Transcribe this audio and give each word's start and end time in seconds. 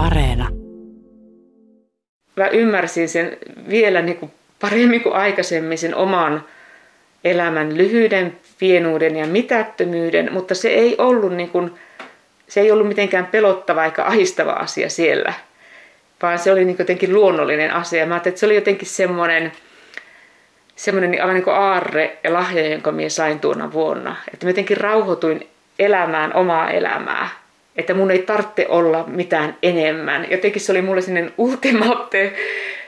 Areena. 0.00 0.48
Mä 2.36 2.48
ymmärsin 2.48 3.08
sen 3.08 3.36
vielä 3.68 4.02
niin 4.02 4.16
kuin 4.16 4.32
paremmin 4.60 5.00
kuin 5.00 5.14
aikaisemmin 5.14 5.78
sen 5.78 5.94
oman 5.94 6.44
elämän 7.24 7.76
lyhyyden, 7.76 8.36
pienuuden 8.58 9.16
ja 9.16 9.26
mitättömyyden, 9.26 10.32
mutta 10.32 10.54
se 10.54 10.68
ei 10.68 10.94
ollut, 10.98 11.32
niin 11.32 11.48
kuin, 11.48 11.74
se 12.48 12.60
ei 12.60 12.70
ollut 12.70 12.88
mitenkään 12.88 13.26
pelottava 13.26 13.84
eikä 13.84 14.04
ahistava 14.04 14.52
asia 14.52 14.90
siellä, 14.90 15.32
vaan 16.22 16.38
se 16.38 16.52
oli 16.52 16.64
niin 16.64 16.76
jotenkin 16.78 17.14
luonnollinen 17.14 17.72
asia. 17.72 18.06
Mä 18.06 18.16
että 18.16 18.40
se 18.40 18.46
oli 18.46 18.54
jotenkin 18.54 18.88
semmoinen, 18.88 19.52
semmoinen 20.76 21.20
aivan 21.20 21.34
niin 21.34 21.44
kuin 21.44 21.56
aarre 21.56 22.18
ja 22.24 22.32
lahja, 22.32 22.68
jonka 22.68 22.92
minä 22.92 23.08
sain 23.08 23.40
tuona 23.40 23.72
vuonna. 23.72 24.16
Että 24.34 24.46
mä 24.46 24.50
jotenkin 24.50 24.76
rauhoituin 24.76 25.48
elämään 25.78 26.34
omaa 26.34 26.70
elämää. 26.70 27.28
Että 27.76 27.94
mun 27.94 28.10
ei 28.10 28.22
tarvitse 28.22 28.66
olla 28.68 29.04
mitään 29.06 29.56
enemmän. 29.62 30.26
Jotenkin 30.30 30.62
se 30.62 30.72
oli 30.72 30.82
mulle 30.82 31.00
sellainen 31.00 31.34
ultimaatte 31.38 32.32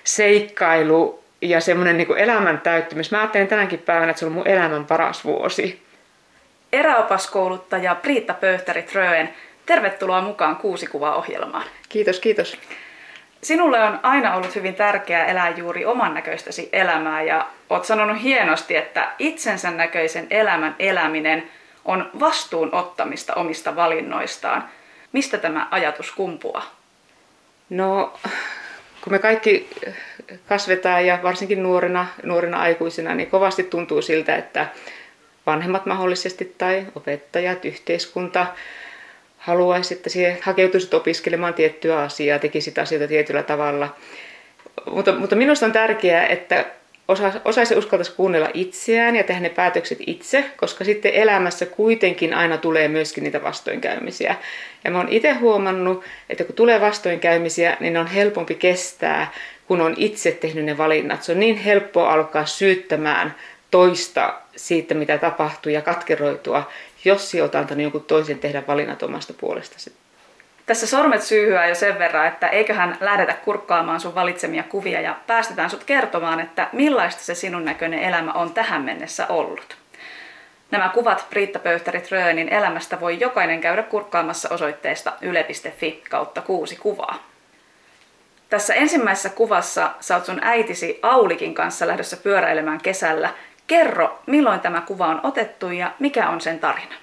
seikkailu 0.04 1.22
ja 1.40 1.60
semmoinen 1.60 1.96
niin 1.96 2.18
elämän 2.18 2.60
täyttymys. 2.60 3.10
Mä 3.10 3.18
ajattelen 3.18 3.48
tänäkin 3.48 3.78
päivänä, 3.78 4.10
että 4.10 4.20
se 4.20 4.26
oli 4.26 4.34
mun 4.34 4.48
elämän 4.48 4.84
paras 4.84 5.24
vuosi. 5.24 5.82
Eräopaskouluttaja 6.72 7.94
Priitta 7.94 8.34
Pöyhtäri 8.34 8.82
Tröen, 8.82 9.28
tervetuloa 9.66 10.20
mukaan 10.20 10.56
kuusi 10.56 10.88
ohjelmaan. 11.16 11.64
Kiitos, 11.88 12.20
kiitos. 12.20 12.58
Sinulle 13.42 13.82
on 13.82 14.00
aina 14.02 14.34
ollut 14.34 14.54
hyvin 14.54 14.74
tärkeää 14.74 15.26
elää 15.26 15.50
juuri 15.50 15.84
oman 15.84 16.14
näköistäsi 16.14 16.68
elämää 16.72 17.22
ja 17.22 17.46
oot 17.70 17.84
sanonut 17.84 18.22
hienosti, 18.22 18.76
että 18.76 19.08
itsensä 19.18 19.70
näköisen 19.70 20.26
elämän 20.30 20.76
eläminen 20.78 21.50
on 21.84 22.10
vastuun 22.20 22.74
ottamista 22.74 23.34
omista 23.34 23.76
valinnoistaan. 23.76 24.68
Mistä 25.12 25.38
tämä 25.38 25.68
ajatus 25.70 26.10
kumpuaa? 26.10 26.74
No, 27.70 28.18
kun 29.04 29.12
me 29.12 29.18
kaikki 29.18 29.70
kasvetaan 30.48 31.06
ja 31.06 31.18
varsinkin 31.22 31.62
nuorena, 31.62 32.06
nuorena 32.22 32.60
aikuisena, 32.60 33.14
niin 33.14 33.30
kovasti 33.30 33.62
tuntuu 33.62 34.02
siltä, 34.02 34.36
että 34.36 34.66
vanhemmat 35.46 35.86
mahdollisesti 35.86 36.54
tai 36.58 36.86
opettajat, 36.94 37.64
yhteiskunta 37.64 38.46
haluaisi, 39.38 39.94
että 39.94 40.10
siihen 40.10 40.38
hakeutuisit 40.42 40.94
opiskelemaan 40.94 41.54
tiettyä 41.54 41.98
asiaa, 41.98 42.38
tekisit 42.38 42.78
asioita 42.78 43.08
tietyllä 43.08 43.42
tavalla. 43.42 43.96
Mutta, 44.90 45.12
mutta 45.12 45.36
minusta 45.36 45.66
on 45.66 45.72
tärkeää, 45.72 46.26
että 46.26 46.64
osa, 47.08 47.32
osaisi 47.44 47.74
uskaltaisi 47.74 48.12
kuunnella 48.16 48.48
itseään 48.54 49.16
ja 49.16 49.24
tehdä 49.24 49.40
ne 49.40 49.48
päätökset 49.48 49.98
itse, 50.06 50.44
koska 50.56 50.84
sitten 50.84 51.14
elämässä 51.14 51.66
kuitenkin 51.66 52.34
aina 52.34 52.58
tulee 52.58 52.88
myöskin 52.88 53.24
niitä 53.24 53.42
vastoinkäymisiä. 53.42 54.36
Ja 54.84 54.90
mä 54.90 54.98
oon 54.98 55.08
itse 55.08 55.32
huomannut, 55.32 56.04
että 56.30 56.44
kun 56.44 56.54
tulee 56.54 56.80
vastoinkäymisiä, 56.80 57.76
niin 57.80 57.92
ne 57.92 57.98
on 57.98 58.06
helpompi 58.06 58.54
kestää, 58.54 59.32
kun 59.66 59.80
on 59.80 59.94
itse 59.96 60.32
tehnyt 60.32 60.64
ne 60.64 60.78
valinnat. 60.78 61.22
Se 61.22 61.32
on 61.32 61.40
niin 61.40 61.56
helppo 61.56 62.06
alkaa 62.06 62.46
syyttämään 62.46 63.34
toista 63.70 64.34
siitä, 64.56 64.94
mitä 64.94 65.18
tapahtuu 65.18 65.72
ja 65.72 65.82
katkeroitua, 65.82 66.70
jos 67.04 67.30
sinä 67.30 67.42
olet 67.42 67.54
antanut 67.54 67.82
jonkun 67.82 68.04
toisen 68.04 68.38
tehdä 68.38 68.62
valinnat 68.66 69.02
omasta 69.02 69.34
puolestasi. 69.34 69.92
Tässä 70.72 70.86
sormet 70.86 71.22
syyhyää 71.22 71.66
jo 71.66 71.74
sen 71.74 71.98
verran, 71.98 72.26
että 72.26 72.48
eiköhän 72.48 72.96
lähdetä 73.00 73.32
kurkkaamaan 73.32 74.00
sun 74.00 74.14
valitsemia 74.14 74.62
kuvia 74.62 75.00
ja 75.00 75.16
päästetään 75.26 75.70
sut 75.70 75.84
kertomaan, 75.84 76.40
että 76.40 76.68
millaista 76.72 77.22
se 77.22 77.34
sinun 77.34 77.64
näköinen 77.64 77.98
elämä 77.98 78.32
on 78.32 78.54
tähän 78.54 78.82
mennessä 78.82 79.26
ollut. 79.26 79.76
Nämä 80.70 80.88
kuvat 80.88 81.26
Priitta 81.30 81.58
Pöyhtärit 81.58 82.10
Röönin 82.10 82.48
elämästä 82.48 83.00
voi 83.00 83.20
jokainen 83.20 83.60
käydä 83.60 83.82
kurkkaamassa 83.82 84.48
osoitteesta 84.48 85.12
yle.fi 85.20 86.02
kautta 86.10 86.40
kuusi 86.40 86.76
kuvaa. 86.76 87.26
Tässä 88.50 88.74
ensimmäisessä 88.74 89.28
kuvassa 89.28 89.90
sä 90.00 90.14
oot 90.14 90.24
sun 90.24 90.40
äitisi 90.42 90.98
Aulikin 91.02 91.54
kanssa 91.54 91.86
lähdössä 91.86 92.16
pyöräilemään 92.16 92.80
kesällä. 92.80 93.30
Kerro, 93.66 94.18
milloin 94.26 94.60
tämä 94.60 94.80
kuva 94.80 95.06
on 95.06 95.20
otettu 95.22 95.70
ja 95.70 95.92
mikä 95.98 96.28
on 96.28 96.40
sen 96.40 96.58
tarina? 96.58 96.94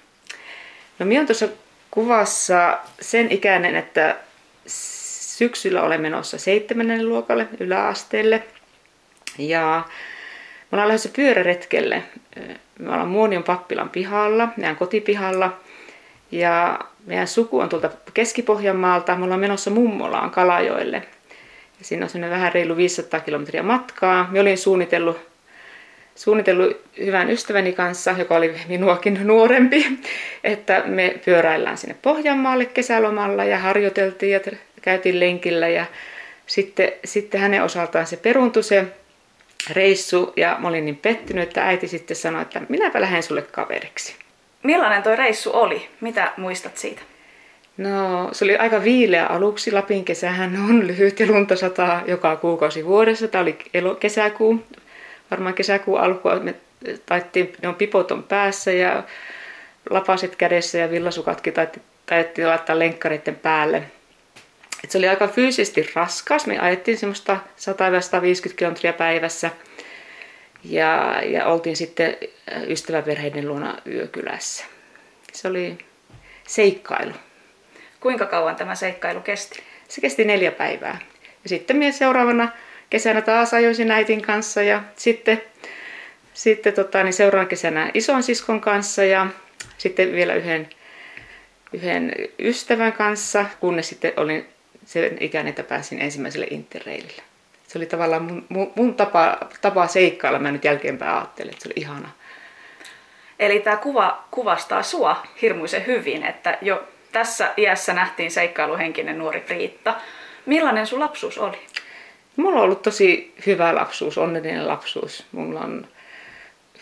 No 1.00 1.06
minä 1.06 1.26
tuossa 1.26 1.48
kuvassa 1.92 2.80
sen 3.02 3.32
ikäinen, 3.32 3.76
että 3.76 4.16
syksyllä 4.66 5.84
olen 5.84 6.02
menossa 6.02 6.38
seitsemännen 6.38 7.10
luokalle 7.10 7.48
yläasteelle. 7.60 8.44
Ja 9.38 9.84
me 10.72 10.76
ollaan 10.76 10.88
lähdössä 10.88 11.10
pyöräretkelle. 11.16 12.04
Me 12.80 12.90
ollaan 12.90 13.08
Muonion 13.08 13.44
pappilan 13.44 13.90
pihalla, 13.90 14.48
meidän 14.58 14.76
kotipihalla. 14.76 15.58
Ja 16.32 16.80
meidän 17.06 17.28
suku 17.28 17.60
on 17.60 17.70
tuolta 17.70 17.90
Keski-Pohjanmaalta. 18.14 19.16
Me 19.16 19.24
ollaan 19.24 19.40
menossa 19.40 19.70
Mummolaan 19.70 20.32
Kalajoelle. 20.32 21.04
Ja 21.80 21.86
siinä 21.86 22.08
on 22.16 22.30
vähän 22.30 22.54
reilu 22.54 22.78
500 22.78 23.20
kilometriä 23.20 23.64
matkaa. 23.64 24.28
Me 24.32 24.40
olin 24.40 24.58
suunnitellut 24.58 25.29
suunnitellut 26.20 26.82
hyvän 27.06 27.30
ystäväni 27.30 27.74
kanssa, 27.74 28.16
joka 28.18 28.36
oli 28.36 28.56
minuakin 28.68 29.28
nuorempi, 29.28 29.86
että 30.44 30.84
me 30.86 31.16
pyöräillään 31.26 31.78
sinne 31.78 31.96
Pohjanmaalle 32.02 32.66
kesälomalla 32.66 33.44
ja 33.44 33.58
harjoiteltiin 33.58 34.32
ja 34.32 34.40
käytiin 34.82 35.20
lenkillä 35.20 35.68
ja 35.68 35.86
sitten, 36.48 36.92
sitten 37.06 37.42
hänen 37.42 37.64
osaltaan 37.64 38.08
se 38.08 38.18
peruuntui 38.18 38.64
se 38.64 38.86
reissu 39.70 40.34
ja 40.36 40.58
mä 40.60 40.68
olin 40.68 40.86
niin 40.86 40.98
pettynyt, 40.98 41.44
että 41.44 41.68
äiti 41.68 41.88
sitten 41.88 42.18
sanoi, 42.18 42.42
että 42.42 42.62
minäpä 42.70 43.02
lähden 43.02 43.24
sulle 43.24 43.42
kaveriksi. 43.42 44.16
Millainen 44.64 45.04
toi 45.04 45.16
reissu 45.16 45.52
oli? 45.54 45.88
Mitä 46.02 46.32
muistat 46.38 46.78
siitä? 46.78 47.02
No, 47.78 48.30
se 48.32 48.46
oli 48.46 48.58
aika 48.58 48.84
viileä 48.84 49.26
aluksi. 49.26 49.72
Lapin 49.72 50.06
kesähän 50.06 50.58
on 50.70 50.88
lyhyt 50.88 51.20
ja 51.20 51.28
lunta 51.28 51.56
sataa 51.56 52.02
joka 52.08 52.36
kuukausi 52.36 52.86
vuodessa. 52.86 53.28
Tämä 53.28 53.42
oli 53.42 53.58
kesäkuu, 54.00 54.64
varmaan 55.32 55.56
kesäkuun 55.56 56.00
alkua 56.00 56.40
me 56.40 56.56
taittiin, 57.06 57.54
ne 57.62 57.68
on 57.68 57.76
pipoton 57.76 58.24
päässä 58.24 58.72
ja 58.72 59.04
lapasit 59.90 60.36
kädessä 60.36 60.78
ja 60.78 60.92
villasukatkin 60.92 61.54
taittiin 62.06 62.48
laittaa 62.48 62.80
lenkkareiden 62.80 63.36
päälle. 63.36 63.84
Et 64.84 64.92
se 64.92 64.98
oli 64.98 65.08
aika 65.08 65.28
fyysisesti 65.28 65.90
raskas. 65.96 66.48
Me 66.48 66.60
ajettiin 66.60 66.98
semmoista 66.98 67.38
100-150 68.50 68.54
kilometriä 68.56 68.94
päivässä 68.94 69.52
ja, 70.64 71.22
ja 71.26 71.46
oltiin 71.46 71.76
sitten 71.76 72.18
ystäväperheiden 72.68 73.48
luona 73.48 73.78
yökylässä. 73.88 74.66
Se 75.34 75.48
oli 75.48 75.78
seikkailu. 76.48 77.14
Kuinka 78.00 78.26
kauan 78.26 78.56
tämä 78.56 78.76
seikkailu 78.76 79.20
kesti? 79.20 79.64
Se 79.88 80.02
kesti 80.02 80.26
neljä 80.26 80.52
päivää. 80.52 80.98
Ja 81.44 81.50
sitten 81.50 81.78
minä 81.78 81.92
seuraavana 81.92 82.52
kesänä 82.90 83.22
taas 83.22 83.54
ajoisin 83.54 83.92
äitin 83.92 84.22
kanssa 84.22 84.62
ja 84.62 84.84
sitten, 84.96 85.42
sitten 86.34 86.74
tota, 86.74 87.04
niin 87.04 87.14
seuraavan 87.14 87.48
kesänä 87.48 87.92
ison 87.94 88.24
siskon 88.24 88.62
kanssa 88.62 89.04
ja 89.04 89.28
sitten 89.78 90.12
vielä 90.12 90.34
yhden, 90.34 90.70
yhden 91.74 92.12
ystävän 92.40 92.94
kanssa, 92.94 93.46
kunnes 93.60 93.90
sitten 93.90 94.14
olin 94.18 94.48
sen 94.86 95.18
ikäinen, 95.20 95.50
että 95.50 95.64
pääsin 95.64 96.02
ensimmäiselle 96.02 96.48
interreilille. 96.50 97.24
Se 97.68 97.78
oli 97.78 97.86
tavallaan 97.86 98.24
mun, 98.24 98.46
mun, 98.50 98.72
mun 98.76 98.96
tapa, 98.96 99.38
tapa 99.62 99.88
seikkailla. 99.88 100.40
Mä 100.40 100.52
nyt 100.52 100.64
jälkeenpäin 100.64 101.16
ajattelin, 101.16 101.52
että 101.52 101.64
se 101.64 101.68
oli 101.68 101.74
ihana. 101.76 102.10
Eli 103.40 103.60
tämä 103.60 103.78
kuva 103.78 104.24
kuvastaa 104.32 104.84
sua 104.84 105.24
hirmuisen 105.42 105.88
hyvin, 105.88 106.26
että 106.26 106.58
jo 106.62 106.88
tässä 107.12 107.54
iässä 107.58 107.94
nähtiin 107.94 108.32
seikkailuhenkinen 108.32 109.18
nuori 109.18 109.40
Priitta. 109.40 109.96
Millainen 110.46 110.88
sun 110.88 111.00
lapsuus 111.00 111.38
oli? 111.38 111.58
Mulla 112.36 112.58
on 112.58 112.64
ollut 112.64 112.82
tosi 112.82 113.34
hyvä 113.46 113.76
lapsuus, 113.76 114.18
onnellinen 114.18 114.68
lapsuus. 114.68 115.26
Mulla 115.32 115.60
on 115.60 115.88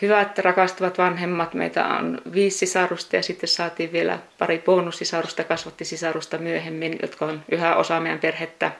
hyvät, 0.02 0.38
rakastavat 0.38 0.98
vanhemmat. 0.98 1.54
Meitä 1.54 1.86
on 1.86 2.20
viisi 2.32 2.58
sisarusta 2.58 3.16
ja 3.16 3.22
sitten 3.22 3.48
saatiin 3.48 3.92
vielä 3.92 4.18
pari 4.38 4.58
bonussisarusta, 4.58 5.44
kasvatti 5.44 5.84
sisarusta 5.84 6.38
myöhemmin, 6.38 6.98
jotka 7.02 7.24
on 7.24 7.42
yhä 7.50 7.76
osa 7.76 8.00
meidän 8.00 8.18
perhettä. 8.18 8.72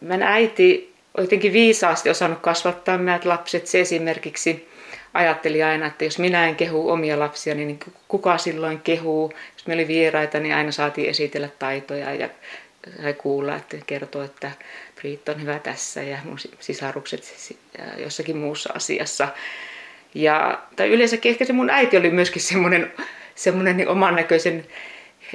Meidän 0.00 0.28
äiti 0.28 0.94
on 1.16 1.24
jotenkin 1.24 1.52
viisaasti 1.52 2.10
osannut 2.10 2.38
kasvattaa 2.38 2.98
meidät 2.98 3.24
lapset. 3.24 3.66
Se 3.66 3.80
esimerkiksi 3.80 4.68
ajatteli 5.14 5.62
aina, 5.62 5.86
että 5.86 6.04
jos 6.04 6.18
minä 6.18 6.48
en 6.48 6.56
kehu 6.56 6.90
omia 6.90 7.18
lapsia, 7.18 7.54
niin 7.54 7.78
kuka 8.08 8.38
silloin 8.38 8.80
kehuu. 8.80 9.32
Jos 9.56 9.66
me 9.66 9.74
oli 9.74 9.88
vieraita, 9.88 10.40
niin 10.40 10.54
aina 10.54 10.72
saatiin 10.72 11.10
esitellä 11.10 11.48
taitoja 11.58 12.14
ja 12.14 12.28
sai 13.02 13.14
kuulla, 13.14 13.56
että 13.56 13.76
kertoo, 13.86 14.22
että 14.22 14.50
Priit 15.00 15.28
on 15.28 15.42
hyvä 15.42 15.58
tässä 15.58 16.02
ja 16.02 16.18
mun 16.24 16.38
sisarukset 16.60 17.54
jossakin 17.96 18.36
muussa 18.36 18.72
asiassa. 18.76 19.28
Ja, 20.14 20.62
tai 20.76 20.88
yleensäkin 20.88 21.30
ehkä 21.30 21.44
se 21.44 21.52
mun 21.52 21.70
äiti 21.70 21.96
oli 21.96 22.10
myöskin 22.10 22.42
semmoinen, 22.42 22.92
semmoinen 23.34 23.76
niin 23.76 23.88
oman 23.88 24.14
näköisen 24.14 24.66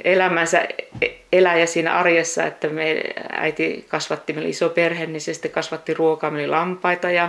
elämänsä 0.04 0.60
e-, 1.00 1.06
eläjä 1.32 1.66
siinä 1.66 1.98
arjessa, 1.98 2.46
että 2.46 2.68
me 2.68 3.02
äiti 3.32 3.84
kasvatti, 3.88 4.32
meillä 4.32 4.50
iso 4.50 4.68
perhe, 4.68 5.06
niin 5.06 5.20
se 5.20 5.34
sitten 5.34 5.50
kasvatti 5.50 5.94
ruokaa, 5.94 6.30
meillä 6.30 6.56
lampaita 6.56 7.10
ja 7.10 7.28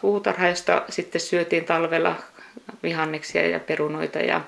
puutarha, 0.00 0.48
josta 0.48 0.82
sitten 0.88 1.20
syötiin 1.20 1.64
talvella 1.64 2.16
vihanneksia 2.82 3.48
ja 3.48 3.60
perunoita 3.60 4.18
ja 4.18 4.40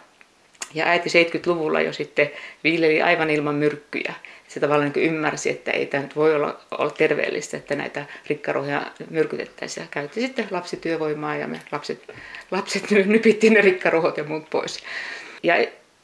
Ja 0.74 0.86
äiti 0.86 1.08
70-luvulla 1.08 1.80
jo 1.80 1.92
sitten 1.92 2.30
viljeli 2.64 3.02
aivan 3.02 3.30
ilman 3.30 3.54
myrkkyjä. 3.54 4.14
Se 4.50 4.60
tavallaan 4.60 4.92
niin 4.94 5.06
ymmärsi, 5.06 5.50
että 5.50 5.70
ei 5.70 5.86
tämä 5.86 6.02
nyt 6.02 6.16
voi 6.16 6.34
olla, 6.34 6.60
olla 6.78 6.90
terveellistä, 6.90 7.56
että 7.56 7.74
näitä 7.74 8.04
rikkaruohia 8.26 8.82
myrkytettäisiin. 9.10 9.84
Ja 9.84 9.88
käytti 9.90 10.20
sitten 10.20 10.48
lapsityövoimaa 10.50 11.36
ja 11.36 11.48
me 11.48 11.60
lapset, 11.72 12.14
lapset 12.50 12.90
nypittiin 12.90 13.52
ne 13.52 13.60
rikkaruhot 13.60 14.16
ja 14.16 14.24
muut 14.24 14.50
pois. 14.50 14.78
Ja 15.42 15.54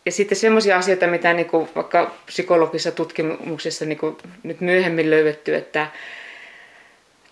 ja 0.06 0.12
sitten 0.12 0.38
semmoisia 0.38 0.76
asioita, 0.76 1.06
mitä 1.06 1.32
niin 1.32 1.48
kuin 1.48 1.68
vaikka 1.76 2.14
psykologisessa 2.26 2.90
tutkimuksessa 2.90 3.84
niin 3.84 3.98
kuin 3.98 4.16
nyt 4.42 4.60
myöhemmin 4.60 5.10
löydetty, 5.10 5.54
että 5.54 5.86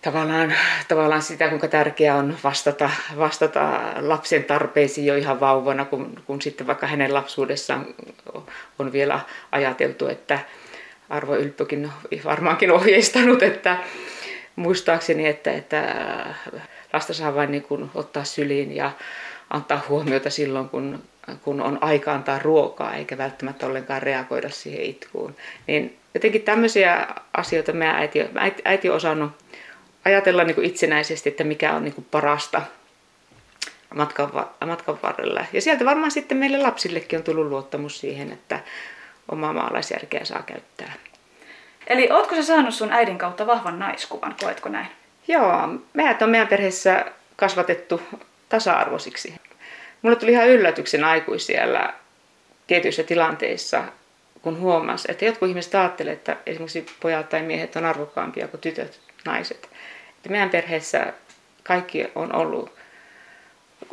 tavallaan, 0.01 0.53
tavallaan 0.87 1.21
sitä, 1.21 1.49
kuinka 1.49 1.67
tärkeää 1.67 2.15
on 2.15 2.37
vastata, 2.43 2.89
vastata 3.17 3.81
lapsen 3.99 4.43
tarpeisiin 4.43 5.07
jo 5.07 5.15
ihan 5.15 5.39
vauvana, 5.39 5.85
kun, 5.85 6.21
kun 6.27 6.41
sitten 6.41 6.67
vaikka 6.67 6.87
hänen 6.87 7.13
lapsuudessaan 7.13 7.85
on 8.79 8.91
vielä 8.91 9.19
ajateltu, 9.51 10.07
että 10.07 10.39
Arvo 11.09 11.35
Ylppökin 11.35 11.91
varmaankin 12.25 12.71
ohjeistanut, 12.71 13.43
että 13.43 13.77
muistaakseni, 14.55 15.27
että, 15.27 15.51
että 15.51 15.95
lasta 16.93 17.13
saa 17.13 17.35
vain 17.35 17.51
niin 17.51 17.63
kuin 17.63 17.89
ottaa 17.95 18.23
syliin 18.23 18.75
ja 18.75 18.91
antaa 19.49 19.85
huomiota 19.89 20.29
silloin, 20.29 20.69
kun, 20.69 21.03
kun 21.43 21.61
on 21.61 21.77
aika 21.81 22.13
antaa 22.13 22.39
ruokaa, 22.39 22.95
eikä 22.95 23.17
välttämättä 23.17 23.65
ollenkaan 23.65 24.01
reagoida 24.01 24.49
siihen 24.49 24.81
itkuun. 24.81 25.35
Niin 25.67 25.97
jotenkin 26.13 26.41
tämmöisiä 26.41 27.07
asioita 27.33 27.73
mä 27.73 27.97
äiti, 27.97 28.19
äiti, 28.35 28.61
äiti 28.65 28.89
on 28.89 28.95
osannut 28.95 29.31
ajatella 30.05 30.43
niin 30.43 30.55
kuin 30.55 30.67
itsenäisesti, 30.67 31.29
että 31.29 31.43
mikä 31.43 31.73
on 31.73 31.83
niin 31.83 31.93
kuin 31.93 32.07
parasta 32.11 32.61
matkan, 33.95 34.31
matkan 34.65 34.99
varrella. 35.03 35.45
Ja 35.53 35.61
sieltä 35.61 35.85
varmaan 35.85 36.11
sitten 36.11 36.37
meille 36.37 36.57
lapsillekin 36.57 37.17
on 37.17 37.23
tullut 37.23 37.47
luottamus 37.47 37.99
siihen, 37.99 38.31
että 38.31 38.59
omaa 39.31 39.53
maalaisjärkeä 39.53 40.25
saa 40.25 40.43
käyttää. 40.43 40.93
Eli 41.87 42.09
ootko 42.11 42.35
sä 42.35 42.43
saanut 42.43 42.73
sun 42.73 42.91
äidin 42.91 43.17
kautta 43.17 43.47
vahvan 43.47 43.79
naiskuvan, 43.79 44.35
koetko 44.41 44.69
näin? 44.69 44.87
Joo, 45.27 45.67
meidät 45.93 46.21
on 46.21 46.29
meidän 46.29 46.47
perheessä 46.47 47.05
kasvatettu 47.35 48.01
tasa-arvoisiksi. 48.49 49.33
Mulle 50.01 50.15
tuli 50.15 50.31
ihan 50.31 50.47
yllätyksen 50.47 51.03
aikuisiellä 51.03 51.93
tietyissä 52.67 53.03
tilanteissa, 53.03 53.83
kun 54.41 54.59
huomasi, 54.59 55.07
että 55.11 55.25
jotkut 55.25 55.49
ihmiset 55.49 55.75
ajattelevat, 55.75 56.17
että 56.17 56.37
esimerkiksi 56.45 56.85
pojat 56.99 57.29
tai 57.29 57.41
miehet 57.41 57.75
on 57.75 57.85
arvokkaampia 57.85 58.47
kuin 58.47 58.61
tytöt, 58.61 58.99
naiset. 59.25 59.69
Että 60.17 60.29
meidän 60.29 60.49
perheessä 60.49 61.13
kaikki 61.63 62.07
on 62.15 62.35
ollut, 62.35 62.71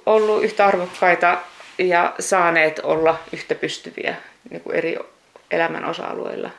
ollut 0.07 0.45
yhtä 0.45 0.67
arvokkaita 0.67 1.39
ja 1.79 2.15
saaneet 2.19 2.81
olla 2.83 3.21
yhtä 3.33 3.55
pystyviä 3.55 4.15
niin 4.51 4.61
kuin 4.61 4.77
eri 4.77 4.97
elämän 5.53 5.85
osa-alueilla. 5.85 6.51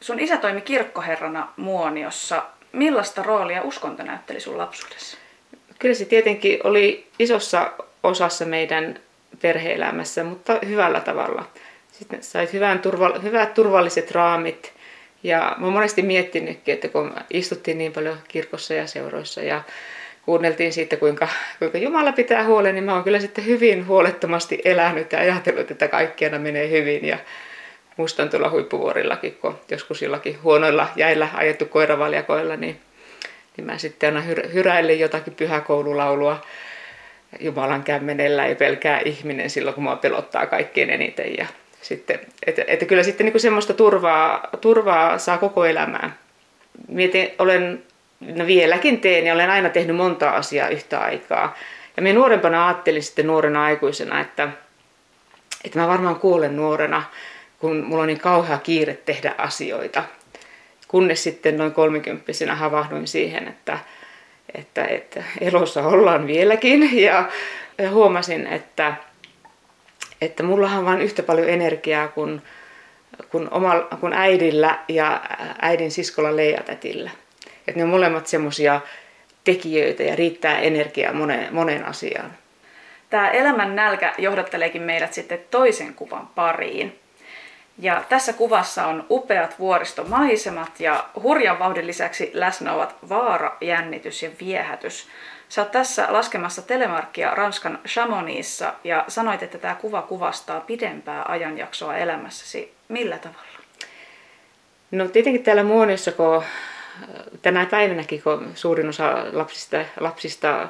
Sun 0.00 0.20
isä 0.20 0.36
toimi 0.36 0.60
kirkkoherrana 0.60 1.48
Muoniossa. 1.56 2.42
Millaista 2.72 3.22
roolia 3.22 3.62
uskonto 3.62 4.02
näytteli 4.02 4.40
sun 4.40 4.58
lapsuudessa? 4.58 5.18
Kyllä 5.78 5.94
se 5.94 6.04
tietenkin 6.04 6.58
oli 6.64 7.06
isossa 7.18 7.72
osassa 8.02 8.44
meidän 8.44 8.98
perheelämässä, 9.42 10.24
mutta 10.24 10.58
hyvällä 10.66 11.00
tavalla. 11.00 11.44
Sitten 11.92 12.22
sait 12.22 12.52
hyvän 12.52 12.78
turva, 12.78 13.18
hyvät 13.22 13.54
turvalliset 13.54 14.10
raamit. 14.10 14.72
Ja 15.22 15.56
mä 15.58 15.66
oon 15.66 15.72
monesti 15.72 16.02
miettinytkin, 16.02 16.74
että 16.74 16.88
kun 16.88 17.14
istuttiin 17.30 17.78
niin 17.78 17.92
paljon 17.92 18.18
kirkossa 18.28 18.74
ja 18.74 18.86
seuroissa 18.86 19.42
ja 19.42 19.62
kuunneltiin 20.22 20.72
siitä, 20.72 20.96
kuinka, 20.96 21.28
kuinka 21.58 21.78
Jumala 21.78 22.12
pitää 22.12 22.44
huolen, 22.44 22.74
niin 22.74 22.84
mä 22.84 22.94
oon 22.94 23.04
kyllä 23.04 23.20
sitten 23.20 23.46
hyvin 23.46 23.86
huolettomasti 23.86 24.60
elänyt 24.64 25.12
ja 25.12 25.18
ajatellut, 25.18 25.70
että 25.70 25.88
kaikki 25.88 26.28
menee 26.28 26.70
hyvin. 26.70 27.04
Ja 27.04 27.18
muistan 27.96 28.30
tuolla 28.30 28.50
huippuvuorillakin, 28.50 29.38
kun 29.40 29.58
joskus 29.70 30.02
jollakin 30.02 30.42
huonoilla 30.42 30.88
jäillä 30.96 31.28
ajettu 31.34 31.66
koiravaljakoilla, 31.66 32.56
niin, 32.56 32.80
niin 33.56 33.64
mä 33.66 33.78
sitten 33.78 34.16
aina 34.16 34.26
hyräilin 34.52 35.00
jotakin 35.00 35.34
pyhäkoululaulua 35.34 36.42
Jumalan 37.40 37.82
kämmenellä 37.82 38.46
ja 38.46 38.56
pelkää 38.56 39.00
ihminen 39.04 39.50
silloin, 39.50 39.74
kun 39.74 39.84
mua 39.84 39.96
pelottaa 39.96 40.46
kaikkein 40.46 40.90
eniten. 40.90 41.36
Ja 41.38 41.46
sitten, 41.82 42.20
että, 42.46 42.64
että 42.66 42.84
kyllä 42.84 43.02
sitten 43.02 43.26
niin 43.26 43.40
semmoista 43.40 43.74
turvaa, 43.74 44.48
turvaa 44.60 45.18
saa 45.18 45.38
koko 45.38 45.64
elämään. 45.64 46.14
Mietin, 46.88 47.30
olen, 47.38 47.82
no 48.20 48.46
vieläkin 48.46 49.00
teen 49.00 49.26
ja 49.26 49.34
olen 49.34 49.50
aina 49.50 49.68
tehnyt 49.68 49.96
monta 49.96 50.30
asiaa 50.30 50.68
yhtä 50.68 51.00
aikaa. 51.00 51.56
Ja 51.96 52.02
minä 52.02 52.14
nuorempana 52.14 52.66
ajattelin 52.66 53.02
sitten 53.02 53.26
nuorena 53.26 53.64
aikuisena, 53.64 54.20
että, 54.20 54.48
että 55.64 55.78
mä 55.78 55.88
varmaan 55.88 56.16
kuolen 56.16 56.56
nuorena, 56.56 57.02
kun 57.58 57.84
mulla 57.84 58.02
on 58.02 58.08
niin 58.08 58.20
kauhea 58.20 58.58
kiire 58.58 58.94
tehdä 58.94 59.34
asioita. 59.38 60.04
Kunnes 60.88 61.22
sitten 61.22 61.56
noin 61.56 61.72
kolmikymppisenä 61.72 62.54
havahduin 62.54 63.08
siihen, 63.08 63.48
että, 63.48 63.78
että, 64.54 64.84
että 64.84 65.24
elossa 65.40 65.86
ollaan 65.86 66.26
vieläkin 66.26 67.00
ja, 67.02 67.28
huomasin, 67.90 68.46
että, 68.46 68.94
että 70.20 70.42
mullahan 70.42 70.78
on 70.78 70.84
vain 70.84 71.00
yhtä 71.00 71.22
paljon 71.22 71.48
energiaa 71.48 72.08
kuin, 72.08 72.42
kuin, 73.30 73.48
oma, 73.50 73.74
kuin 74.00 74.12
äidillä 74.12 74.78
ja 74.88 75.20
äidin 75.62 75.90
siskolla 75.90 76.36
Leijatätillä. 76.36 77.10
Että 77.68 77.78
ne 77.78 77.84
on 77.84 77.90
molemmat 77.90 78.26
semmoisia 78.26 78.80
tekijöitä 79.44 80.02
ja 80.02 80.16
riittää 80.16 80.58
energiaa 80.58 81.12
moneen, 81.12 81.54
moneen 81.54 81.84
asiaan. 81.84 82.34
Tämä 83.10 83.30
elämän 83.30 83.76
nälkä 83.76 84.14
johdatteleekin 84.18 84.82
meidät 84.82 85.12
sitten 85.12 85.38
toisen 85.50 85.94
kuvan 85.94 86.26
pariin. 86.26 86.98
Ja 87.78 88.04
tässä 88.08 88.32
kuvassa 88.32 88.86
on 88.86 89.06
upeat 89.10 89.58
vuoristomaisemat 89.58 90.80
ja 90.80 91.04
hurjan 91.22 91.58
vauhdin 91.58 91.86
lisäksi 91.86 92.30
läsnä 92.34 92.72
ovat 92.72 92.96
vaara, 93.08 93.56
jännitys 93.60 94.22
ja 94.22 94.30
viehätys. 94.40 95.08
Sä 95.48 95.62
oot 95.62 95.70
tässä 95.70 96.06
laskemassa 96.10 96.62
telemarkkia 96.62 97.34
Ranskan 97.34 97.78
Chamonixissa 97.86 98.74
ja 98.84 99.04
sanoit, 99.08 99.42
että 99.42 99.58
tämä 99.58 99.74
kuva 99.74 100.02
kuvastaa 100.02 100.60
pidempää 100.60 101.24
ajanjaksoa 101.28 101.96
elämässäsi. 101.96 102.72
Millä 102.88 103.18
tavalla? 103.18 103.58
No 104.90 105.08
tietenkin 105.08 105.44
täällä 105.44 105.62
Muoniossa, 105.62 106.12
kun 106.12 106.42
tänä 107.42 107.66
päivänäkin, 107.66 108.22
kun 108.22 108.52
suurin 108.54 108.88
osa 108.88 109.24
lapsista, 109.32 109.76
lapsista 110.00 110.68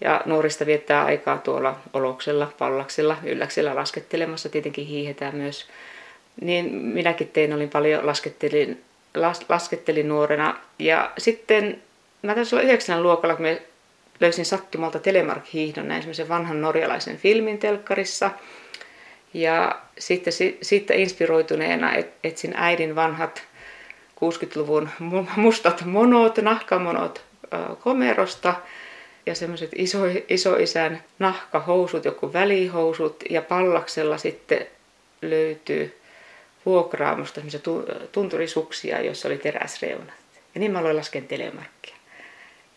ja 0.00 0.20
nuorista 0.24 0.66
viettää 0.66 1.04
aikaa 1.04 1.38
tuolla 1.38 1.76
oloksella, 1.92 2.52
pallaksella, 2.58 3.16
ylläksellä 3.24 3.74
laskettelemassa, 3.74 4.48
tietenkin 4.48 4.86
hiihetään 4.86 5.36
myös 5.36 5.68
niin 6.40 6.74
minäkin 6.74 7.28
tein, 7.28 7.52
olin 7.52 7.70
paljon, 7.70 8.06
laskettelin, 8.06 8.82
las, 9.14 9.40
laskettelin 9.48 10.08
nuorena. 10.08 10.56
Ja 10.78 11.12
sitten 11.18 11.82
mä 12.22 12.34
taisin 12.34 12.58
olla 12.58 12.68
yhdeksän 12.68 13.02
luokalla, 13.02 13.34
kun 13.34 13.42
me 13.42 13.62
löysin 14.20 14.44
sattumalta 14.44 14.98
Telemark-hiihdon, 14.98 15.88
näin 15.88 16.02
semmoisen 16.02 16.28
vanhan 16.28 16.60
norjalaisen 16.60 17.16
filmin 17.16 17.58
telkkarissa. 17.58 18.30
Ja 19.34 19.80
sitten 19.98 20.32
siitä 20.62 20.94
inspiroituneena 20.94 21.92
etsin 22.24 22.54
äidin 22.56 22.94
vanhat 22.94 23.42
60-luvun 24.16 24.88
mustat 25.36 25.84
monot, 25.84 26.38
nahkamonot 26.38 27.24
komerosta 27.80 28.54
ja 29.26 29.34
semmoiset 29.34 29.70
iso, 29.74 29.98
isoisän 30.28 31.02
nahkahousut, 31.18 32.04
joku 32.04 32.32
välihousut 32.32 33.24
ja 33.30 33.42
pallaksella 33.42 34.18
sitten 34.18 34.66
löytyy 35.22 36.00
vuokraamosta 36.66 37.40
tunturisuksia, 38.12 39.00
joissa 39.00 39.28
oli 39.28 39.38
teräsreunat. 39.38 40.14
Ja 40.54 40.60
niin 40.60 40.72
mä 40.72 40.78
aloin 40.78 40.96
lasken 40.96 41.28
telemarkkia. 41.28 41.96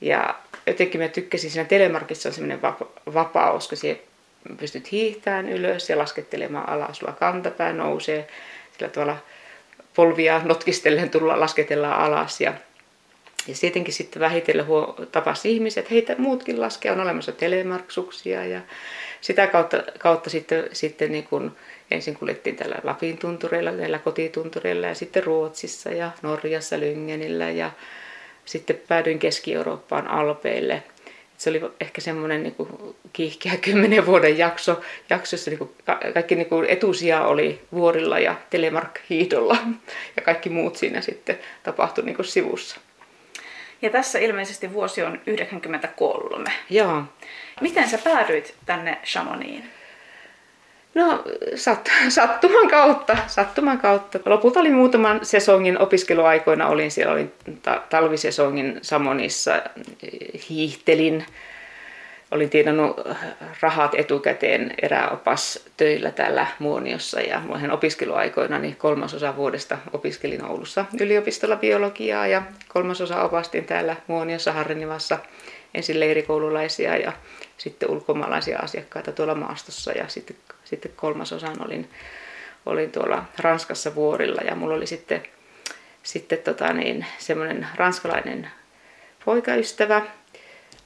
Ja 0.01 0.36
jotenkin 0.67 1.01
mä 1.01 1.08
tykkäsin, 1.08 1.51
siinä 1.51 1.65
telemarkissa 1.65 2.29
on 2.29 2.34
semmoinen 2.34 2.62
vapaus, 3.13 3.67
kun 3.67 3.77
siellä 3.77 4.01
pystyt 4.58 4.91
hiihtämään 4.91 5.50
ylös 5.50 5.89
ja 5.89 5.98
laskettelemaan 5.98 6.69
alas. 6.69 6.98
Sulla 6.98 7.13
kantapää 7.13 7.74
nousee, 7.74 8.27
sillä 8.77 8.91
tavalla 8.91 9.17
polvia 9.96 10.41
notkistellen 10.43 11.10
tulla 11.10 11.39
lasketellaan 11.39 12.00
alas. 12.00 12.41
Ja, 12.41 12.53
ja 13.48 13.55
tietenkin 13.62 13.93
sitten 13.93 14.19
vähitellen 14.19 14.65
huo, 14.65 14.96
tapasi 15.12 15.51
ihmiset, 15.51 15.91
heitä 15.91 16.15
muutkin 16.17 16.62
laskea, 16.62 16.93
on 16.93 17.00
olemassa 17.00 17.31
telemarksuksia 17.31 18.46
ja 18.46 18.62
sitä 19.22 19.48
kautta, 19.48 19.84
kautta 20.00 20.29
sitten, 20.29 20.69
sitten 20.74 21.12
niin 21.12 21.24
kuin 21.24 21.51
ensin 21.91 22.15
kuljettiin 22.15 22.55
tällä 22.55 22.75
Lapin 22.84 23.17
tuntureilla, 23.17 23.72
näillä 23.72 24.00
kotituntureilla 24.00 24.88
ja 24.88 24.96
sitten 24.96 25.24
Ruotsissa 25.24 25.89
ja 25.89 26.12
Norjassa 26.22 26.79
Lyngenillä 26.79 27.50
ja 27.50 27.72
sitten 28.46 28.81
päädyin 28.88 29.19
Keski-Eurooppaan 29.19 30.08
Alpeille. 30.08 30.84
Se 31.38 31.50
oli 31.50 31.62
ehkä 31.81 32.01
semmoinen 32.01 32.43
niin 32.43 32.55
kuin 32.55 32.96
kiihkeä 33.13 33.58
kymmenen 33.65 34.05
vuoden 34.05 34.38
jakso, 34.38 34.81
jaksossa 35.10 35.51
niin 35.51 35.58
kuin 35.58 35.72
kaikki 36.13 36.36
niin 36.36 36.50
kuin 36.50 36.69
etusija 36.69 37.25
oli 37.25 37.62
vuorilla 37.72 38.19
ja 38.19 38.36
telemark-hiidolla 38.50 39.58
ja 40.15 40.22
kaikki 40.22 40.50
muut 40.50 40.75
siinä 40.75 41.01
sitten 41.01 41.39
tapahtui 41.63 42.05
niin 42.05 42.15
kuin 42.15 42.25
sivussa. 42.25 42.79
Ja 43.81 43.89
tässä 43.89 44.19
ilmeisesti 44.19 44.74
vuosi 44.74 45.03
on 45.03 45.22
93. 45.27 46.51
Joo. 46.69 47.03
Miten 47.62 47.89
sä 47.89 47.98
päädyit 47.98 48.55
tänne 48.65 48.98
Chamonixin? 49.05 49.78
No 50.93 51.24
sat, 51.55 51.89
sattuman 52.10 52.69
kautta, 52.69 53.17
sattuman 53.27 53.77
kautta. 53.77 54.19
Lopulta 54.25 54.60
oli 54.60 54.72
muutaman 54.72 55.19
sesongin 55.25 55.79
opiskeluaikoina, 55.79 56.67
olin 56.67 56.91
siellä, 56.91 57.13
olin 57.13 57.34
ta- 57.62 57.84
talvisesongin 57.89 58.79
Samonissa, 58.81 59.62
hiihtelin, 60.50 61.25
olin 62.31 62.50
tienannut 62.50 63.01
rahat 63.62 63.96
etukäteen 63.96 64.74
eräopas 64.81 65.65
töillä 65.77 66.12
täällä 66.12 66.48
Muoniossa 66.60 67.22
ja 67.22 67.39
muihin 67.39 67.72
opiskeluaikoina 67.72 68.60
niin 68.60 68.75
kolmasosa 68.75 69.36
vuodesta 69.36 69.77
opiskelin 69.93 70.46
Oulussa 70.46 70.86
yliopistolla 71.01 71.55
biologiaa 71.55 72.27
ja 72.27 72.41
kolmasosa 72.67 73.24
opastin 73.24 73.65
täällä 73.65 73.96
Muoniossa 74.08 74.51
Harrinivassa 74.51 75.17
ensin 75.74 76.00
leirikoululaisia 76.00 76.98
ja 76.98 77.12
sitten 77.58 77.89
ulkomaalaisia 77.89 78.60
asiakkaita 78.60 79.12
tuolla 79.12 79.36
maastossa 79.36 79.91
ja 79.91 80.08
sitten, 80.08 80.36
sitten 80.69 80.91
kolmasosan 80.95 81.65
olin, 81.65 81.89
olin 82.65 82.91
tuolla 82.91 83.25
Ranskassa 83.39 83.95
vuorilla 83.95 84.41
ja 84.41 84.55
mulla 84.55 84.75
oli 84.75 84.88
sitten, 84.88 85.23
sitten 86.03 86.38
tota 86.38 86.73
niin, 86.73 87.05
semmoinen 87.17 87.67
ranskalainen 87.75 88.51
poikaystävä, 89.25 90.01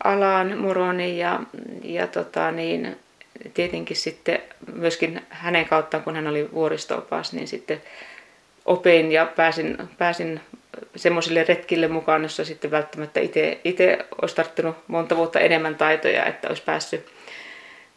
Alan 0.03 0.57
Muroni 0.57 1.19
ja, 1.19 1.39
ja 1.83 2.07
tota 2.07 2.51
niin, 2.51 2.97
tietenkin 3.53 3.97
sitten 3.97 4.41
myöskin 4.73 5.21
hänen 5.29 5.65
kauttaan, 5.65 6.03
kun 6.03 6.15
hän 6.15 6.27
oli 6.27 6.51
vuoristoopas, 6.51 7.33
niin 7.33 7.47
sitten 7.47 7.81
opin 8.65 9.11
ja 9.11 9.25
pääsin, 9.25 9.77
pääsin 9.97 10.39
semmoisille 10.95 11.43
retkille 11.43 11.87
mukaan, 11.87 12.23
jossa 12.23 12.45
sitten 12.45 12.71
välttämättä 12.71 13.19
itse 13.63 14.05
olisi 14.21 14.35
tarttunut 14.35 14.75
monta 14.87 15.17
vuotta 15.17 15.39
enemmän 15.39 15.75
taitoja, 15.75 16.25
että 16.25 16.47
olisi 16.47 16.63
päässyt, 16.63 17.05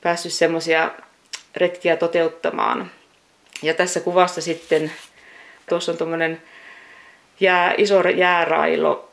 päässyt 0.00 0.32
semmoisia 0.32 0.90
retkiä 1.56 1.96
toteuttamaan. 1.96 2.90
Ja 3.62 3.74
tässä 3.74 4.00
kuvassa 4.00 4.40
sitten, 4.40 4.92
tuossa 5.68 5.92
on 5.92 5.98
tuommoinen 5.98 6.42
jää, 7.40 7.74
iso 7.78 8.08
jäärailo 8.08 9.08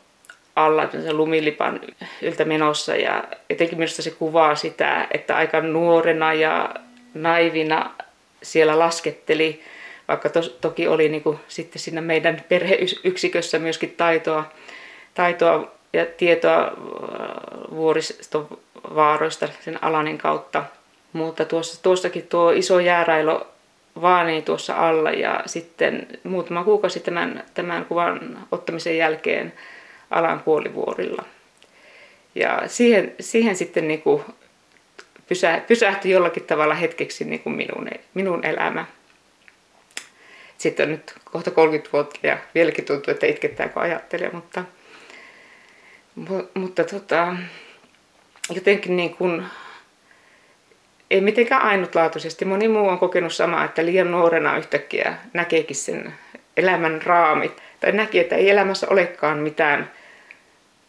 alla 0.56 0.90
lumilipan 1.12 1.80
yltä 2.22 2.46
menossa 2.46 2.96
ja 2.96 3.24
etenkin 3.50 3.78
minusta 3.78 4.02
se 4.02 4.12
kuvaa 4.12 4.56
sitä, 4.56 5.08
että 5.12 5.36
aika 5.36 5.62
nuorena 5.62 6.34
ja 6.34 6.76
naivina 7.14 7.92
siellä 8.44 8.80
lasketteli 8.80 9.64
vaikka 10.08 10.30
tos, 10.30 10.58
toki 10.62 10.88
oli 10.88 11.10
niin 11.10 11.24
kuin, 11.24 11.40
sitten 11.48 11.82
siinä 11.82 12.02
meidän 12.02 12.44
perheyksikössä 12.50 13.60
myöskin 13.60 13.94
taitoa, 13.98 14.52
taitoa 15.14 15.72
ja 15.94 16.06
tietoa 16.06 16.64
äh, 16.64 16.72
vuoristovaaroista 17.72 19.50
sen 19.60 19.84
alanin 19.84 20.18
kautta. 20.18 20.64
Mutta 21.14 21.46
tuossa, 21.46 21.84
tuossakin 21.84 22.28
tuo 22.28 22.52
iso 22.52 22.80
jäärailo 22.80 23.48
vaanii 24.02 24.42
tuossa 24.42 24.76
alla 24.76 25.12
ja 25.12 25.44
sitten 25.46 26.08
muutama 26.24 26.64
kuukausi 26.64 27.00
tämän, 27.00 27.44
tämän 27.54 27.86
kuvan 27.86 28.48
ottamisen 28.52 28.98
jälkeen 28.98 29.54
alan 30.12 30.40
puolivuorilla. 30.40 31.24
Ja 32.36 32.62
siihen, 32.68 33.16
siihen 33.20 33.56
sitten 33.56 33.88
niin 33.88 34.02
kuin 34.02 34.24
pysä, 35.28 35.62
pysähtyi 35.68 36.12
jollakin 36.12 36.44
tavalla 36.44 36.74
hetkeksi 36.74 37.26
niin 37.26 37.40
kuin 37.40 37.56
minun, 37.56 37.90
minun 38.14 38.46
elämä 38.46 38.86
sitten 40.64 40.86
on 40.86 40.92
nyt 40.92 41.14
kohta 41.24 41.52
30 41.52 41.90
vuotta 41.94 42.20
ja 42.24 42.38
vieläkin 42.56 42.86
tuntuu, 42.86 43.12
että 43.12 43.28
itkettää 43.28 43.70
kun 43.70 43.82
ajattelee, 43.82 44.30
mutta, 44.34 44.64
mutta 46.54 46.84
tota, 46.84 47.36
jotenkin 48.50 48.98
niin 48.98 49.16
kuin, 49.16 49.44
ei 51.14 51.22
mitenkään 51.22 51.62
ainutlaatuisesti. 51.62 52.46
Moni 52.46 52.68
muu 52.68 52.88
on 52.88 53.00
kokenut 53.00 53.34
samaa, 53.34 53.66
että 53.66 53.86
liian 53.86 54.12
nuorena 54.12 54.58
yhtäkkiä 54.58 55.14
näkeekin 55.34 55.76
sen 55.76 56.14
elämän 56.58 57.02
raamit. 57.02 57.62
Tai 57.80 57.92
näki, 57.92 58.20
että 58.20 58.36
ei 58.36 58.50
elämässä 58.50 58.88
olekaan 58.90 59.38
mitään 59.38 59.92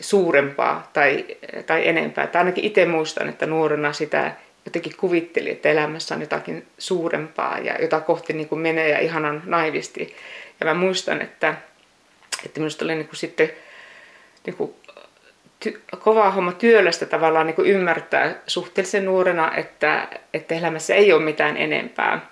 suurempaa 0.00 0.90
tai, 0.92 1.24
tai 1.66 1.88
enempää. 1.88 2.26
Tai 2.26 2.40
ainakin 2.40 2.64
itse 2.64 2.86
muistan, 2.86 3.28
että 3.28 3.46
nuorena 3.46 3.92
sitä 3.92 4.32
jotenkin 4.64 4.96
kuvitteli, 4.96 5.50
että 5.50 5.68
elämässä 5.68 6.14
on 6.14 6.20
jotakin 6.20 6.66
suurempaa 6.78 7.58
ja 7.58 7.82
jota 7.82 8.00
kohti 8.00 8.32
niin 8.32 8.48
kuin 8.48 8.60
menee 8.60 8.88
ja 8.88 8.98
ihanan 8.98 9.42
naivisti. 9.46 10.16
Ja 10.60 10.66
mä 10.66 10.74
muistan, 10.74 11.22
että, 11.22 11.54
että 12.44 12.60
minusta 12.60 12.84
oli 12.84 12.94
niin 12.94 13.08
kuin 13.08 13.16
sitten 13.16 13.50
niin 14.46 14.56
kuin 14.56 14.74
ty, 15.64 15.80
kova 15.98 16.30
homma 16.30 16.52
työlästä 16.52 17.06
tavallaan 17.06 17.46
niin 17.46 17.54
kuin 17.54 17.68
ymmärtää 17.68 18.34
suhteellisen 18.46 19.04
nuorena, 19.04 19.54
että, 19.56 20.08
että 20.34 20.54
elämässä 20.54 20.94
ei 20.94 21.12
ole 21.12 21.22
mitään 21.22 21.56
enempää. 21.56 22.26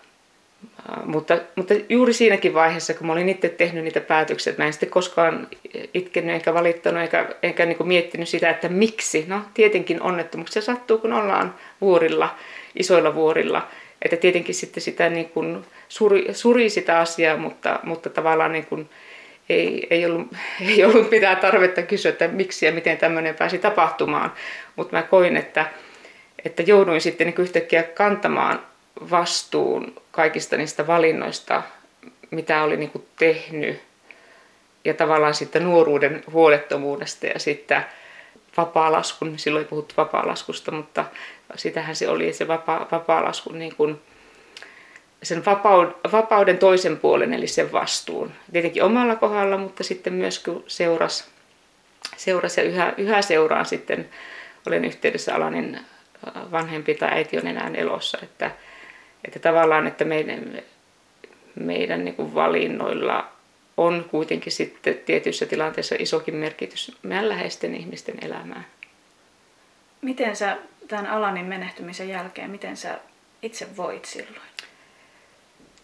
Mutta, 1.05 1.39
mutta 1.57 1.75
juuri 1.89 2.13
siinäkin 2.13 2.55
vaiheessa, 2.55 2.95
kun 2.95 3.07
mä 3.07 3.13
olin 3.13 3.29
itse 3.29 3.49
tehnyt 3.49 3.85
niitä 3.85 4.01
päätöksiä, 4.01 4.51
että 4.51 4.63
mä 4.63 4.67
en 4.67 4.73
sitten 4.73 4.91
koskaan 4.91 5.49
itkenyt 5.95 6.35
eikä 6.35 6.55
valittanut 6.55 7.03
eikä, 7.03 7.29
eikä 7.43 7.67
niin 7.67 7.89
miettinyt 7.89 8.29
sitä, 8.29 8.51
että 8.51 8.69
miksi. 8.69 9.25
No 9.29 9.41
tietenkin 9.55 10.03
onnettomuuksia 10.03 10.63
sattuu, 10.63 10.99
kun 10.99 11.13
ollaan 11.13 11.55
vuorilla, 11.81 12.37
isoilla 12.77 13.15
vuorilla. 13.15 13.69
Että 14.03 14.17
tietenkin 14.17 14.55
sitten 14.55 14.83
sitä 14.83 15.09
niin 15.09 15.29
kuin 15.29 15.65
suri, 15.89 16.27
suri 16.33 16.71
sitä 16.71 16.99
asiaa, 16.99 17.37
mutta, 17.37 17.81
mutta 17.83 18.11
tavallaan 18.11 18.53
niin 18.53 18.67
kuin 18.67 18.91
ei, 19.49 19.87
ei, 19.91 20.07
ollut, 20.07 20.29
ei 20.69 20.85
ollut 20.85 21.11
mitään 21.11 21.37
tarvetta 21.37 21.83
kysyä, 21.83 22.11
että 22.11 22.29
miksi 22.29 22.67
ja 22.67 22.73
miten 22.73 22.99
tämmöinen 22.99 23.35
pääsi 23.35 23.59
tapahtumaan. 23.59 24.33
Mutta 24.77 24.97
mä 24.97 25.03
koin, 25.03 25.37
että, 25.37 25.67
että 26.45 26.63
jouduin 26.63 27.01
sitten 27.01 27.27
niin 27.27 27.35
yhtäkkiä 27.39 27.83
kantamaan 27.83 28.63
vastuun 29.11 29.95
kaikista 30.11 30.57
niistä 30.57 30.87
valinnoista, 30.87 31.63
mitä 32.31 32.63
oli 32.63 32.77
niin 32.77 32.91
kuin 32.91 33.07
tehnyt. 33.19 33.81
Ja 34.85 34.95
tavallaan 34.95 35.35
sitten 35.35 35.65
nuoruuden 35.65 36.25
huolettomuudesta 36.33 37.27
ja 37.27 37.39
sitten 37.39 37.85
vapaa-laskun, 38.57 39.39
silloin 39.39 39.65
ei 39.65 39.69
puhuttu 39.69 39.95
vapaa-laskusta, 39.97 40.71
mutta 40.71 41.05
sitähän 41.55 41.97
se 41.97 42.09
oli 42.09 42.33
se 42.33 42.49
vapaa, 42.49 42.89
niin 43.53 43.77
sen 45.23 45.45
vapauden 46.13 46.59
toisen 46.59 46.99
puolen, 46.99 47.35
eli 47.35 47.47
sen 47.47 47.73
vastuun. 47.73 48.33
Tietenkin 48.53 48.83
omalla 48.83 49.17
kohdalla, 49.17 49.59
mutta 49.59 49.85
sitten 49.85 50.13
myös 50.13 50.39
kun 50.39 50.65
seurasi, 50.67 51.25
seurasi 52.17 52.61
ja 52.61 52.67
yhä, 52.67 52.95
yhä 52.97 53.23
seuraan 53.23 53.67
sitten, 53.67 54.09
olen 54.67 54.85
yhteydessä 54.85 55.35
Alanin 55.35 55.81
vanhempi 56.51 56.95
tai 56.95 57.09
äiti 57.13 57.39
on 57.39 57.47
enää 57.47 57.71
elossa, 57.75 58.19
että, 58.23 58.51
että 59.25 59.39
tavallaan, 59.39 59.87
että 59.87 60.05
meidän, 60.05 60.63
meidän 61.55 62.05
niin 62.05 62.35
valinnoilla 62.35 63.29
on 63.77 64.07
kuitenkin 64.11 64.53
sitten 64.53 64.95
tietyissä 64.95 65.47
tilanteissa 65.47 65.95
isokin 65.99 66.35
merkitys 66.35 66.97
meidän 67.03 67.29
läheisten 67.29 67.75
ihmisten 67.75 68.15
elämään. 68.23 68.67
Miten 70.03 70.37
sä 70.37 70.57
tämän 70.89 71.07
Alanin 71.07 71.47
menehtymisen 71.47 72.09
jälkeen, 72.09 72.51
miten 72.51 72.77
sä 72.77 72.99
itse 73.43 73.77
voit 73.77 74.05
silloin? 74.05 74.53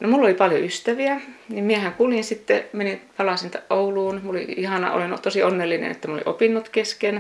No 0.01 0.09
mulla 0.09 0.25
oli 0.25 0.35
paljon 0.35 0.65
ystäviä, 0.65 1.21
niin 1.49 1.65
miehän 1.65 1.95
kuljin 1.95 2.25
sitten, 2.25 2.65
menin, 2.73 3.01
palasin 3.17 3.51
Ouluun. 3.71 4.21
Mulla 4.25 4.39
oli 4.39 4.55
ihana, 4.57 4.93
olen 4.93 5.19
tosi 5.23 5.43
onnellinen, 5.43 5.91
että 5.91 6.09
mulla 6.09 6.23
oli 6.27 6.35
opinnot 6.35 6.69
kesken. 6.69 7.15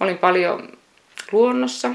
Mä 0.00 0.04
olin 0.06 0.18
paljon 0.18 0.68
luonnossa, 1.32 1.90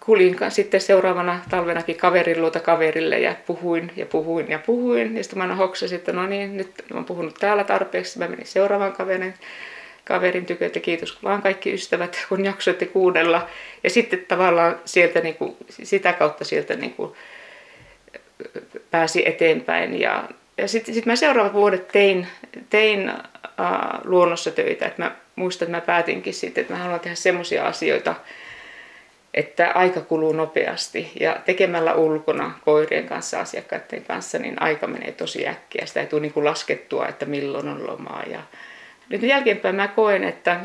kuljin 0.00 0.36
sitten 0.48 0.80
seuraavana 0.80 1.40
talvenakin 1.50 1.96
kaverin 1.96 2.42
luota 2.42 2.60
kaverille 2.60 3.18
ja 3.18 3.34
puhuin 3.46 3.92
ja 3.96 4.06
puhuin 4.06 4.50
ja 4.50 4.58
puhuin. 4.58 5.16
Ja 5.16 5.22
sitten 5.22 5.38
mä 5.38 5.54
hoksasin, 5.54 5.98
että 5.98 6.12
no 6.12 6.26
niin, 6.26 6.56
nyt 6.56 6.70
mä 6.90 6.96
oon 6.96 7.04
puhunut 7.04 7.34
täällä 7.40 7.64
tarpeeksi. 7.64 8.18
Mä 8.18 8.28
menin 8.28 8.46
seuraavan 8.46 8.92
kaverin, 8.92 9.34
kaverin 10.04 10.46
tykö, 10.46 10.66
että 10.66 10.80
kiitos 10.80 11.22
vaan 11.22 11.42
kaikki 11.42 11.74
ystävät, 11.74 12.26
kun 12.28 12.44
jaksoitte 12.44 12.86
kuudella. 12.86 13.48
Ja 13.84 13.90
sitten 13.90 14.24
tavallaan 14.28 14.80
sieltä, 14.84 15.20
niin 15.20 15.34
kuin, 15.34 15.56
sitä 15.68 16.12
kautta 16.12 16.44
sieltä 16.44 16.76
niin 16.76 16.92
kuin, 16.92 17.12
pääsi 18.90 19.28
eteenpäin. 19.28 20.00
Ja, 20.00 20.24
ja 20.58 20.68
sitten 20.68 20.94
sit 20.94 21.06
mä 21.06 21.16
seuraavat 21.16 21.52
vuodet 21.52 21.88
tein, 21.88 22.26
tein 22.70 23.10
uh, 23.10 24.04
luonnossa 24.04 24.50
töitä. 24.50 24.86
Et 24.86 24.98
mä 24.98 25.16
muistan, 25.36 25.66
että 25.66 25.76
mä 25.76 25.86
päätinkin 25.86 26.34
sitten, 26.34 26.62
että 26.62 26.74
mä 26.74 26.80
haluan 26.80 27.00
tehdä 27.00 27.16
semmoisia 27.16 27.66
asioita, 27.66 28.14
että 29.34 29.70
aika 29.74 30.00
kuluu 30.00 30.32
nopeasti 30.32 31.12
ja 31.20 31.36
tekemällä 31.44 31.94
ulkona 31.94 32.54
koirien 32.64 33.08
kanssa, 33.08 33.40
asiakkaiden 33.40 34.04
kanssa, 34.04 34.38
niin 34.38 34.62
aika 34.62 34.86
menee 34.86 35.12
tosi 35.12 35.48
äkkiä. 35.48 35.86
Sitä 35.86 36.00
ei 36.00 36.06
tule 36.06 36.20
niin 36.20 36.32
kuin 36.32 36.44
laskettua, 36.44 37.08
että 37.08 37.26
milloin 37.26 37.68
on 37.68 37.86
lomaa. 37.86 38.22
Ja 38.30 38.42
nyt 39.08 39.22
jälkeenpäin 39.22 39.74
mä 39.74 39.88
koen, 39.88 40.24
että 40.24 40.60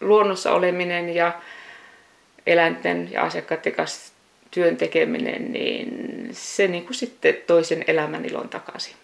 luonnossa 0.00 0.52
oleminen 0.52 1.14
ja 1.14 1.32
eläinten 2.46 3.12
ja 3.12 3.22
asiakkaiden 3.22 3.72
kanssa 3.72 4.12
työn 4.56 4.76
tekeminen, 4.76 5.52
niin 5.52 6.28
se 6.32 6.68
niin 6.68 6.84
kuin 6.84 6.94
sitten 6.94 7.34
toisen 7.46 7.84
elämän 7.86 8.24
ilon 8.24 8.48
takaisin. 8.48 8.94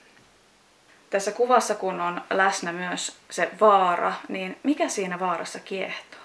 Tässä 1.10 1.32
kuvassa, 1.32 1.74
kun 1.74 2.00
on 2.00 2.20
läsnä 2.30 2.72
myös 2.72 3.16
se 3.30 3.48
vaara, 3.60 4.12
niin 4.28 4.56
mikä 4.62 4.88
siinä 4.88 5.20
vaarassa 5.20 5.58
kiehtoo? 5.58 6.20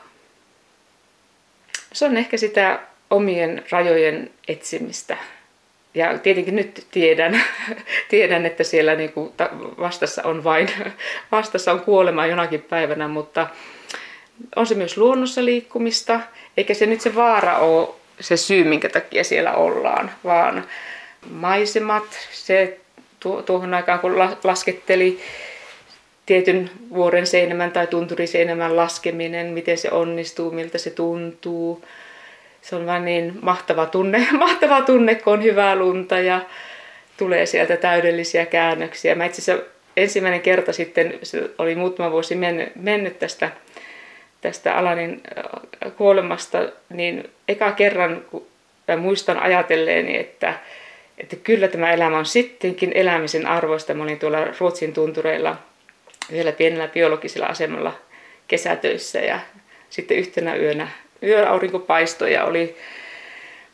Se 1.93 2.05
on 2.05 2.17
ehkä 2.17 2.37
sitä 2.37 2.79
omien 3.09 3.63
rajojen 3.71 4.31
etsimistä. 4.47 5.17
ja 5.93 6.17
tietenkin 6.17 6.55
nyt 6.55 6.87
tiedän, 6.91 7.41
tiedän 8.09 8.45
että 8.45 8.63
siellä 8.63 8.95
niin 8.95 9.11
kuin 9.11 9.33
vastassa 9.79 10.23
on 10.23 10.43
vain 10.43 10.69
vastassa 11.31 11.71
on 11.71 11.81
kuolema 11.81 12.25
jonakin 12.25 12.61
päivänä, 12.61 13.07
mutta 13.07 13.47
on 14.55 14.67
se 14.67 14.75
myös 14.75 14.97
luonnossa 14.97 15.45
liikkumista, 15.45 16.19
eikä 16.57 16.73
se 16.73 16.85
nyt 16.85 17.01
se 17.01 17.15
vaara 17.15 17.57
ole 17.57 18.06
se 18.19 18.37
syy, 18.37 18.63
minkä 18.63 18.89
takia 18.89 19.23
siellä 19.23 19.53
ollaan, 19.53 20.11
vaan 20.23 20.65
maisemat, 21.29 22.03
se 22.31 22.79
tuohon 23.45 23.73
aikaan 23.73 23.99
kun 23.99 24.19
lasketteli 24.43 25.19
tietyn 26.25 26.69
vuoren 26.93 27.27
seinämän 27.27 27.71
tai 27.71 27.87
tunturiseinämän 27.87 28.75
laskeminen, 28.75 29.47
miten 29.47 29.77
se 29.77 29.91
onnistuu, 29.91 30.51
miltä 30.51 30.77
se 30.77 30.89
tuntuu. 30.89 31.85
Se 32.61 32.75
on 32.75 32.85
vain 32.85 33.05
niin 33.05 33.39
mahtava 33.41 33.85
tunne, 33.85 34.27
mahtava 34.39 34.81
tunne, 34.81 35.15
kun 35.15 35.33
on 35.33 35.43
hyvää 35.43 35.75
lunta 35.75 36.19
ja 36.19 36.41
tulee 37.17 37.45
sieltä 37.45 37.77
täydellisiä 37.77 38.45
käännöksiä. 38.45 39.15
Mä 39.15 39.25
itse 39.25 39.41
asiassa 39.41 39.65
ensimmäinen 39.97 40.41
kerta 40.41 40.73
sitten, 40.73 41.19
se 41.23 41.49
oli 41.57 41.75
muutama 41.75 42.11
vuosi 42.11 42.35
mennyt, 42.35 42.75
mennyt 42.75 43.19
tästä, 43.19 43.51
tästä 44.41 44.77
Alanin 44.77 45.21
äh, 45.37 45.91
kuolemasta, 45.97 46.57
niin 46.89 47.29
eka 47.47 47.71
kerran 47.71 48.25
muistan 48.97 49.39
ajatelleeni, 49.39 50.17
että, 50.17 50.53
että 51.17 51.35
kyllä 51.35 51.67
tämä 51.67 51.93
elämä 51.93 52.17
on 52.17 52.25
sittenkin 52.25 52.91
elämisen 52.95 53.47
arvoista. 53.47 53.93
Mä 53.93 54.03
olin 54.03 54.19
tuolla 54.19 54.47
Ruotsin 54.59 54.93
tuntureilla 54.93 55.57
yhdellä 56.31 56.51
pienellä 56.51 56.87
biologisella 56.87 57.47
asemalla 57.47 57.93
kesätöissä 58.47 59.19
ja 59.19 59.39
sitten 59.89 60.17
yhtenä 60.17 60.55
yönä 60.55 60.87
yöllä 61.23 61.49
aurinko 61.49 61.79
paistoi 61.79 62.33
ja 62.33 62.45
oli 62.45 62.77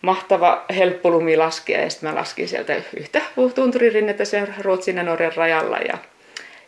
mahtava 0.01 0.65
helppo 0.75 1.09
lumi 1.09 1.37
laskea 1.37 1.81
ja 1.81 1.89
sitten 1.89 2.09
mä 2.09 2.15
laskin 2.15 2.47
sieltä 2.47 2.75
yhtä 2.99 3.21
tunturirinnettä 3.55 4.25
sen 4.25 4.55
Ruotsin 4.61 4.97
ja 4.97 5.03
Norjan 5.03 5.35
rajalla 5.35 5.77
ja, 5.77 5.97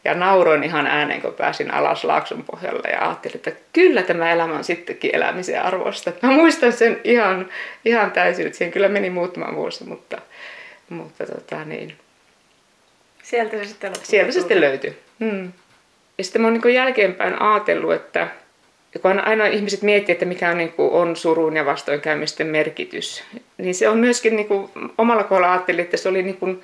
ja 0.05 0.13
nauroin 0.13 0.63
ihan 0.63 0.87
ääneen, 0.87 1.21
kun 1.21 1.33
pääsin 1.33 1.73
alas 1.73 2.03
Laakson 2.03 2.43
pohjalla 2.43 2.89
ja 2.89 3.01
ajattelin, 3.01 3.35
että 3.35 3.51
kyllä 3.73 4.03
tämä 4.03 4.31
elämä 4.31 4.57
on 4.57 4.63
sittenkin 4.63 5.15
elämisen 5.15 5.61
arvosta. 5.61 6.11
Mä 6.21 6.31
muistan 6.31 6.73
sen 6.73 7.01
ihan, 7.03 7.49
ihan 7.85 8.11
täysin, 8.11 8.45
että 8.45 8.57
siihen 8.57 8.71
kyllä 8.71 8.89
meni 8.89 9.09
muutama 9.09 9.55
vuosi, 9.55 9.83
mutta, 9.83 10.21
mutta 10.89 11.25
tota 11.25 11.63
niin. 11.65 11.95
Sieltä 13.23 13.57
se 13.57 13.65
sitten 13.65 13.93
Sieltä 14.03 14.31
se 14.31 14.39
sitten 14.39 14.61
löytyi. 14.61 14.97
Hmm. 15.19 15.51
Ja 16.17 16.23
sitten 16.23 16.41
mä 16.41 16.47
oon 16.47 16.59
niin 16.63 16.73
jälkeenpäin 16.73 17.41
ajatellut, 17.41 17.93
että 17.93 18.27
kun 19.01 19.19
aina 19.19 19.45
ihmiset 19.45 19.81
miettii, 19.81 20.13
että 20.13 20.25
mikä 20.25 20.49
on, 20.49 20.57
niin 20.57 20.71
kuin, 20.71 20.91
on 20.91 21.15
surun 21.15 21.55
ja 21.55 21.65
vastoinkäymisten 21.65 22.47
merkitys, 22.47 23.23
niin 23.57 23.75
se 23.75 23.89
on 23.89 23.97
myöskin 23.97 24.35
niin 24.35 24.47
kuin, 24.47 24.69
omalla 24.97 25.23
kohdalla 25.23 25.53
ajattelin, 25.53 25.83
että 25.83 25.97
se 25.97 26.09
oli 26.09 26.23
niin 26.23 26.37
kuin, 26.37 26.63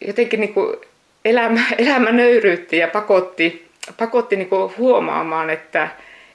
jotenkin 0.00 0.40
niin 0.40 0.54
kuin, 0.54 0.76
elämä, 1.26 1.60
elämä 1.78 2.12
nöyryytti 2.12 2.78
ja 2.78 2.88
pakotti, 2.88 3.68
pakotti 3.96 4.36
niin 4.36 4.48
kuin, 4.48 4.72
huomaamaan, 4.78 5.50
että, 5.50 5.88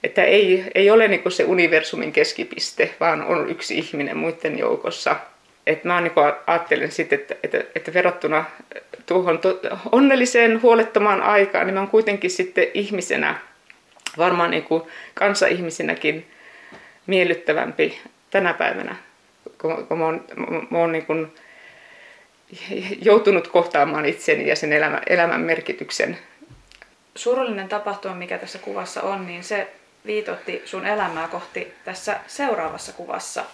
että 0.03 0.23
ei, 0.23 0.63
ei 0.75 0.91
ole 0.91 1.07
niin 1.07 1.23
kuin 1.23 1.33
se 1.33 1.43
universumin 1.43 2.11
keskipiste, 2.11 2.95
vaan 2.99 3.23
on 3.23 3.49
yksi 3.49 3.77
ihminen 3.77 4.17
muiden 4.17 4.59
joukossa. 4.59 5.15
Et 5.67 5.83
mä 5.83 6.01
niin 6.01 6.13
ajattelen 6.47 6.91
sitten, 6.91 7.19
että, 7.19 7.35
että, 7.43 7.63
että 7.75 7.93
verrattuna 7.93 8.45
tuohon 9.05 9.39
onnelliseen, 9.91 10.61
huolettomaan 10.61 11.21
aikaan, 11.21 11.67
niin 11.67 11.73
mä 11.73 11.79
oon 11.79 11.89
kuitenkin 11.89 12.31
sitten 12.31 12.67
ihmisenä 12.73 13.35
varmaan 14.17 14.51
niin 14.51 14.63
kuin 14.63 14.83
kanssa-ihmisenäkin 15.13 16.25
miellyttävämpi 17.07 17.99
tänä 18.31 18.53
päivänä, 18.53 18.95
kun, 19.61 19.87
kun 19.87 19.99
mä 19.99 20.05
oon, 20.05 20.25
mä 20.69 20.77
oon 20.77 20.91
niin 20.91 21.05
kuin 21.05 21.31
joutunut 23.01 23.47
kohtaamaan 23.47 24.05
itseni 24.05 24.47
ja 24.47 24.55
sen 24.55 24.73
elämän, 24.73 25.01
elämän 25.07 25.41
merkityksen. 25.41 26.17
Surullinen 27.15 27.69
tapahtuma, 27.69 28.15
mikä 28.15 28.37
tässä 28.37 28.59
kuvassa 28.59 29.01
on, 29.01 29.27
niin 29.27 29.43
se 29.43 29.67
viitotti 30.05 30.61
sun 30.65 30.85
elämää 30.85 31.27
kohti 31.27 31.73
tässä 31.85 32.19
seuraavassa 32.27 32.93
kuvassa 32.93 33.45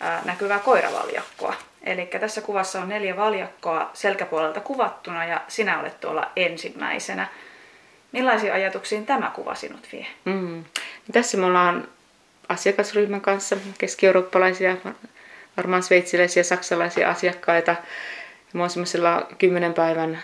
ää, 0.00 0.22
näkyvää 0.24 0.58
koiravaljakkoa. 0.58 1.54
Eli 1.82 2.06
tässä 2.06 2.40
kuvassa 2.40 2.80
on 2.80 2.88
neljä 2.88 3.16
valjakkoa 3.16 3.90
selkäpuolelta 3.94 4.60
kuvattuna 4.60 5.24
ja 5.24 5.40
sinä 5.48 5.80
olet 5.80 6.00
tuolla 6.00 6.30
ensimmäisenä. 6.36 7.28
Millaisiin 8.12 8.52
ajatuksiin 8.52 9.06
tämä 9.06 9.30
kuva 9.34 9.54
sinut 9.54 9.88
vie? 9.92 10.06
Mm. 10.24 10.64
Tässä 11.12 11.38
me 11.38 11.46
ollaan 11.46 11.88
asiakasryhmän 12.48 13.20
kanssa, 13.20 13.56
keski-eurooppalaisia, 13.78 14.76
varmaan 15.56 15.82
sveitsiläisiä, 15.82 16.42
saksalaisia 16.42 17.10
asiakkaita. 17.10 17.76
Mä 18.52 18.62
oon 18.62 18.70
semmoisella 18.70 19.26
kymmenen 19.38 19.74
päivän 19.74 20.22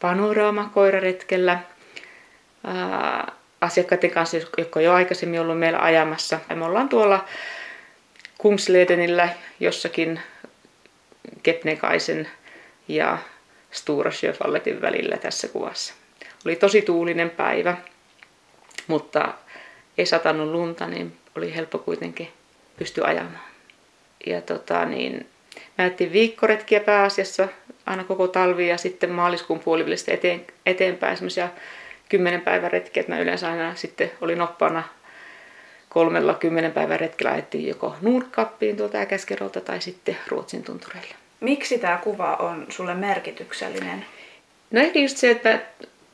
panoraama-koiraretkellä 0.00 1.58
asiakkaiden 3.60 4.10
kanssa, 4.10 4.36
jotka 4.36 4.80
on 4.80 4.84
jo 4.84 4.92
aikaisemmin 4.92 5.40
ollut 5.40 5.58
meillä 5.58 5.78
ajamassa. 5.78 6.40
Ja 6.50 6.56
me 6.56 6.64
ollaan 6.64 6.88
tuolla 6.88 7.24
Kungsledenillä 8.38 9.28
jossakin 9.60 10.20
Kepnekaisen 11.42 12.28
ja 12.88 13.18
Stura 13.70 14.10
Sjöfalletin 14.10 14.82
välillä 14.82 15.16
tässä 15.16 15.48
kuvassa. 15.48 15.94
Oli 16.44 16.56
tosi 16.56 16.82
tuulinen 16.82 17.30
päivä, 17.30 17.76
mutta 18.86 19.34
ei 19.98 20.06
satanut 20.06 20.48
lunta, 20.48 20.86
niin 20.86 21.16
oli 21.36 21.54
helppo 21.54 21.78
kuitenkin 21.78 22.32
pystyä 22.76 23.04
ajamaan. 23.06 23.48
Ja 24.26 24.40
tota, 24.40 24.84
niin, 24.84 25.28
mä 25.78 25.84
ajattelin 25.84 26.12
viikkoretkiä 26.12 26.80
pääasiassa 26.80 27.48
aina 27.86 28.04
koko 28.04 28.28
talvi 28.28 28.68
ja 28.68 28.76
sitten 28.76 29.10
maaliskuun 29.10 29.60
puolivälistä 29.60 30.12
eteen, 30.12 30.44
eteenpäin 30.66 31.16
semmoisia 31.16 31.48
kymmenen 32.08 32.40
päivän 32.40 32.72
retkiä, 32.72 33.04
mä 33.08 33.18
yleensä 33.18 33.48
aina 33.50 33.74
sitten 33.74 34.10
olin 34.20 34.40
oppaana 34.40 34.82
kolmella 35.88 36.34
kymmenen 36.34 36.72
päivän 36.72 37.00
retkellä 37.00 37.32
ajettiin 37.32 37.68
joko 37.68 37.96
Nordkappiin 38.02 38.76
tuolta 38.76 38.98
Äkäskerolta 38.98 39.60
tai 39.60 39.80
sitten 39.80 40.16
Ruotsin 40.28 40.64
tuntureille. 40.64 41.14
Miksi 41.40 41.78
tämä 41.78 41.98
kuva 42.02 42.34
on 42.34 42.66
sulle 42.68 42.94
merkityksellinen? 42.94 44.04
No 44.70 44.80
ehkä 44.80 44.98
just 44.98 45.16
se, 45.16 45.30
että 45.30 45.60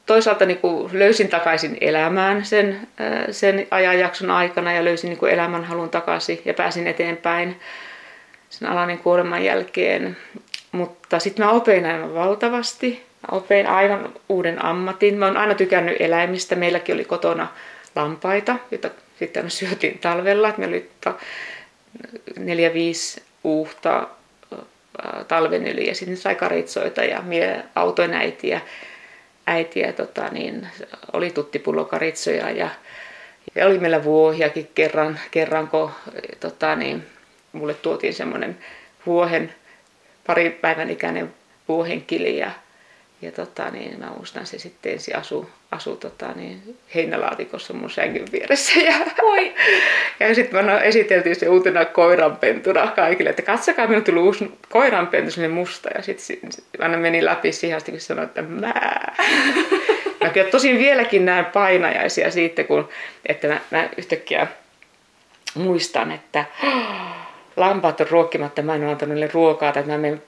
toisaalta 0.06 0.46
niin 0.46 0.58
kuin 0.58 0.98
löysin 0.98 1.28
takaisin 1.28 1.78
elämään 1.80 2.44
sen, 2.44 2.88
äh, 3.00 3.24
sen 3.30 3.66
ajanjakson 3.70 4.30
aikana 4.30 4.72
ja 4.72 4.84
löysin 4.84 5.08
niin 5.08 5.18
kuin 5.18 5.32
elämänhalun 5.32 5.90
takaisin 5.90 6.42
ja 6.44 6.54
pääsin 6.54 6.86
eteenpäin 6.86 7.60
sen 8.58 8.68
alanin 8.68 8.98
kuoleman 8.98 9.44
jälkeen. 9.44 10.16
Mutta 10.72 11.18
sitten 11.18 11.46
mä 11.46 11.52
opin 11.52 11.86
aivan 11.86 12.14
valtavasti. 12.14 13.02
Mä 13.22 13.38
opin 13.38 13.66
aivan 13.66 14.12
uuden 14.28 14.64
ammatin. 14.64 15.18
Mä 15.18 15.26
oon 15.26 15.36
aina 15.36 15.54
tykännyt 15.54 15.96
eläimistä. 16.00 16.54
Meilläkin 16.54 16.94
oli 16.94 17.04
kotona 17.04 17.48
lampaita, 17.96 18.56
joita 18.70 18.90
sitten 19.18 19.50
syötiin 19.50 19.98
talvella. 19.98 20.54
Meillä 20.56 20.76
oli 20.76 20.90
neljä, 22.38 22.74
viisi 22.74 23.22
uuhta 23.44 24.08
äh, 24.52 25.24
talven 25.28 25.66
yli 25.66 25.86
ja 25.88 25.94
sitten 25.94 26.16
sai 26.16 26.34
karitsoita 26.34 27.04
ja 27.04 27.22
mie 27.22 27.64
autoin 27.74 28.14
äitiä 28.14 28.60
äitiä 29.46 29.92
tota, 29.92 30.28
niin, 30.28 30.68
oli 31.12 31.30
tuttipullokaritsoja 31.30 32.50
ja, 32.50 32.68
ja 33.54 33.66
oli 33.66 33.78
meillä 33.78 34.04
vuohiakin 34.04 34.70
kerran, 34.74 35.20
kerran 35.30 35.68
kun 35.68 35.90
tota, 36.40 36.76
niin, 36.76 37.06
mulle 37.54 37.74
tuotiin 37.74 38.14
semmoinen 38.14 38.58
vuohen, 39.06 39.54
pari 40.26 40.50
päivän 40.50 40.90
ikäinen 40.90 41.34
vuohenkili 41.68 42.38
ja, 42.38 42.50
ja 43.22 43.32
tota, 43.32 43.70
niin, 43.70 43.98
mä 43.98 44.10
muistan 44.16 44.46
se 44.46 44.58
sitten 44.58 44.92
ensin 44.92 45.16
asu, 45.16 45.50
asu 45.70 45.96
tota, 45.96 46.32
niin, 46.32 46.76
heinälaatikossa 46.94 47.72
mun 47.72 47.90
sängyn 47.90 48.32
vieressä. 48.32 48.80
Ja, 48.80 48.94
Oi. 49.22 49.54
ja 50.20 50.34
sitten 50.34 50.64
mä 50.64 50.80
esiteltiin 50.80 51.36
se 51.36 51.48
uutena 51.48 51.84
koiranpentuna 51.84 52.86
kaikille, 52.86 53.30
että 53.30 53.42
katsokaa, 53.42 53.86
minun 53.86 54.04
tuli 54.04 54.20
uusi 54.20 54.52
koiranpentu, 54.68 55.30
sinne 55.30 55.48
musta. 55.48 55.88
Ja 55.94 56.02
sitten 56.02 56.50
aina 56.78 56.96
meni 56.96 57.24
läpi 57.24 57.52
siihen 57.52 57.76
asti, 57.76 57.92
kun 57.92 58.00
sanoi, 58.00 58.24
että 58.24 58.42
mä. 58.42 58.74
mä 60.24 60.30
kyllä 60.30 60.50
tosin 60.50 60.78
vieläkin 60.78 61.24
näen 61.24 61.44
painajaisia 61.44 62.30
siitä, 62.30 62.64
kun, 62.64 62.88
että 63.26 63.48
mä, 63.48 63.60
mä 63.70 63.88
yhtäkkiä 63.96 64.46
muistan, 65.54 66.12
että 66.12 66.44
lampaat 67.56 68.00
on 68.00 68.06
ruokkimatta, 68.10 68.62
mä 68.62 68.74
en 68.74 68.82
ole 68.82 68.90
antanut 68.90 69.14
niille 69.14 69.30
ruokaa, 69.32 69.72
tai 69.72 69.82
mä 69.82 69.98
menen 69.98 70.22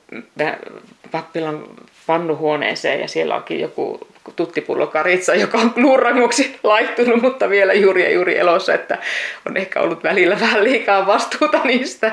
pappilan 1.11 1.65
pannuhuoneeseen 2.07 3.01
ja 3.01 3.09
siellä 3.09 3.35
onkin 3.35 3.61
joku 3.61 4.01
tuttipullo 4.37 4.87
karitsa, 4.87 5.35
joka 5.35 5.59
on 5.59 5.73
luurangoksi 5.77 6.59
laittunut, 6.63 7.23
mutta 7.23 7.51
vielä 7.51 7.73
juuri 7.73 8.05
ja 8.05 8.11
juuri 8.11 8.39
elossa, 8.39 8.75
että 8.75 8.99
on 9.47 9.57
ehkä 9.57 9.81
ollut 9.81 10.05
välillä 10.05 10.41
vähän 10.41 10.65
liikaa 10.65 11.07
vastuuta 11.07 11.61
niistä. 11.65 12.13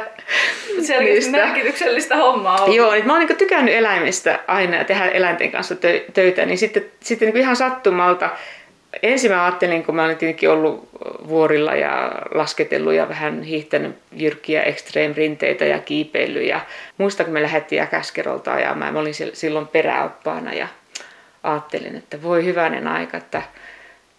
Se 0.81 0.97
on 0.97 1.03
niistä. 1.03 1.31
merkityksellistä 1.31 2.15
hommaa 2.15 2.61
ollut. 2.61 2.75
Joo, 2.75 2.91
niin 2.91 3.07
mä 3.07 3.13
oon 3.13 3.25
niin 3.25 3.37
tykännyt 3.37 3.75
eläimistä 3.75 4.39
aina 4.47 4.77
ja 4.77 4.83
tehdä 4.83 5.05
eläinten 5.05 5.51
kanssa 5.51 5.75
töitä, 6.13 6.45
niin 6.45 6.57
sitten, 6.57 6.85
sitten 6.99 7.27
niin 7.27 7.37
ihan 7.37 7.55
sattumalta 7.55 8.29
ensin 9.01 9.31
mä 9.31 9.45
ajattelin, 9.45 9.83
kun 9.83 9.95
mä 9.95 10.05
olin 10.05 10.17
tietenkin 10.17 10.49
ollut 10.49 10.89
vuorilla 11.27 11.75
ja 11.75 12.11
lasketellut 12.33 12.93
ja 12.93 13.09
vähän 13.09 13.43
hiihtänyt 13.43 13.95
jyrkkiä 14.11 14.63
extreme 14.63 15.13
rinteitä 15.17 15.65
ja 15.65 15.79
kiipeillyt. 15.79 16.47
Ja 16.47 16.59
muistan, 16.97 17.25
kun 17.25 17.33
me 17.33 17.41
lähdettiin 17.41 17.77
ja 17.79 18.75
mä 18.75 18.99
olin 18.99 19.13
silloin 19.33 19.67
peräoppaana 19.67 20.53
ja 20.53 20.67
ajattelin, 21.43 21.95
että 21.95 22.21
voi 22.21 22.45
hyvänen 22.45 22.87
aika, 22.87 23.17
että 23.17 23.41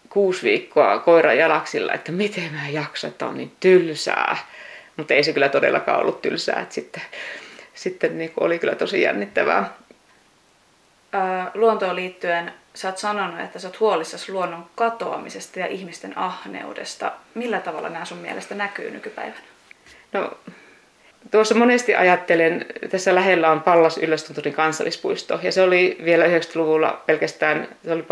kuusi 0.09 0.43
viikkoa 0.43 0.99
koiran 0.99 1.39
jalaksilla, 1.39 1.93
että 1.93 2.13
miten 2.13 2.53
mä 2.53 2.69
jaksan, 2.69 3.11
että 3.11 3.27
on 3.27 3.37
niin 3.37 3.53
tylsää. 3.61 4.37
Mutta 4.97 5.15
ei 5.15 5.25
se 5.25 5.33
kyllä 5.33 5.49
todellakaan 5.49 6.01
ollut 6.01 6.23
tylsää, 6.23 6.61
että 6.61 6.75
sitten, 6.75 7.03
sitten 7.75 8.19
niin 8.19 8.33
oli 8.41 8.59
kyllä 8.59 8.75
tosi 8.75 9.03
jännittävää. 9.03 9.71
luontoon 11.55 11.97
liittyen 11.97 12.53
sä 12.75 12.89
oot 12.89 12.99
sanonut, 12.99 13.41
että 13.41 13.59
sä 13.59 13.69
oot 13.69 13.81
huolissasi 13.81 14.33
luonnon 14.33 14.67
katoamisesta 14.75 15.61
ja 15.61 15.67
ihmisten 15.67 16.19
ahneudesta. 16.19 17.13
Millä 17.35 17.61
tavalla 17.61 17.89
nämä 17.89 18.05
sun 18.05 18.19
mielestä 18.19 18.55
näkyy 18.55 18.91
nykypäivänä? 18.91 19.37
No, 20.13 20.33
tuossa 21.31 21.55
monesti 21.55 21.95
ajattelen, 21.95 22.67
tässä 22.91 23.15
lähellä 23.15 23.51
on 23.51 23.63
Pallas 23.63 23.99
Yllästunturin 23.99 24.55
kansallispuisto, 24.55 25.41
ja 25.43 25.53
se 25.53 25.63
oli 25.63 25.99
vielä 26.05 26.25
90-luvulla 26.27 27.03
pelkästään, 27.07 27.69
se 27.85 27.93
oli 27.93 28.05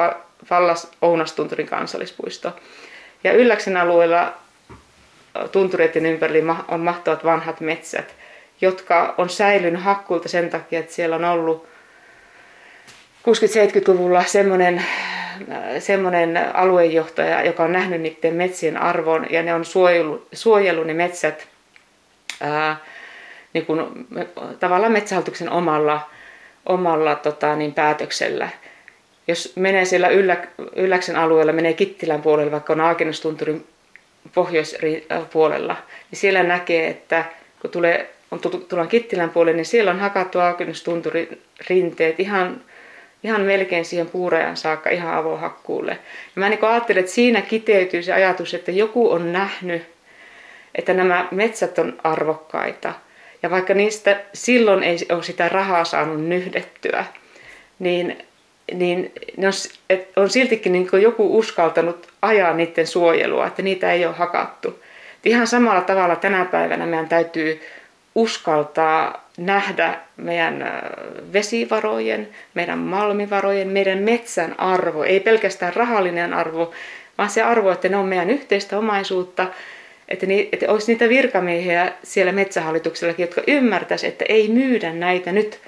Pallas 0.48 0.90
Ounastunturin 1.02 1.66
kansallispuisto. 1.66 2.56
Ja 3.24 3.32
Ylläksen 3.32 3.76
alueella 3.76 4.34
tuntureiden 5.52 6.06
ympärillä 6.06 6.56
on 6.68 6.80
mahtavat 6.80 7.24
vanhat 7.24 7.60
metsät, 7.60 8.14
jotka 8.60 9.14
on 9.18 9.30
säilynyt 9.30 9.82
hakkuilta 9.82 10.28
sen 10.28 10.50
takia, 10.50 10.80
että 10.80 10.92
siellä 10.92 11.16
on 11.16 11.24
ollut 11.24 11.71
60-70-luvulla 13.22 14.24
semmoinen, 14.24 14.82
semmoinen 15.78 16.56
aluejohtaja, 16.56 17.44
joka 17.44 17.64
on 17.64 17.72
nähnyt 17.72 18.00
niiden 18.00 18.34
metsien 18.34 18.76
arvon 18.76 19.26
ja 19.30 19.42
ne 19.42 19.54
on 19.54 19.64
suojellut, 19.64 20.28
suojellut 20.32 20.86
ne 20.86 20.94
metsät 20.94 21.48
ää, 22.40 22.76
niin 23.52 23.66
kuin, 23.66 24.06
tavallaan 24.60 24.92
metsähallituksen 24.92 25.50
omalla, 25.50 26.10
omalla 26.66 27.14
tota, 27.14 27.56
niin 27.56 27.74
päätöksellä. 27.74 28.48
Jos 29.28 29.52
menee 29.56 29.84
siellä 29.84 30.08
Yllä, 30.08 30.36
Ylläksen 30.76 31.16
alueella, 31.16 31.52
menee 31.52 31.72
Kittilän 31.72 32.22
puolelle, 32.22 32.52
vaikka 32.52 32.72
on 32.72 32.80
Aakenustunturin 32.80 33.66
pohjoispuolella, 34.34 35.76
niin 36.10 36.18
siellä 36.18 36.42
näkee, 36.42 36.88
että 36.88 37.24
kun 37.60 37.70
tulee, 37.70 38.10
on 38.30 38.40
tullaan 38.40 38.88
Kittilän 38.88 39.30
puolelle, 39.30 39.56
niin 39.56 39.66
siellä 39.66 39.90
on 39.90 40.00
hakattu 40.00 40.38
Aakenustunturin 40.38 41.42
rinteet 41.68 42.20
ihan 42.20 42.60
ihan 43.24 43.40
melkein 43.40 43.84
siihen 43.84 44.08
puurajan 44.08 44.56
saakka 44.56 44.90
ihan 44.90 45.14
avohakkuulle. 45.14 45.92
Ja 46.36 46.40
mä 46.40 46.48
niin 46.48 46.64
ajattelin, 46.64 47.00
että 47.00 47.12
siinä 47.12 47.42
kiteytyy 47.42 48.02
se 48.02 48.12
ajatus, 48.12 48.54
että 48.54 48.70
joku 48.70 49.10
on 49.10 49.32
nähnyt, 49.32 49.82
että 50.74 50.94
nämä 50.94 51.28
metsät 51.30 51.78
on 51.78 52.00
arvokkaita. 52.04 52.92
Ja 53.42 53.50
vaikka 53.50 53.74
niistä 53.74 54.20
silloin 54.34 54.82
ei 54.82 54.98
ole 55.12 55.22
sitä 55.22 55.48
rahaa 55.48 55.84
saanut 55.84 56.24
nyhdettyä, 56.24 57.04
niin, 57.78 58.18
niin 58.74 59.12
ne 59.36 59.46
on, 59.46 59.52
et 59.90 60.08
on 60.16 60.30
siltikin 60.30 60.72
niin 60.72 60.88
joku 61.02 61.38
uskaltanut 61.38 62.08
ajaa 62.22 62.54
niiden 62.54 62.86
suojelua, 62.86 63.46
että 63.46 63.62
niitä 63.62 63.92
ei 63.92 64.06
ole 64.06 64.14
hakattu. 64.14 64.68
Et 65.16 65.26
ihan 65.26 65.46
samalla 65.46 65.80
tavalla 65.80 66.16
tänä 66.16 66.44
päivänä 66.44 66.86
meidän 66.86 67.08
täytyy 67.08 67.60
uskaltaa 68.14 69.21
nähdä 69.36 69.98
meidän 70.16 70.64
vesivarojen, 71.32 72.28
meidän 72.54 72.78
malmivarojen, 72.78 73.68
meidän 73.68 73.98
metsän 73.98 74.60
arvo, 74.60 75.02
ei 75.02 75.20
pelkästään 75.20 75.76
rahallinen 75.76 76.34
arvo, 76.34 76.72
vaan 77.18 77.30
se 77.30 77.42
arvo, 77.42 77.70
että 77.70 77.88
ne 77.88 77.96
on 77.96 78.06
meidän 78.06 78.30
yhteistä 78.30 78.78
omaisuutta, 78.78 79.46
että, 80.08 80.26
ni, 80.26 80.48
että 80.52 80.72
olisi 80.72 80.92
niitä 80.92 81.08
virkamiehiä 81.08 81.92
siellä 82.02 82.32
metsähallituksellakin, 82.32 83.22
jotka 83.22 83.42
ymmärtäisivät, 83.46 84.12
että 84.12 84.24
ei 84.28 84.48
myydä 84.48 84.92
näitä 84.92 85.32
nyt, 85.32 85.60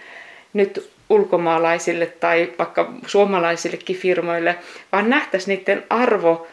nyt 0.53 0.90
ulkomaalaisille 1.09 2.07
tai 2.07 2.53
vaikka 2.59 2.92
suomalaisillekin 3.07 3.96
firmoille, 3.96 4.57
vaan 4.92 5.11
nähtäisiin 5.11 5.59
niiden 5.59 5.85
arvo 5.90 6.46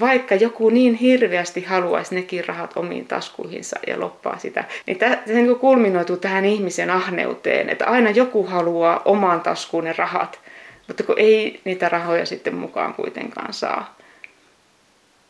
vaikka 0.00 0.34
joku 0.34 0.70
niin 0.70 0.94
hirveästi 0.94 1.64
haluaisi 1.64 2.14
nekin 2.14 2.44
rahat 2.46 2.76
omiin 2.76 3.06
taskuihinsa 3.06 3.76
ja 3.86 4.00
loppaa 4.00 4.38
sitä, 4.38 4.64
niin 4.86 4.98
tämä, 4.98 5.18
se 5.26 5.32
niin 5.32 5.56
kulminoituu 5.56 6.16
tähän 6.16 6.44
ihmisen 6.44 6.90
ahneuteen, 6.90 7.68
että 7.68 7.86
aina 7.86 8.10
joku 8.10 8.46
haluaa 8.46 9.02
omaan 9.04 9.40
taskuun 9.40 9.84
ne 9.84 9.94
rahat, 9.98 10.40
mutta 10.86 11.02
kun 11.02 11.18
ei 11.18 11.60
niitä 11.64 11.88
rahoja 11.88 12.26
sitten 12.26 12.54
mukaan 12.54 12.94
kuitenkaan 12.94 13.52
saa. 13.52 13.96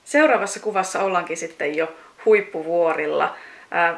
Seuraavassa 0.04 0.61
kuvassa 0.61 1.02
ollaankin 1.02 1.37
sitten 1.37 1.76
jo 1.76 1.92
huippuvuorilla. 2.24 3.35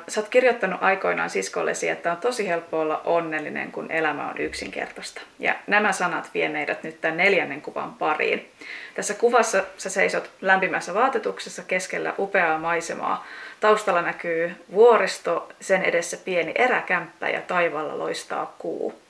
Sä 0.08 0.20
oot 0.20 0.28
kirjoittanut 0.28 0.82
aikoinaan 0.82 1.30
siskollesi, 1.30 1.88
että 1.88 2.12
on 2.12 2.16
tosi 2.16 2.48
helppo 2.48 2.80
olla 2.80 3.00
onnellinen, 3.04 3.72
kun 3.72 3.90
elämä 3.90 4.28
on 4.28 4.38
yksinkertaista. 4.38 5.20
Ja 5.38 5.54
nämä 5.66 5.92
sanat 5.92 6.30
vie 6.34 6.48
meidät 6.48 6.82
nyt 6.82 7.00
tämän 7.00 7.16
neljännen 7.16 7.62
kuvan 7.62 7.94
pariin. 7.94 8.50
Tässä 8.94 9.14
kuvassa 9.14 9.64
sä 9.76 9.90
seisot 9.90 10.30
lämpimässä 10.40 10.94
vaatetuksessa 10.94 11.62
keskellä 11.62 12.14
upeaa 12.18 12.58
maisemaa. 12.58 13.26
Taustalla 13.60 14.02
näkyy 14.02 14.52
vuoristo, 14.72 15.48
sen 15.60 15.82
edessä 15.82 16.16
pieni 16.24 16.52
eräkämppä 16.54 17.28
ja 17.28 17.40
taivalla 17.40 17.98
loistaa 17.98 18.54
kuu. 18.58 19.00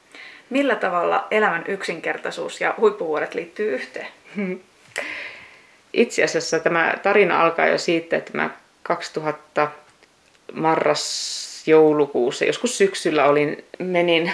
Millä 0.51 0.77
tavalla 0.77 1.27
elämän 1.31 1.65
yksinkertaisuus 1.69 2.61
ja 2.61 2.75
huippuvuoret 2.79 3.35
liittyy 3.35 3.75
yhteen? 3.75 4.09
Itse 5.93 6.25
asiassa 6.25 6.61
tämä 6.61 6.95
tarina 7.03 7.43
alkaa 7.43 7.67
jo 7.67 7.79
siitä, 7.79 8.17
että 8.17 8.31
mä 8.35 8.51
2000 8.83 9.69
marras-joulukuussa, 10.53 12.45
joskus 12.45 12.79
syksyllä 12.79 13.25
olin, 13.25 13.65
menin 13.79 14.33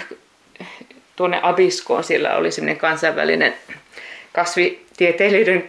tuonne 1.15 1.39
Abiskoon, 1.43 2.03
siellä 2.03 2.35
oli 2.35 2.51
semmoinen 2.51 2.77
kansainvälinen 2.77 3.53
kasvitieteilijöiden 4.33 5.67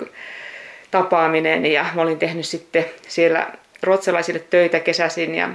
tapaaminen 0.91 1.67
ja 1.67 1.87
mä 1.95 2.03
olin 2.03 2.19
tehnyt 2.19 2.47
sitten 2.47 2.85
siellä 3.09 3.53
ruotsalaisille 3.83 4.41
töitä 4.51 4.81
kesäisin 4.81 5.35
ja 5.35 5.49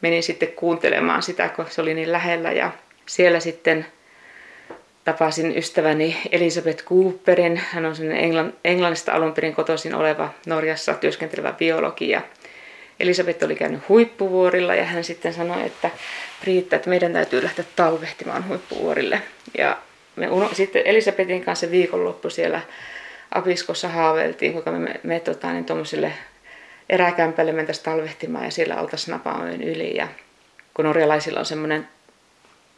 menin 0.00 0.22
sitten 0.22 0.52
kuuntelemaan 0.52 1.22
sitä, 1.22 1.48
kun 1.48 1.66
se 1.68 1.82
oli 1.82 1.94
niin 1.94 2.12
lähellä. 2.12 2.52
Ja 2.52 2.70
siellä 3.06 3.40
sitten 3.40 3.86
tapasin 5.04 5.58
ystäväni 5.58 6.16
Elisabeth 6.32 6.84
Cooperin. 6.84 7.62
Hän 7.70 7.86
on 7.86 7.94
Englann, 8.12 8.52
Englannista 8.64 9.12
alun 9.12 9.32
perin 9.32 9.54
kotoisin 9.54 9.94
oleva 9.94 10.30
Norjassa 10.46 10.94
työskentelevä 10.94 11.52
biologi 11.52 12.08
ja 12.08 12.20
Elisabeth 13.00 13.44
oli 13.44 13.54
käynyt 13.54 13.88
huippuvuorilla 13.88 14.74
ja 14.74 14.84
hän 14.84 15.04
sitten 15.04 15.34
sanoi, 15.34 15.66
että 15.66 15.90
Priitta, 16.40 16.76
että 16.76 16.90
meidän 16.90 17.12
täytyy 17.12 17.42
lähteä 17.42 17.64
talvehtimaan 17.76 18.48
huippuvuorille. 18.48 19.22
Ja 19.58 19.78
me 20.16 20.30
uno, 20.30 20.50
sitten 20.52 20.82
Elisabetin 20.84 21.44
kanssa 21.44 21.70
viikonloppu 21.70 22.30
siellä 22.30 22.60
Abiskossa 23.34 23.88
haaveiltiin, 23.88 24.52
kuinka 24.52 24.70
me, 24.70 24.78
me, 24.78 25.00
me 25.02 25.20
tota, 25.20 25.52
niin 25.52 25.64
tuommoiselle 25.64 26.12
eräkämpälle 26.88 27.52
mentäisiin 27.52 27.84
talvehtimaan 27.84 28.44
ja 28.44 28.50
siellä 28.50 28.80
oltaisiin 28.80 29.12
Napaojen 29.12 29.62
yli. 29.62 29.96
Ja 29.96 30.08
kun 30.74 30.84
norjalaisilla 30.84 31.40
on 31.40 31.46
semmoinen 31.46 31.88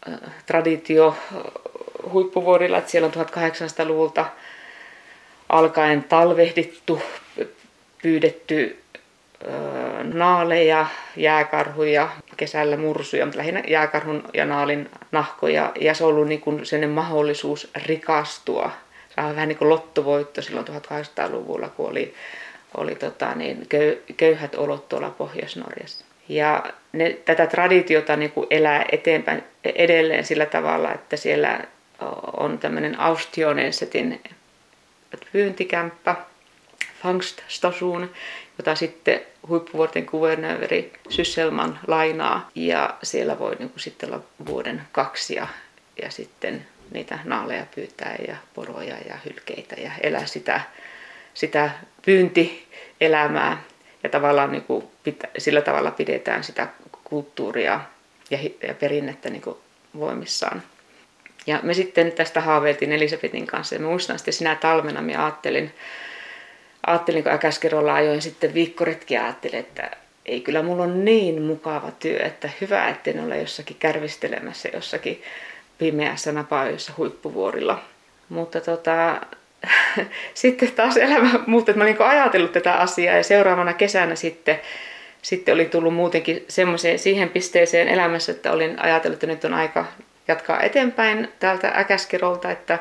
äh, 0.08 0.18
traditio 0.46 1.16
huippuvuorilla, 2.12 2.78
että 2.78 2.90
siellä 2.90 3.06
on 3.06 3.26
1800-luvulta 3.26 4.26
alkaen 5.48 6.04
talvehdittu, 6.04 7.02
pyydetty 8.02 8.81
naaleja, 10.14 10.86
jääkarhuja, 11.16 12.08
kesällä 12.36 12.76
mursuja, 12.76 13.26
mutta 13.26 13.38
lähinnä 13.38 13.62
jääkarhun 13.68 14.24
ja 14.34 14.44
naalin 14.44 14.90
nahkoja. 15.12 15.72
Ja 15.80 15.94
se 15.94 16.04
on 16.04 16.10
ollut 16.10 16.28
niin 16.28 16.42
sellainen 16.62 16.90
mahdollisuus 16.90 17.70
rikastua. 17.86 18.70
Se 19.14 19.20
on 19.20 19.34
vähän 19.34 19.48
niin 19.48 19.58
kuin 19.58 19.68
lottovoitto 19.68 20.42
silloin 20.42 20.66
1800-luvulla, 20.66 21.68
kun 21.68 21.90
oli, 21.90 22.14
oli 22.76 22.94
tota 22.94 23.34
niin, 23.34 23.66
köy, 23.68 24.02
köyhät 24.16 24.54
olot 24.54 24.88
tuolla 24.88 25.10
Pohjois-Norjassa. 25.10 26.04
Ja 26.28 26.64
ne, 26.92 27.16
tätä 27.24 27.46
traditiota 27.46 28.16
niin 28.16 28.32
kuin 28.32 28.46
elää 28.50 28.84
eteenpäin 28.92 29.44
edelleen 29.64 30.24
sillä 30.24 30.46
tavalla, 30.46 30.92
että 30.92 31.16
siellä 31.16 31.60
on 32.32 32.58
tämmöinen 32.58 33.00
Austionensetin 33.00 34.20
pyyntikämppä, 35.32 36.16
Fangststation, 37.02 38.10
jota 38.58 38.74
sitten 38.74 39.20
huippuvuorten 39.48 40.06
kuvernööri 40.06 40.92
Sysselman 41.08 41.78
lainaa. 41.86 42.50
Ja 42.54 42.96
siellä 43.02 43.38
voi 43.38 43.56
niin 43.58 43.70
kuin 43.70 43.80
sitten 43.80 44.12
olla 44.12 44.22
vuoden 44.46 44.82
kaksi 44.92 45.34
ja, 45.34 45.46
ja 46.02 46.10
sitten 46.10 46.66
niitä 46.90 47.18
naaleja 47.24 47.66
pyytää 47.74 48.16
ja 48.28 48.36
poroja 48.54 48.96
ja 49.08 49.18
hylkeitä 49.24 49.76
ja 49.80 49.90
elää 50.02 50.26
sitä, 50.26 50.60
sitä 51.34 51.70
pyyntielämää. 52.04 53.62
Ja 54.02 54.08
tavallaan 54.08 54.52
niin 54.52 54.64
kuin 54.64 54.84
pitä, 55.04 55.28
sillä 55.38 55.60
tavalla 55.60 55.90
pidetään 55.90 56.44
sitä 56.44 56.68
kulttuuria 57.04 57.80
ja, 58.30 58.38
ja 58.68 58.74
perinnettä 58.74 59.30
niin 59.30 59.42
kuin 59.42 59.56
voimissaan. 59.98 60.62
Ja 61.46 61.60
me 61.62 61.74
sitten 61.74 62.12
tästä 62.12 62.40
haaveiltiin 62.40 62.92
Elisabetin 62.92 63.46
kanssa 63.46 63.74
ja 63.74 63.80
muistan 63.80 64.18
sitten 64.18 64.34
sinä 64.34 64.54
talvena, 64.54 65.02
mä 65.02 65.24
ajattelin, 65.24 65.74
ajattelin, 66.86 67.22
kun 67.22 67.32
Äkäskerolla 67.32 67.94
ajoin 67.94 68.22
sitten 68.22 68.54
viikkoretkiä, 68.54 69.24
ajattelin, 69.24 69.58
että 69.58 69.90
ei 70.26 70.40
kyllä 70.40 70.62
mulla 70.62 70.82
on 70.82 71.04
niin 71.04 71.42
mukava 71.42 71.90
työ, 71.90 72.18
että 72.18 72.50
hyvä, 72.60 72.88
etten 72.88 73.20
ole 73.20 73.38
jossakin 73.38 73.76
kärvistelemässä 73.80 74.68
jossakin 74.74 75.22
pimeässä 75.78 76.32
napaajassa 76.32 76.92
huippuvuorilla. 76.96 77.82
Mutta 78.28 78.60
tota, 78.60 79.20
sitten 80.34 80.72
taas 80.72 80.96
elämä 80.96 81.30
muuttui, 81.46 81.72
että 81.72 81.84
mä 81.84 81.90
olin 81.90 82.02
ajatellut 82.02 82.52
tätä 82.52 82.74
asiaa 82.74 83.16
ja 83.16 83.22
seuraavana 83.22 83.72
kesänä 83.72 84.14
sitten, 84.14 84.60
sitten 85.22 85.54
olin 85.54 85.70
tullut 85.70 85.94
muutenkin 85.94 86.44
semmoiseen 86.48 86.98
siihen 86.98 87.28
pisteeseen 87.28 87.88
elämässä, 87.88 88.32
että 88.32 88.52
olin 88.52 88.82
ajatellut, 88.82 89.14
että 89.14 89.26
nyt 89.26 89.44
on 89.44 89.54
aika 89.54 89.84
jatkaa 90.28 90.60
eteenpäin 90.60 91.28
täältä 91.40 91.72
Äkäskerolta, 91.76 92.50
että 92.50 92.78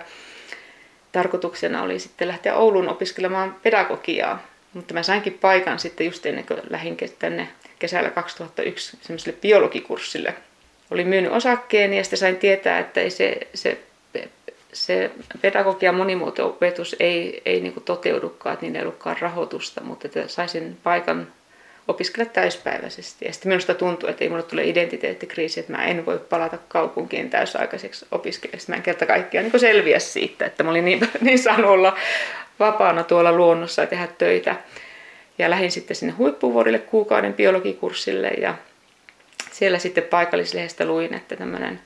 tarkoituksena 1.11 1.81
oli 1.83 1.99
sitten 1.99 2.27
lähteä 2.27 2.55
Ouluun 2.55 2.89
opiskelemaan 2.89 3.55
pedagogiaa. 3.63 4.43
Mutta 4.73 4.93
mä 4.93 5.03
sainkin 5.03 5.33
paikan 5.41 5.79
sitten 5.79 6.05
just 6.05 6.25
ennen 6.25 6.45
kuin 6.45 6.59
lähdin 6.69 6.97
tänne 7.19 7.47
kesällä 7.79 8.09
2001 8.09 8.97
semmoiselle 9.01 9.37
biologikurssille. 9.41 10.35
Olin 10.91 11.07
myynyt 11.07 11.31
osakkeeni 11.31 11.97
ja 11.97 12.03
sitten 12.03 12.19
sain 12.19 12.37
tietää, 12.37 12.79
että 12.79 13.01
ei 13.01 13.09
se, 13.09 13.39
se, 13.53 13.77
se 14.73 15.11
pedagogia 15.41 15.91
monimuoto-opetus 15.91 16.95
ei, 16.99 17.41
ei 17.45 17.61
niin 17.61 17.73
toteudukaan, 17.85 18.53
että 18.53 18.65
niin 18.65 18.75
ei 18.75 18.81
ollutkaan 18.81 19.17
rahoitusta, 19.19 19.81
mutta 19.83 20.07
että 20.07 20.27
saisin 20.27 20.77
paikan 20.83 21.27
opiskella 21.87 22.29
täyspäiväisesti. 22.29 23.25
Ja 23.25 23.33
sitten 23.33 23.49
minusta 23.49 23.73
tuntuu, 23.73 24.09
että 24.09 24.23
ei 24.23 24.29
minulle 24.29 24.47
tule 24.47 24.63
identiteettikriisi, 24.63 25.59
että 25.59 25.71
mä 25.71 25.85
en 25.85 26.05
voi 26.05 26.19
palata 26.29 26.57
kaupunkiin 26.67 27.29
täysaikaiseksi 27.29 28.05
opiskelijaksi. 28.11 28.69
Mä 28.69 28.75
en 28.75 28.81
kerta 28.81 29.05
kaikkiaan 29.05 29.49
niin 29.49 29.59
selviä 29.59 29.99
siitä, 29.99 30.45
että 30.45 30.63
mä 30.63 30.69
olin 30.69 30.85
niin, 30.85 31.09
niin 31.21 31.39
saanut 31.39 31.71
olla 31.71 31.97
vapaana 32.59 33.03
tuolla 33.03 33.31
luonnossa 33.31 33.81
ja 33.81 33.87
tehdä 33.87 34.07
töitä. 34.17 34.55
Ja 35.37 35.49
lähdin 35.49 35.71
sitten 35.71 35.95
sinne 35.95 36.13
huippuvuorille 36.13 36.79
kuukauden 36.79 37.33
biologikurssille 37.33 38.27
ja 38.27 38.55
siellä 39.51 39.79
sitten 39.79 40.03
paikallislehdestä 40.03 40.85
luin, 40.85 41.13
että 41.13 41.35
tämmöinen 41.35 41.79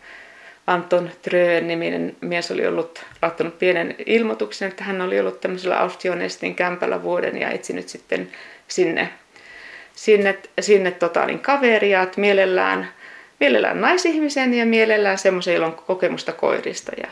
Anton 0.68 1.12
Tröön 1.22 1.68
niminen 1.68 2.16
mies 2.22 2.52
oli 2.52 2.68
ollut 2.68 3.06
laittanut 3.22 3.60
pienen 3.60 3.96
ilmoituksen, 4.06 4.68
että 4.68 4.84
hän 4.84 5.02
oli 5.02 5.20
ollut 5.20 5.42
tämmöisellä 5.42 5.80
Austionestin 5.80 6.56
kämpällä 6.56 7.04
vuoden 7.04 7.38
ja 7.38 7.50
etsinyt 7.50 7.90
sitten 7.90 8.30
sinne 8.68 9.10
sinne, 9.96 10.38
sinne 10.60 10.92
tota, 10.92 11.26
niin 11.26 11.40
kaveria, 11.40 12.02
että 12.02 12.22
mielellään, 12.22 12.90
mielellään 13.40 13.82
naisihmisen 13.82 14.54
ja 14.54 14.66
mielellään 14.66 15.18
semmoisen, 15.18 15.54
jolla 15.54 15.68
on 15.68 15.76
kokemusta 15.76 16.32
koirista. 16.32 16.92
Ja 16.98 17.08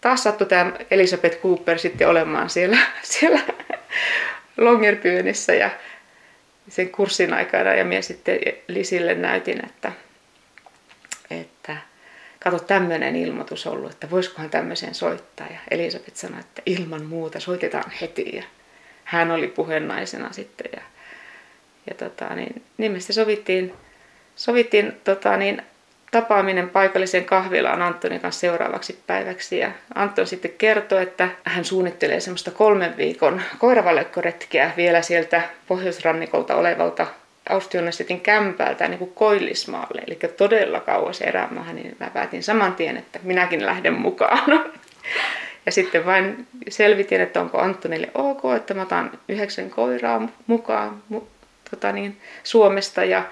taas 0.00 0.22
sattui 0.22 0.46
tämä 0.46 0.72
Elisabeth 0.90 1.42
Cooper 1.42 1.78
sitten 1.78 2.08
olemaan 2.08 2.50
siellä, 2.50 2.78
siellä 3.02 3.40
Longyearbyennissä 4.56 5.54
ja 5.54 5.70
sen 6.68 6.90
kurssin 6.90 7.34
aikana 7.34 7.74
ja 7.74 7.84
minä 7.84 8.02
sitten 8.02 8.38
Lisille 8.68 9.14
näytin, 9.14 9.64
että, 9.64 9.92
että 11.30 11.76
kato 12.40 12.58
tämmöinen 12.58 13.16
ilmoitus 13.16 13.66
ollut, 13.66 13.92
että 13.92 14.10
voisikohan 14.10 14.50
tämmöiseen 14.50 14.94
soittaa. 14.94 15.46
Ja 15.46 15.58
Elisabeth 15.70 16.16
sanoi, 16.16 16.40
että 16.40 16.62
ilman 16.66 17.04
muuta 17.04 17.40
soitetaan 17.40 17.90
heti 18.00 18.36
ja 18.36 18.42
hän 19.04 19.30
oli 19.30 19.48
puheennaisena 19.48 20.32
sitten 20.32 20.70
ja 20.76 20.82
ja 21.90 21.94
tota, 21.94 22.34
niin, 22.34 22.62
niin 22.78 23.00
sovittiin, 23.00 23.72
sovittiin 24.36 24.92
tota, 25.04 25.36
niin, 25.36 25.62
tapaaminen 26.10 26.70
paikallisen 26.70 27.24
kahvilaan 27.24 27.82
Antonin 27.82 28.20
kanssa 28.20 28.40
seuraavaksi 28.40 28.98
päiväksi. 29.06 29.58
Ja 29.58 29.70
Anton 29.94 30.26
sitten 30.26 30.50
kertoi, 30.58 31.02
että 31.02 31.28
hän 31.44 31.64
suunnittelee 31.64 32.20
semmoista 32.20 32.50
kolmen 32.50 32.96
viikon 32.96 33.42
koiravalekkoretkeä 33.58 34.72
vielä 34.76 35.02
sieltä 35.02 35.42
pohjoisrannikolta 35.68 36.54
olevalta 36.54 37.06
Austionestetin 37.48 38.20
kämpältä 38.20 38.88
niin 38.88 38.98
kuin 38.98 39.12
Koillismaalle, 39.14 40.02
eli 40.06 40.18
todella 40.36 40.80
kauas 40.80 41.20
erämaahan, 41.20 41.76
niin 41.76 41.96
mä 42.00 42.10
päätin 42.10 42.42
saman 42.42 42.74
tien, 42.74 42.96
että 42.96 43.18
minäkin 43.22 43.66
lähden 43.66 43.94
mukaan. 43.94 44.70
Ja 45.66 45.72
sitten 45.72 46.06
vain 46.06 46.46
selvitin, 46.68 47.20
että 47.20 47.40
onko 47.40 47.58
Antonille 47.58 48.10
ok, 48.14 48.42
että 48.56 48.74
mä 48.74 48.82
otan 48.82 49.10
yhdeksän 49.28 49.70
koiraa 49.70 50.28
mukaan 50.46 51.02
tota 51.70 51.92
niin, 51.92 52.20
Suomesta. 52.44 53.04
Ja 53.04 53.22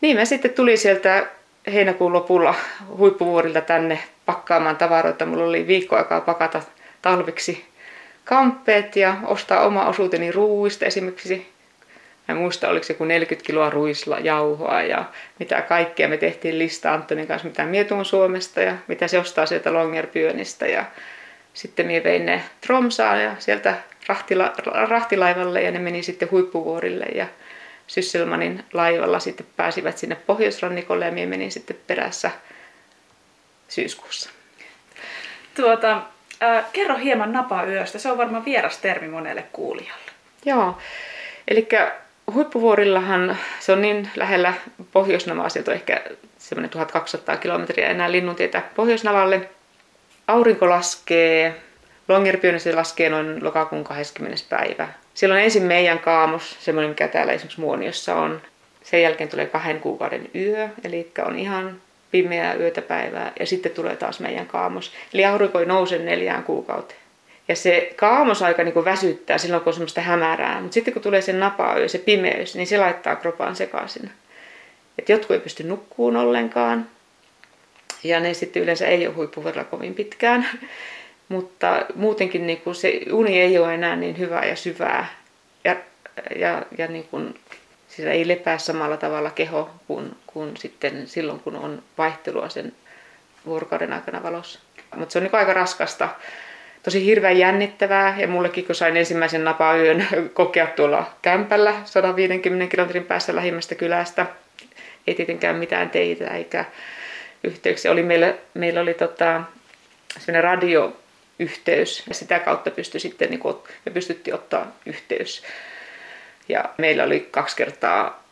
niin 0.00 0.16
mä 0.16 0.24
sitten 0.24 0.50
tuli 0.50 0.76
sieltä 0.76 1.26
heinäkuun 1.72 2.12
lopulla 2.12 2.54
huippuvuorilta 2.96 3.60
tänne 3.60 3.98
pakkaamaan 4.26 4.76
tavaroita. 4.76 5.26
Mulla 5.26 5.44
oli 5.44 5.66
viikko 5.66 5.96
aikaa 5.96 6.20
pakata 6.20 6.62
talviksi 7.02 7.64
kamppeet 8.24 8.96
ja 8.96 9.16
ostaa 9.24 9.66
oma 9.66 9.86
osuuteni 9.86 10.32
ruuista 10.32 10.86
esimerkiksi. 10.86 11.52
Mä 12.28 12.32
en 12.32 12.36
muista, 12.36 12.68
oliko 12.68 12.84
se 12.84 12.94
kuin 12.94 13.08
40 13.08 13.46
kiloa 13.46 13.70
ruisla 13.70 14.18
jauhoa 14.18 14.82
ja 14.82 15.04
mitä 15.38 15.62
kaikkea. 15.62 16.08
Me 16.08 16.16
tehtiin 16.16 16.58
lista 16.58 16.94
Antonin 16.94 17.26
kanssa, 17.26 17.48
mitä 17.48 17.64
mietuun 17.64 18.04
Suomesta 18.04 18.60
ja 18.60 18.74
mitä 18.88 19.08
se 19.08 19.18
ostaa 19.18 19.46
sieltä 19.46 19.72
Longyearbyenistä. 19.72 20.66
Ja 20.66 20.84
sitten 21.54 21.86
minä 21.86 22.04
vein 22.04 22.26
ne 22.26 22.42
Tromsaan 22.60 23.22
ja 23.22 23.34
sieltä 23.38 23.74
rahtila, 24.08 24.52
rahtilaivalle 24.88 25.62
ja 25.62 25.70
ne 25.70 25.78
meni 25.78 26.02
sitten 26.02 26.30
huippuvuorille. 26.30 27.04
Ja 27.04 27.26
Sysselmanin 27.86 28.64
laivalla 28.72 29.20
sitten 29.20 29.46
pääsivät 29.56 29.98
sinne 29.98 30.14
pohjoisrannikolle 30.14 31.04
ja 31.04 31.12
minä 31.12 31.26
menin 31.26 31.52
sitten 31.52 31.76
perässä 31.86 32.30
syyskuussa. 33.68 34.30
Tuota, 35.54 36.02
äh, 36.42 36.64
kerro 36.72 36.96
hieman 36.96 37.32
napayöstä. 37.32 37.98
Se 37.98 38.10
on 38.10 38.18
varmaan 38.18 38.44
vieras 38.44 38.78
termi 38.78 39.08
monelle 39.08 39.44
kuulijalle. 39.52 40.10
Joo, 40.44 40.78
eli 41.48 41.68
huippuvuorillahan 42.32 43.36
se 43.60 43.72
on 43.72 43.82
niin 43.82 44.10
lähellä 44.16 44.54
Pohjoisnavaa, 44.92 45.48
sieltä 45.48 45.70
on 45.70 45.74
ehkä 45.74 46.02
semmoinen 46.38 46.70
1200 46.70 47.36
kilometriä 47.36 47.88
enää 47.88 48.12
linnuntietä 48.12 48.62
Pohjoisnavalle. 48.74 49.48
Aurinko 50.28 50.70
laskee, 50.70 51.62
Longyearbyennissä 52.08 52.70
se 52.70 52.76
laskee 52.76 53.08
noin 53.08 53.44
lokakuun 53.44 53.84
20. 53.84 54.44
päivä 54.48 54.88
Silloin 55.16 55.44
ensin 55.44 55.62
meidän 55.62 55.98
kaamos, 55.98 56.56
semmoinen 56.60 56.90
mikä 56.90 57.08
täällä 57.08 57.32
esimerkiksi 57.32 57.60
Muoniossa 57.60 58.14
on. 58.14 58.42
Sen 58.82 59.02
jälkeen 59.02 59.30
tulee 59.30 59.46
kahden 59.46 59.80
kuukauden 59.80 60.30
yö, 60.34 60.68
eli 60.84 61.12
on 61.26 61.38
ihan 61.38 61.80
pimeää 62.10 62.54
yötä 62.54 62.82
päivää. 62.82 63.32
Ja 63.40 63.46
sitten 63.46 63.72
tulee 63.72 63.96
taas 63.96 64.20
meidän 64.20 64.46
kaamos. 64.46 64.92
Eli 65.14 65.24
aurinko 65.24 65.60
ei 65.60 65.66
nouse 65.66 65.98
neljään 65.98 66.42
kuukauteen. 66.42 67.00
Ja 67.48 67.56
se 67.56 67.92
kaamosaika 67.96 68.64
niin 68.64 68.84
väsyttää 68.84 69.38
silloin, 69.38 69.62
kun 69.62 69.70
on 69.70 69.74
semmoista 69.74 70.00
hämärää. 70.00 70.60
Mutta 70.60 70.74
sitten 70.74 70.94
kun 70.94 71.02
tulee 71.02 71.20
se 71.20 71.32
napayö, 71.32 71.88
se 71.88 71.98
pimeys, 71.98 72.54
niin 72.54 72.66
se 72.66 72.78
laittaa 72.78 73.16
kropaan 73.16 73.56
sekaisin. 73.56 74.10
Et 74.98 75.08
jotkut 75.08 75.30
ei 75.30 75.40
pysty 75.40 75.62
nukkuun 75.62 76.16
ollenkaan. 76.16 76.86
Ja 78.04 78.20
ne 78.20 78.34
sitten 78.34 78.62
yleensä 78.62 78.86
ei 78.86 79.06
ole 79.06 79.14
huippuverran 79.14 79.66
kovin 79.66 79.94
pitkään. 79.94 80.48
Mutta 81.28 81.86
muutenkin 81.94 82.46
niin 82.46 82.60
kuin 82.60 82.74
se 82.74 83.00
uni 83.12 83.40
ei 83.40 83.58
ole 83.58 83.74
enää 83.74 83.96
niin 83.96 84.18
hyvää 84.18 84.44
ja 84.44 84.56
syvää. 84.56 85.06
Ja, 85.64 85.76
ja, 86.36 86.62
ja 86.78 86.86
niin 86.86 87.04
kuin, 87.04 87.34
siis 87.88 88.08
ei 88.08 88.28
lepää 88.28 88.58
samalla 88.58 88.96
tavalla 88.96 89.30
keho 89.30 89.70
kuin, 89.86 90.16
kuin 90.26 90.56
sitten 90.56 91.06
silloin, 91.06 91.40
kun 91.40 91.56
on 91.56 91.82
vaihtelua 91.98 92.48
sen 92.48 92.72
vuorokauden 93.46 93.92
aikana 93.92 94.22
valossa. 94.22 94.60
Mutta 94.96 95.12
se 95.12 95.18
on 95.18 95.22
niin 95.22 95.34
aika 95.34 95.52
raskasta. 95.52 96.08
Tosi 96.82 97.04
hirveän 97.04 97.38
jännittävää 97.38 98.16
ja 98.18 98.28
mullekin 98.28 98.64
kun 98.64 98.74
sain 98.74 98.96
ensimmäisen 98.96 99.44
napayön 99.44 100.06
kokea 100.34 100.66
tuolla 100.66 101.10
kämpällä 101.22 101.74
150 101.84 102.70
kilometrin 102.70 103.04
päässä 103.04 103.34
lähimmästä 103.34 103.74
kylästä. 103.74 104.26
Ei 105.06 105.14
tietenkään 105.14 105.56
mitään 105.56 105.90
teitä 105.90 106.26
eikä 106.26 106.64
yhteyksiä. 107.44 107.92
Oli 107.92 108.02
meillä, 108.02 108.34
meillä 108.54 108.80
oli 108.80 108.94
tota, 108.94 109.42
radio 110.40 110.96
yhteys 111.38 112.02
ja 112.08 112.14
sitä 112.14 112.38
kautta 112.38 112.70
pystyi 112.70 113.00
sitten, 113.00 113.30
niin 113.30 113.40
kuin, 113.40 113.56
me 113.86 113.92
pystyttiin 113.92 114.34
ottaa 114.34 114.72
yhteys. 114.86 115.42
Ja 116.48 116.64
meillä 116.78 117.04
oli 117.04 117.28
kaksi 117.30 117.56
kertaa 117.56 118.24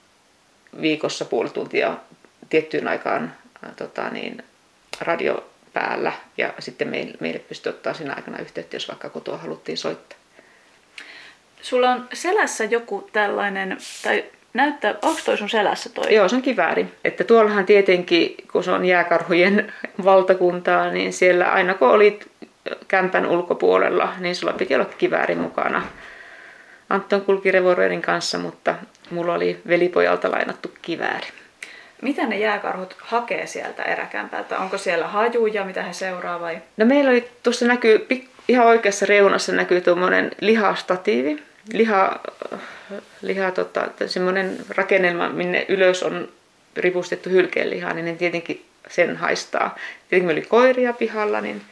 viikossa 0.81 1.25
puoli 1.25 1.51
tuntia 1.51 1.97
tiettyyn 2.51 2.89
aikaan 2.89 3.35
ää, 3.63 3.73
tota, 3.77 4.11
niin, 4.11 4.45
radio 5.01 5.51
päällä 5.73 6.13
ja 6.39 6.55
sitten 6.59 6.89
meille, 6.89 7.15
meille 7.21 7.39
pystyi 7.39 7.71
ottaa 7.71 7.95
siinä 7.95 8.15
aikana 8.15 8.39
yhteyttä, 8.39 8.77
jos 8.77 8.89
vaikka 8.89 9.09
kotoa 9.09 9.37
haluttiin 9.37 9.79
soittaa. 9.79 10.19
Sulla 11.63 11.91
on 11.91 12.09
selässä 12.13 12.65
joku 12.65 13.11
tällainen, 13.13 13.79
tai 14.03 14.25
näyttää, 14.55 14.95
onko 15.03 15.21
toi 15.25 15.39
sun 15.39 15.51
selässä 15.51 15.91
toi? 15.91 16.15
Joo, 16.15 16.29
se 16.29 16.37
on 16.37 16.43
kivääri. 16.43 16.87
Että 17.05 17.25
tuollahan 17.25 17.67
tietenkin, 17.67 18.35
kun 18.53 18.65
se 18.65 18.71
on 18.71 18.85
jääkarhujen 18.85 19.73
valtakuntaa, 20.05 20.91
niin 20.91 21.13
siellä 21.13 21.53
aina 21.53 21.75
kun 21.75 21.89
olit 21.89 22.31
kämpän 22.89 23.27
ulkopuolella, 23.27 24.13
niin 24.19 24.37
sulla 24.37 24.53
piti 24.53 24.75
olla 24.75 24.85
kivääri 24.85 25.35
mukana. 25.35 25.83
Anton 26.91 27.21
kulki 27.21 27.51
revolverin 27.51 28.03
kanssa, 28.03 28.39
mutta 28.39 28.75
mulla 29.11 29.35
oli 29.35 29.61
velipojalta 29.69 30.31
lainattu 30.31 30.73
kivääri. 30.83 31.27
Mitä 32.03 32.27
ne 32.27 32.39
jääkarhut 32.39 32.97
hakee 32.99 33.47
sieltä 33.47 33.83
eräkämpältä? 33.83 34.59
Onko 34.59 34.79
siellä 34.79 35.07
hajuja, 35.07 35.65
mitä 35.65 35.83
he 35.83 35.93
seuraa 35.93 36.41
vai? 36.41 36.59
No 36.77 36.87
meillä 36.87 37.11
oli, 37.11 37.29
tuossa 37.43 37.67
näkyy, 37.67 38.07
ihan 38.49 38.67
oikeassa 38.67 39.07
reunassa 39.07 39.53
näkyy 39.53 39.81
tuommoinen 39.81 40.31
lihastatiivi. 40.41 41.43
liha, 41.73 42.21
liha 43.23 43.51
tota, 43.51 43.89
semmoinen 44.07 44.57
rakennelma, 44.69 45.29
minne 45.29 45.67
ylös 45.69 46.03
on 46.03 46.29
ripustettu 46.77 47.31
hylkeenlihaa, 47.31 47.93
niin 47.93 48.05
ne 48.05 48.15
tietenkin 48.15 48.65
sen 48.89 49.17
haistaa. 49.17 49.75
Tietenkin 50.09 50.27
meillä 50.27 50.41
oli 50.41 50.47
koiria 50.49 50.93
pihalla, 50.93 51.41
niin 51.41 51.63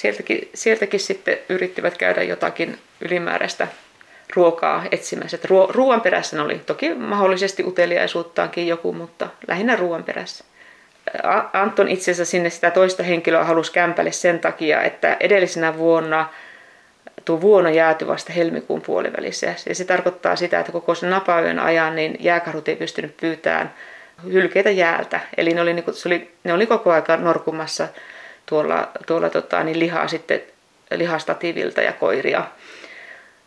sieltäkin, 0.00 0.50
sieltäkin 0.54 1.00
sitten 1.00 1.38
yrittivät 1.48 1.98
käydä 1.98 2.22
jotakin 2.22 2.78
ylimääräistä 3.00 3.68
ruokaa 4.36 4.84
etsimässä. 4.92 5.38
Ruo, 5.44 5.70
ruoan 5.72 6.00
perässä 6.00 6.42
oli 6.42 6.58
toki 6.58 6.94
mahdollisesti 6.94 7.64
uteliaisuuttaankin 7.64 8.66
joku, 8.66 8.92
mutta 8.92 9.28
lähinnä 9.48 9.76
ruoan 9.76 10.04
perässä. 10.04 10.44
Anton 11.52 11.88
itse 11.88 12.10
asiassa 12.10 12.30
sinne 12.30 12.50
sitä 12.50 12.70
toista 12.70 13.02
henkilöä 13.02 13.44
halusi 13.44 13.72
kämpälle 13.72 14.12
sen 14.12 14.38
takia, 14.38 14.82
että 14.82 15.16
edellisenä 15.20 15.78
vuonna 15.78 16.28
tuo 17.24 17.40
vuono 17.40 17.68
jäätyi 17.68 18.08
vasta 18.08 18.32
helmikuun 18.32 18.82
puolivälissä. 18.82 19.54
Ja 19.68 19.74
se 19.74 19.84
tarkoittaa 19.84 20.36
sitä, 20.36 20.60
että 20.60 20.72
koko 20.72 20.94
sen 20.94 21.10
napayön 21.10 21.58
ajan 21.58 21.96
niin 21.96 22.16
jääkarhut 22.20 22.68
ei 22.68 22.76
pystynyt 22.76 23.16
pyytämään 23.16 23.74
hylkeitä 24.32 24.70
jäältä. 24.70 25.20
Eli 25.36 25.54
ne 25.54 25.60
oli, 25.60 25.72
niin 25.72 25.84
kuin, 25.84 25.94
se 25.94 26.08
oli, 26.08 26.30
ne 26.44 26.52
oli 26.52 26.66
koko 26.66 26.92
aika 26.92 27.16
norkumassa 27.16 27.88
tuolla, 28.50 28.88
tuolla 29.06 29.30
tota, 29.30 29.64
niin 29.64 29.78
lihaa 29.78 30.08
sitten 30.08 30.42
lihastativilta 30.90 31.82
ja 31.82 31.92
koiria. 31.92 32.44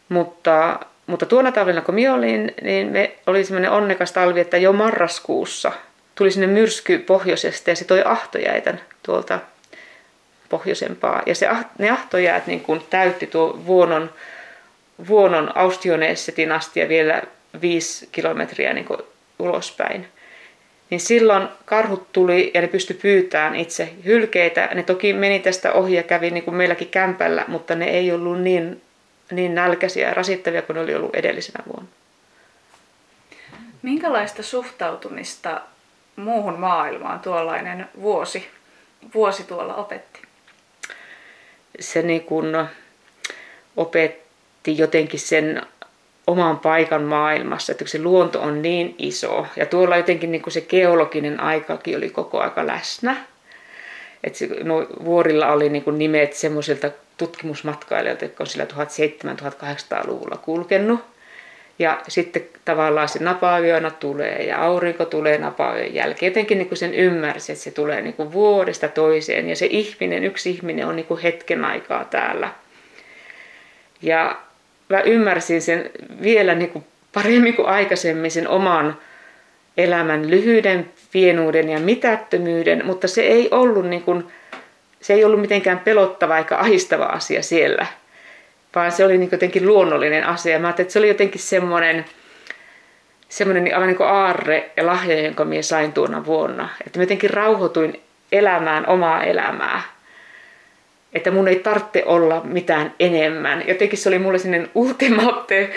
Mutta, 0.09 0.79
mutta 1.07 1.25
tuona 1.25 1.51
talvena 1.51 1.81
kun 1.81 1.95
minä 1.95 2.13
olin, 2.13 2.53
niin 2.61 2.87
me 2.87 3.15
oli 3.27 3.43
semmoinen 3.43 3.71
onnekas 3.71 4.11
talvi, 4.11 4.39
että 4.39 4.57
jo 4.57 4.73
marraskuussa 4.73 5.71
tuli 6.15 6.31
sinne 6.31 6.47
myrsky 6.47 6.97
pohjoisesta 6.97 7.69
ja 7.69 7.75
se 7.75 7.85
toi 7.85 8.01
ahtojäitä 8.05 8.73
tuolta 9.03 9.39
pohjoisempaa. 10.49 11.21
Ja 11.25 11.35
se, 11.35 11.49
ne 11.77 11.89
ahtojäät 11.89 12.47
niin 12.47 12.61
kuin 12.61 12.81
täytti 12.89 13.27
tuo 13.27 13.59
vuonon, 13.65 14.09
vuonon 15.07 15.57
Austioneessetin 15.57 16.51
asti 16.51 16.79
ja 16.79 16.89
vielä 16.89 17.21
viisi 17.61 18.09
kilometriä 18.11 18.73
niin 18.73 18.87
ulospäin. 19.39 20.07
Niin 20.93 21.01
silloin 21.01 21.47
karhut 21.65 22.11
tuli 22.11 22.51
ja 22.53 22.61
ne 22.61 22.67
pysty 22.67 22.93
pyytämään 22.93 23.55
itse 23.55 23.93
hylkeitä. 24.05 24.69
Ne 24.73 24.83
toki 24.83 25.13
meni 25.13 25.39
tästä 25.39 25.71
ohi 25.71 25.95
ja 25.95 26.03
kävi 26.03 26.31
niin 26.31 26.43
kuin 26.43 26.55
meilläkin 26.55 26.87
kämpällä, 26.87 27.45
mutta 27.47 27.75
ne 27.75 27.85
ei 27.85 28.11
ollut 28.11 28.41
niin, 28.41 28.81
niin 29.31 29.55
nälkäisiä 29.55 30.07
ja 30.07 30.13
rasittavia 30.13 30.61
kuin 30.61 30.75
ne 30.75 30.81
oli 30.81 30.95
ollut 30.95 31.15
edellisenä 31.15 31.63
vuonna. 31.67 31.89
Minkälaista 33.81 34.43
suhtautumista 34.43 35.61
muuhun 36.15 36.59
maailmaan 36.59 37.19
tuollainen 37.19 37.87
vuosi, 38.01 38.47
vuosi 39.13 39.43
tuolla 39.43 39.75
opetti? 39.75 40.21
Se 41.79 42.01
niin 42.01 42.23
kuin 42.23 42.55
opetti 43.77 44.77
jotenkin 44.77 45.19
sen 45.19 45.61
oman 46.27 46.59
paikan 46.59 47.03
maailmassa, 47.03 47.71
että 47.71 47.87
se 47.87 48.01
luonto 48.01 48.41
on 48.41 48.61
niin 48.61 48.95
iso. 48.97 49.45
Ja 49.55 49.65
tuolla 49.65 49.97
jotenkin 49.97 50.31
niin 50.31 50.41
kuin 50.41 50.53
se 50.53 50.61
geologinen 50.61 51.39
aikakin 51.39 51.97
oli 51.97 52.09
koko 52.09 52.39
aika 52.39 52.67
läsnä. 52.67 53.17
Että 54.23 54.39
se, 54.39 54.47
no, 54.63 54.87
vuorilla 55.05 55.51
oli 55.51 55.69
niin 55.69 55.83
kuin 55.83 55.97
nimet 55.97 56.33
semmoisilta 56.33 56.91
tutkimusmatkailijoilta, 57.17 58.25
jotka 58.25 58.43
on 58.43 58.47
sillä 58.47 58.65
1700-1800-luvulla 58.65 60.37
kulkenut. 60.37 60.99
Ja 61.79 62.01
sitten 62.07 62.43
tavallaan 62.65 63.09
se 63.09 63.19
napaaviona 63.19 63.91
tulee 63.91 64.43
ja 64.43 64.63
aurinko 64.63 65.05
tulee 65.05 65.37
napaavion 65.37 65.93
jälkeen. 65.93 66.29
Jotenkin 66.29 66.57
niin 66.57 66.67
kuin 66.67 66.77
sen 66.77 66.93
ymmärsi, 66.93 67.51
että 67.51 67.63
se 67.63 67.71
tulee 67.71 68.01
niin 68.01 68.13
kuin 68.13 68.31
vuodesta 68.31 68.87
toiseen 68.87 69.49
ja 69.49 69.55
se 69.55 69.65
ihminen, 69.65 70.23
yksi 70.23 70.49
ihminen 70.49 70.87
on 70.87 70.95
niin 70.95 71.05
kuin 71.05 71.21
hetken 71.21 71.65
aikaa 71.65 72.05
täällä. 72.05 72.49
Ja 74.01 74.37
mä 74.89 75.01
ymmärsin 75.01 75.61
sen 75.61 75.89
vielä 76.21 76.55
niin 76.55 76.69
kuin 76.69 76.85
paremmin 77.13 77.53
kuin 77.53 77.67
aikaisemmin 77.67 78.31
sen 78.31 78.47
oman 78.47 78.97
elämän 79.77 80.29
lyhyyden, 80.29 80.89
pienuuden 81.11 81.69
ja 81.69 81.79
mitättömyyden, 81.79 82.85
mutta 82.85 83.07
se 83.07 83.21
ei 83.21 83.47
ollut, 83.51 83.85
niin 83.85 84.01
kuin, 84.01 84.27
se 85.01 85.13
ei 85.13 85.23
ollut 85.23 85.41
mitenkään 85.41 85.79
pelottava 85.79 86.37
eikä 86.37 86.57
ahistava 86.57 87.05
asia 87.05 87.43
siellä, 87.43 87.85
vaan 88.75 88.91
se 88.91 89.05
oli 89.05 89.17
niin 89.17 89.29
jotenkin 89.31 89.67
luonnollinen 89.67 90.25
asia. 90.25 90.59
Mä 90.59 90.69
että 90.69 90.93
se 90.93 90.99
oli 90.99 91.07
jotenkin 91.07 91.41
semmoinen, 91.41 92.05
semmoinen 93.29 93.73
aivan 93.73 93.87
niin 93.87 93.97
kuin 93.97 94.09
aarre 94.09 94.71
ja 94.77 94.85
lahja, 94.85 95.21
jonka 95.21 95.45
minä 95.45 95.61
sain 95.61 95.93
tuona 95.93 96.25
vuonna. 96.25 96.69
Että 96.87 96.99
mä 96.99 97.03
jotenkin 97.03 97.29
rauhoituin 97.29 98.01
elämään 98.31 98.87
omaa 98.87 99.23
elämää 99.23 99.81
että 101.13 101.31
mun 101.31 101.47
ei 101.47 101.55
tarvitse 101.55 102.03
olla 102.05 102.41
mitään 102.43 102.93
enemmän. 102.99 103.63
Jotenkin 103.67 103.99
se 103.99 104.09
oli 104.09 104.19
mulle 104.19 104.37
sellainen 104.37 104.69
ultimaatte 104.75 105.69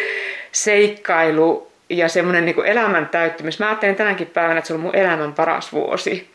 seikkailu 0.53 1.71
ja 1.91 2.09
semmoinen 2.09 2.45
niin 2.45 2.67
elämän 2.67 3.09
täyttymys. 3.09 3.59
Mä 3.59 3.69
ajattelen 3.69 3.97
tänäkin 3.97 4.27
päivänä, 4.27 4.59
että 4.59 4.69
se 4.69 4.75
on 4.75 4.81
mun 4.81 4.97
elämän 4.97 5.33
paras 5.33 5.73
vuosi. 5.73 6.31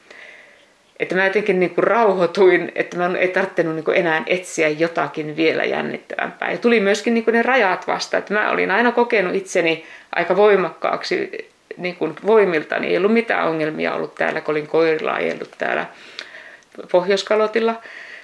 Että 1.00 1.16
mä 1.16 1.26
jotenkin 1.26 1.60
niin 1.60 1.70
kuin 1.70 1.84
rauhoituin, 1.84 2.72
että 2.76 2.98
mä 2.98 3.12
ei 3.18 3.28
tarvinnut 3.28 3.76
niin 3.76 3.98
enää 3.98 4.24
etsiä 4.28 4.70
jotakin 4.70 5.36
vielä 5.36 5.64
jännittävämpää. 5.64 6.52
Ja 6.52 6.58
tuli 6.58 6.80
myöskin 6.80 7.14
niin 7.14 7.24
kuin 7.24 7.34
ne 7.34 7.42
rajat 7.42 7.88
vasta, 7.88 8.18
että 8.18 8.34
mä 8.34 8.52
olin 8.52 8.72
aina 8.72 8.92
kokenut 8.92 9.36
itseni 9.36 9.86
aika 10.16 10.36
voimakkaaksi 10.36 11.48
niin 11.78 11.96
kuin 11.96 12.16
voimiltani. 12.26 12.88
Ei 12.88 12.98
ollut 12.98 13.14
mitään 13.14 13.48
ongelmia 13.48 13.94
ollut 13.94 14.16
täällä, 14.16 14.42
kun 14.42 14.52
olin 14.52 14.68
koirilla 14.68 15.14
ajellut 15.14 15.52
täällä 15.58 15.86
Pohjoiskalotilla 16.92 17.82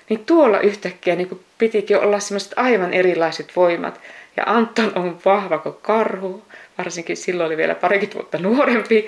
niin 0.09 0.25
tuolla 0.25 0.59
yhtäkkiä 0.59 1.15
niin 1.15 1.29
kuin 1.29 1.41
pitikin 1.57 1.97
olla 1.97 2.19
semmoiset 2.19 2.53
aivan 2.55 2.93
erilaiset 2.93 3.55
voimat. 3.55 4.01
Ja 4.37 4.43
Anton 4.45 4.91
on 4.95 5.19
vahva 5.25 5.57
kuin 5.57 5.75
karhu, 5.81 6.43
varsinkin 6.77 7.17
silloin 7.17 7.47
oli 7.47 7.57
vielä 7.57 7.75
parikymmentä 7.75 8.15
vuotta 8.15 8.37
nuorempi. 8.37 9.07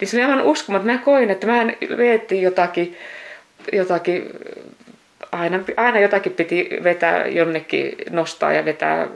Niin 0.00 0.08
se 0.08 0.16
oli 0.16 0.24
aivan 0.24 0.42
uskomaton. 0.42 0.86
Mä 0.86 0.98
koin, 0.98 1.30
että 1.30 1.46
mä 1.46 1.66
veetti 1.96 2.42
jotakin, 2.42 2.96
jotakin 3.72 4.30
aina, 5.32 5.60
aina 5.76 6.00
jotakin 6.00 6.32
piti 6.32 6.68
vetää 6.84 7.26
jonnekin, 7.26 7.94
nostaa 8.10 8.52
ja 8.52 8.64
vetää. 8.64 9.08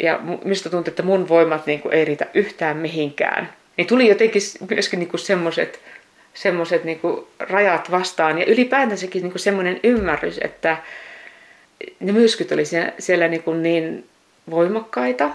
Ja 0.00 0.20
mistä 0.44 0.70
tuntui, 0.70 0.90
että 0.90 1.02
mun 1.02 1.28
voimat 1.28 1.66
niin 1.66 1.80
kuin 1.80 1.94
ei 1.94 2.04
riitä 2.04 2.26
yhtään 2.34 2.76
mihinkään. 2.76 3.52
Niin 3.76 3.86
tuli 3.86 4.08
jotenkin 4.08 4.42
myöskin 4.70 4.98
niin 4.98 5.18
semmoiset 5.18 5.80
semmoiset 6.38 6.84
niin 6.84 7.00
rajat 7.38 7.90
vastaan 7.90 8.38
ja 8.38 8.44
ylipäätänsäkin 8.46 9.22
niin 9.22 9.38
semmoinen 9.38 9.80
ymmärrys, 9.82 10.38
että 10.42 10.76
ne 12.00 12.12
myrskyt 12.12 12.52
oli 12.52 12.64
siellä, 12.64 12.92
siellä 12.98 13.28
niin, 13.28 13.42
kuin 13.42 13.62
niin 13.62 14.06
voimakkaita, 14.50 15.30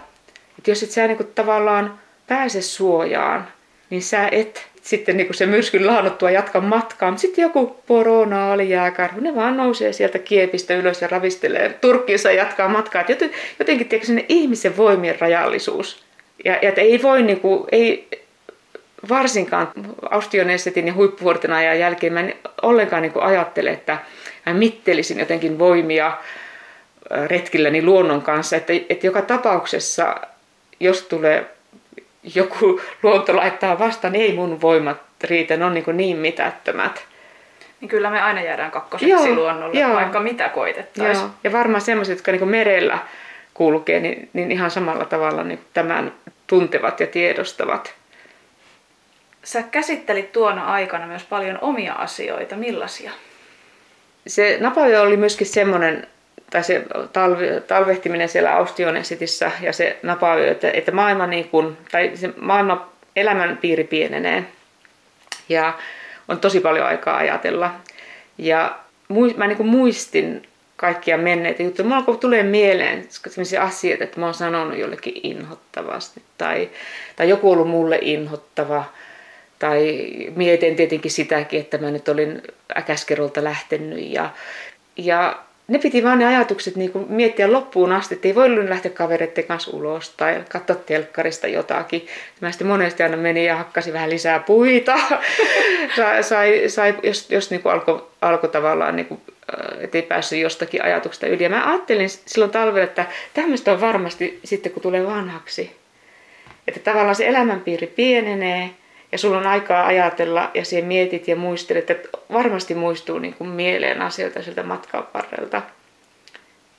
että 0.58 0.72
jos 0.72 0.84
et 0.84 0.92
sä 0.92 1.08
niin 1.08 1.18
kuin 1.18 1.30
tavallaan 1.36 2.00
pääse 2.28 2.62
suojaan, 2.62 3.48
niin 3.90 4.02
sä 4.02 4.28
et 4.32 4.68
sitten 4.82 5.18
niin 5.18 5.34
se 5.34 5.46
myrskyn 5.46 5.88
laannuttua 5.88 6.32
jatka 6.32 6.62
matkaa, 6.62 7.12
mutta 7.12 7.22
sitten 7.22 7.42
joku 7.42 7.78
poronaali, 7.88 8.70
jääkarhu, 8.70 9.20
ne 9.20 9.36
vaan 9.36 9.58
nousee 9.58 9.94
sieltä 9.94 10.20
kiepistä 10.20 10.76
ylös 10.76 11.02
ja 11.02 11.08
ravistelee 11.08 11.78
turkkiinsa 11.82 12.32
ja 12.32 12.38
jatkaa 12.38 12.70
matkaa. 12.70 13.04
Et 13.08 13.32
jotenkin 13.60 13.88
tiedätkö, 13.88 14.14
ihmisen 14.30 14.78
voimien 14.78 15.20
rajallisuus. 15.20 16.04
Ja, 16.46 16.60
ja 16.62 16.72
ei 16.78 17.02
voi, 17.02 17.24
niin 17.24 17.40
kuin, 17.40 17.64
ei, 17.72 18.08
varsinkaan 19.10 19.72
Austionessetin 20.12 20.88
ja 20.88 20.94
huippuvuorten 20.94 21.54
ajan 21.54 21.80
jälkeen 21.80 22.14
mä 22.14 22.20
en 22.20 22.34
ollenkaan 22.62 23.02
niin 23.02 23.12
kuin 23.12 23.26
ajattele, 23.26 23.70
että 23.70 23.98
mä 24.46 24.54
mittelisin 24.54 25.20
jotenkin 25.20 25.60
voimia 25.60 26.18
retkilläni 27.28 27.82
luonnon 27.82 28.22
kanssa. 28.22 28.56
Että, 28.56 28.74
että 28.90 29.08
joka 29.08 29.22
tapauksessa, 29.22 30.16
jos 30.80 31.02
tulee 31.02 31.46
joku 32.36 32.82
luonto 33.04 33.36
laittaa 33.36 33.80
vastaan, 33.80 34.14
niin 34.14 34.26
ei 34.26 34.34
mun 34.34 34.62
voimat 34.62 34.98
riitä, 35.24 35.58
ne 35.58 35.66
on 35.66 35.74
niin, 35.74 35.86
niin 35.94 36.18
mitättömät. 36.18 37.06
Niin 37.82 37.90
kyllä 37.90 38.10
me 38.10 38.22
aina 38.22 38.42
jäädään 38.42 38.72
kakkoseksi 38.72 39.10
joo, 39.12 39.36
luonnolle, 39.36 39.80
joo. 39.80 39.94
vaikka 39.94 40.20
mitä 40.20 40.50
koitettaisiin. 40.50 41.30
Ja 41.44 41.52
varmaan 41.52 41.82
sellaiset, 41.82 42.18
jotka 42.18 42.32
niin 42.32 42.50
merellä 42.50 42.98
kulkee, 43.54 44.00
niin, 44.00 44.30
niin 44.34 44.52
ihan 44.52 44.72
samalla 44.72 45.06
tavalla 45.06 45.44
niin 45.44 45.60
tämän 45.74 46.14
tuntevat 46.48 47.00
ja 47.00 47.08
tiedostavat. 47.08 47.94
Sä 49.44 49.64
käsittelit 49.64 50.32
tuona 50.32 50.66
aikana 50.66 51.08
myös 51.08 51.24
paljon 51.24 51.58
omia 51.62 51.94
asioita. 51.94 52.56
Millaisia? 52.56 53.12
Se 54.28 54.58
Napavio 54.62 55.02
oli 55.02 55.18
myöskin 55.18 55.48
semmoinen, 55.48 56.08
tai 56.52 56.64
se 56.64 56.84
talve, 57.14 57.60
talvehtiminen 57.60 58.30
siellä 58.30 58.56
Austionesitissä 58.56 59.52
ja 59.62 59.74
se 59.74 59.98
Napavio, 60.04 60.52
että, 60.52 60.72
että 60.72 60.92
maailma 60.92 61.28
niin 61.28 61.50
kuin, 61.50 61.78
tai 61.92 62.12
se 62.16 62.30
maailma 62.38 62.90
elämänpiiri 63.16 63.84
pienenee. 63.84 64.46
Ja 65.50 65.74
on 66.28 66.40
tosi 66.40 66.60
paljon 66.60 66.88
aikaa 66.88 67.18
ajatella. 67.18 67.76
Ja 68.38 68.80
mä 69.38 69.48
niin 69.48 69.58
kuin 69.58 69.70
muistin 69.70 70.48
kaikkia 70.76 71.18
menneitä 71.18 71.64
juttuja. 71.64 71.88
Mulla 71.88 72.18
tulee 72.18 72.44
mieleen 72.44 73.08
sellaisia 73.10 73.64
asioita, 73.64 74.04
että 74.04 74.20
mä 74.20 74.26
oon 74.26 74.34
sanonut 74.34 74.78
jollekin 74.78 75.20
inhottavasti 75.24 76.22
tai, 76.38 76.70
tai 77.16 77.30
joku 77.30 77.52
on 77.52 77.58
ollut 77.58 77.70
mulle 77.70 78.00
inhottava 78.02 78.86
tai 79.64 79.98
mietin 80.36 80.76
tietenkin 80.76 81.12
sitäkin, 81.12 81.60
että 81.60 81.78
mä 81.78 81.92
nyt 81.92 82.10
olin 82.10 82.42
äkäskerolta 82.78 83.44
lähtenyt 83.44 84.12
ja, 84.12 84.30
ja 84.98 85.40
ne 85.68 85.80
piti 85.80 86.04
vaan 86.04 86.20
ne 86.20 86.26
ajatukset 86.26 86.76
niin 86.76 86.92
kuin 86.92 87.06
miettiä 87.10 87.52
loppuun 87.52 87.92
asti, 87.92 88.16
että 88.16 88.28
ei 88.28 88.36
voi 88.36 88.70
lähteä 88.70 88.92
kavereiden 88.92 89.44
kanssa 89.44 89.72
ulos 89.72 90.10
tai 90.10 90.44
katsoa 90.50 90.76
telkkarista 90.76 91.48
jotakin. 91.48 92.08
Mä 92.42 92.52
sitten 92.52 92.68
monesti 92.68 93.04
aina 93.04 93.18
meni 93.18 93.46
ja 93.46 93.56
hakkasi 93.56 93.94
vähän 93.94 94.10
lisää 94.10 94.40
puita. 94.40 94.96
sai, 95.96 96.24
sai, 96.24 96.64
sai, 96.68 96.96
jos 97.04 97.32
jos 97.32 97.52
niin 97.52 97.62
kuin 97.62 97.74
alkoi 97.74 98.08
alko 98.22 98.48
tavallaan, 98.48 98.96
niin 98.96 99.06
kuin, 99.06 99.22
ettei 99.80 100.02
päässyt 100.02 100.40
jostakin 100.40 100.84
ajatuksesta 100.84 101.28
yli. 101.28 101.44
Ja 101.44 101.50
mä 101.50 101.70
ajattelin 101.70 102.10
silloin 102.10 102.52
talvella, 102.52 102.84
että 102.84 103.06
tämmöistä 103.34 103.72
on 103.72 103.82
varmasti 103.82 104.40
sitten, 104.44 104.72
kun 104.72 104.82
tulee 104.82 105.08
vanhaksi. 105.08 105.76
Että 106.68 106.80
tavallaan 106.80 107.16
se 107.16 107.28
elämänpiiri 107.28 107.88
pienenee 107.88 108.70
ja 109.14 109.18
sulla 109.18 109.38
on 109.38 109.48
aikaa 109.48 109.86
ajatella 109.86 110.52
ja 110.54 110.66
siihen 110.66 110.86
mietit 110.86 111.28
ja 111.28 111.36
muistelet, 111.36 111.90
että 111.90 112.10
varmasti 112.34 112.76
muistuu 112.76 113.20
niin 113.20 113.34
kuin 113.34 113.50
mieleen 113.50 114.02
asioita 114.02 114.44
sieltä 114.44 114.64
matkan 114.64 115.08
varrelta. 115.14 115.62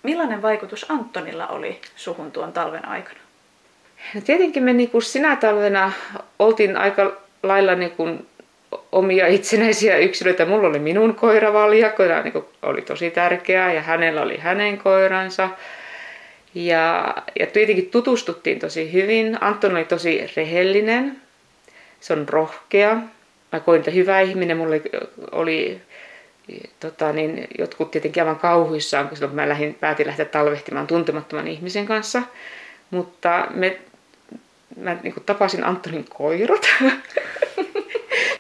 Millainen 0.03 0.43
vaikutus 0.43 0.87
Antonilla 0.89 1.47
oli 1.47 1.81
suhun 1.97 2.33
tuon 2.33 2.53
talven 2.53 2.89
aikana? 2.89 3.19
No 4.15 4.21
tietenkin 4.21 4.63
me 4.63 4.73
niin 4.73 4.91
kuin 4.91 5.03
sinä 5.03 5.37
talvena 5.37 5.93
oltiin 6.39 6.77
aika 6.77 7.13
lailla 7.43 7.75
niin 7.75 7.91
kuin 7.91 8.27
omia 8.93 9.27
itsenäisiä 9.27 9.97
yksilöitä. 9.97 10.47
Mulla 10.47 10.69
oli 10.69 10.79
minun 10.79 11.15
koiravaljakko, 11.15 12.03
niin 12.23 12.33
kuin 12.33 12.45
oli 12.63 12.83
tosi 12.83 13.11
tärkeää, 13.11 13.73
ja 13.73 13.83
hänellä 13.83 14.23
oli 14.23 14.39
hänen 14.39 14.79
koiransa. 14.79 15.49
Ja, 16.55 17.15
ja 17.41 17.47
tietenkin 17.47 17.91
tutustuttiin 17.91 18.59
tosi 18.59 18.93
hyvin. 18.93 19.39
Anton 19.41 19.77
oli 19.77 19.85
tosi 19.85 20.31
rehellinen 20.37 21.24
se 22.01 22.13
on 22.13 22.29
rohkea. 22.29 22.99
Mä 23.53 23.61
koin, 23.61 23.79
että 23.79 23.91
hyvä 23.91 24.21
ihminen. 24.21 24.57
Mulla 24.57 24.75
oli, 25.33 25.81
tota, 26.81 27.13
niin, 27.13 27.49
jotkut 27.59 27.91
tietenkin 27.91 28.23
aivan 28.23 28.39
kauhuissaan, 28.39 29.09
kun 29.09 29.31
mä 29.33 29.49
lähdin, 29.49 29.75
päätin 29.75 30.07
lähteä 30.07 30.25
talvehtimaan 30.25 30.87
tuntemattoman 30.87 31.49
ihmisen 31.49 31.87
kanssa. 31.87 32.23
Mutta 32.91 33.47
me, 33.51 33.79
mä 34.77 34.97
niin 35.03 35.15
kuin, 35.15 35.25
tapasin 35.25 35.65
Antonin 35.65 36.05
koirat. 36.09 36.69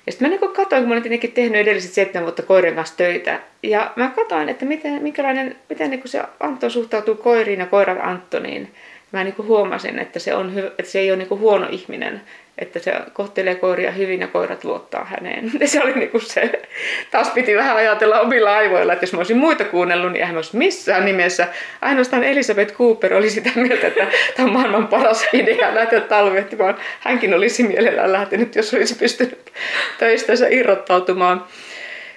ja 0.06 0.12
sitten 0.12 0.28
mä 0.28 0.36
niin 0.36 0.52
katsoin, 0.52 0.82
kun 0.82 0.88
mä 0.88 0.92
olin 0.92 1.02
tietenkin 1.02 1.32
tehnyt 1.32 1.60
edelliset 1.60 1.92
seitsemän 1.92 2.24
vuotta 2.24 2.42
koirien 2.42 2.74
kanssa 2.74 2.96
töitä. 2.96 3.40
Ja 3.62 3.92
mä 3.96 4.12
katsoin, 4.16 4.48
että 4.48 4.64
miten, 4.64 5.02
minkälainen, 5.02 5.56
miten 5.68 5.90
niin 5.90 6.00
se 6.04 6.22
Anton 6.40 6.70
suhtautuu 6.70 7.14
koiriin 7.14 7.60
ja 7.60 7.66
koiran 7.66 8.00
Antoniin. 8.00 8.74
Mä 9.12 9.24
niin 9.24 9.34
huomasin, 9.38 9.98
että 9.98 10.18
se, 10.18 10.34
on 10.34 10.54
hyvä, 10.54 10.66
että 10.66 10.92
se 10.92 10.98
ei 10.98 11.10
ole 11.10 11.18
niin 11.18 11.30
huono 11.30 11.68
ihminen, 11.70 12.20
että 12.58 12.78
se 12.78 12.92
kohtelee 13.12 13.54
koiria 13.54 13.90
hyvin 13.90 14.20
ja 14.20 14.26
koirat 14.26 14.64
luottaa 14.64 15.04
häneen. 15.04 15.52
Se 15.64 15.82
oli 15.82 15.92
niinku 15.92 16.20
se, 16.20 16.62
taas 17.10 17.30
piti 17.30 17.56
vähän 17.56 17.76
ajatella 17.76 18.20
omilla 18.20 18.56
aivoilla, 18.56 18.92
että 18.92 19.02
jos 19.02 19.12
mä 19.12 19.18
olisin 19.18 19.36
muita 19.36 19.64
kuunnellut, 19.64 20.12
niin 20.12 20.20
eihän 20.20 20.36
olisi 20.36 20.56
missään 20.56 21.04
nimessä. 21.04 21.48
Ainoastaan 21.80 22.24
Elisabeth 22.24 22.74
Cooper 22.74 23.14
oli 23.14 23.30
sitä 23.30 23.50
mieltä, 23.54 23.86
että 23.86 24.06
tämä 24.36 24.46
on 24.46 24.52
maailman 24.52 24.88
paras 24.88 25.26
idea 25.32 25.74
lähteä 25.74 26.00
talvehtimaan. 26.00 26.76
Hänkin 27.00 27.34
olisi 27.34 27.62
mielellään 27.62 28.12
lähtenyt, 28.12 28.56
jos 28.56 28.74
olisi 28.74 28.94
pystynyt 28.94 29.52
töistänsä 29.98 30.46
irrottautumaan. 30.48 31.46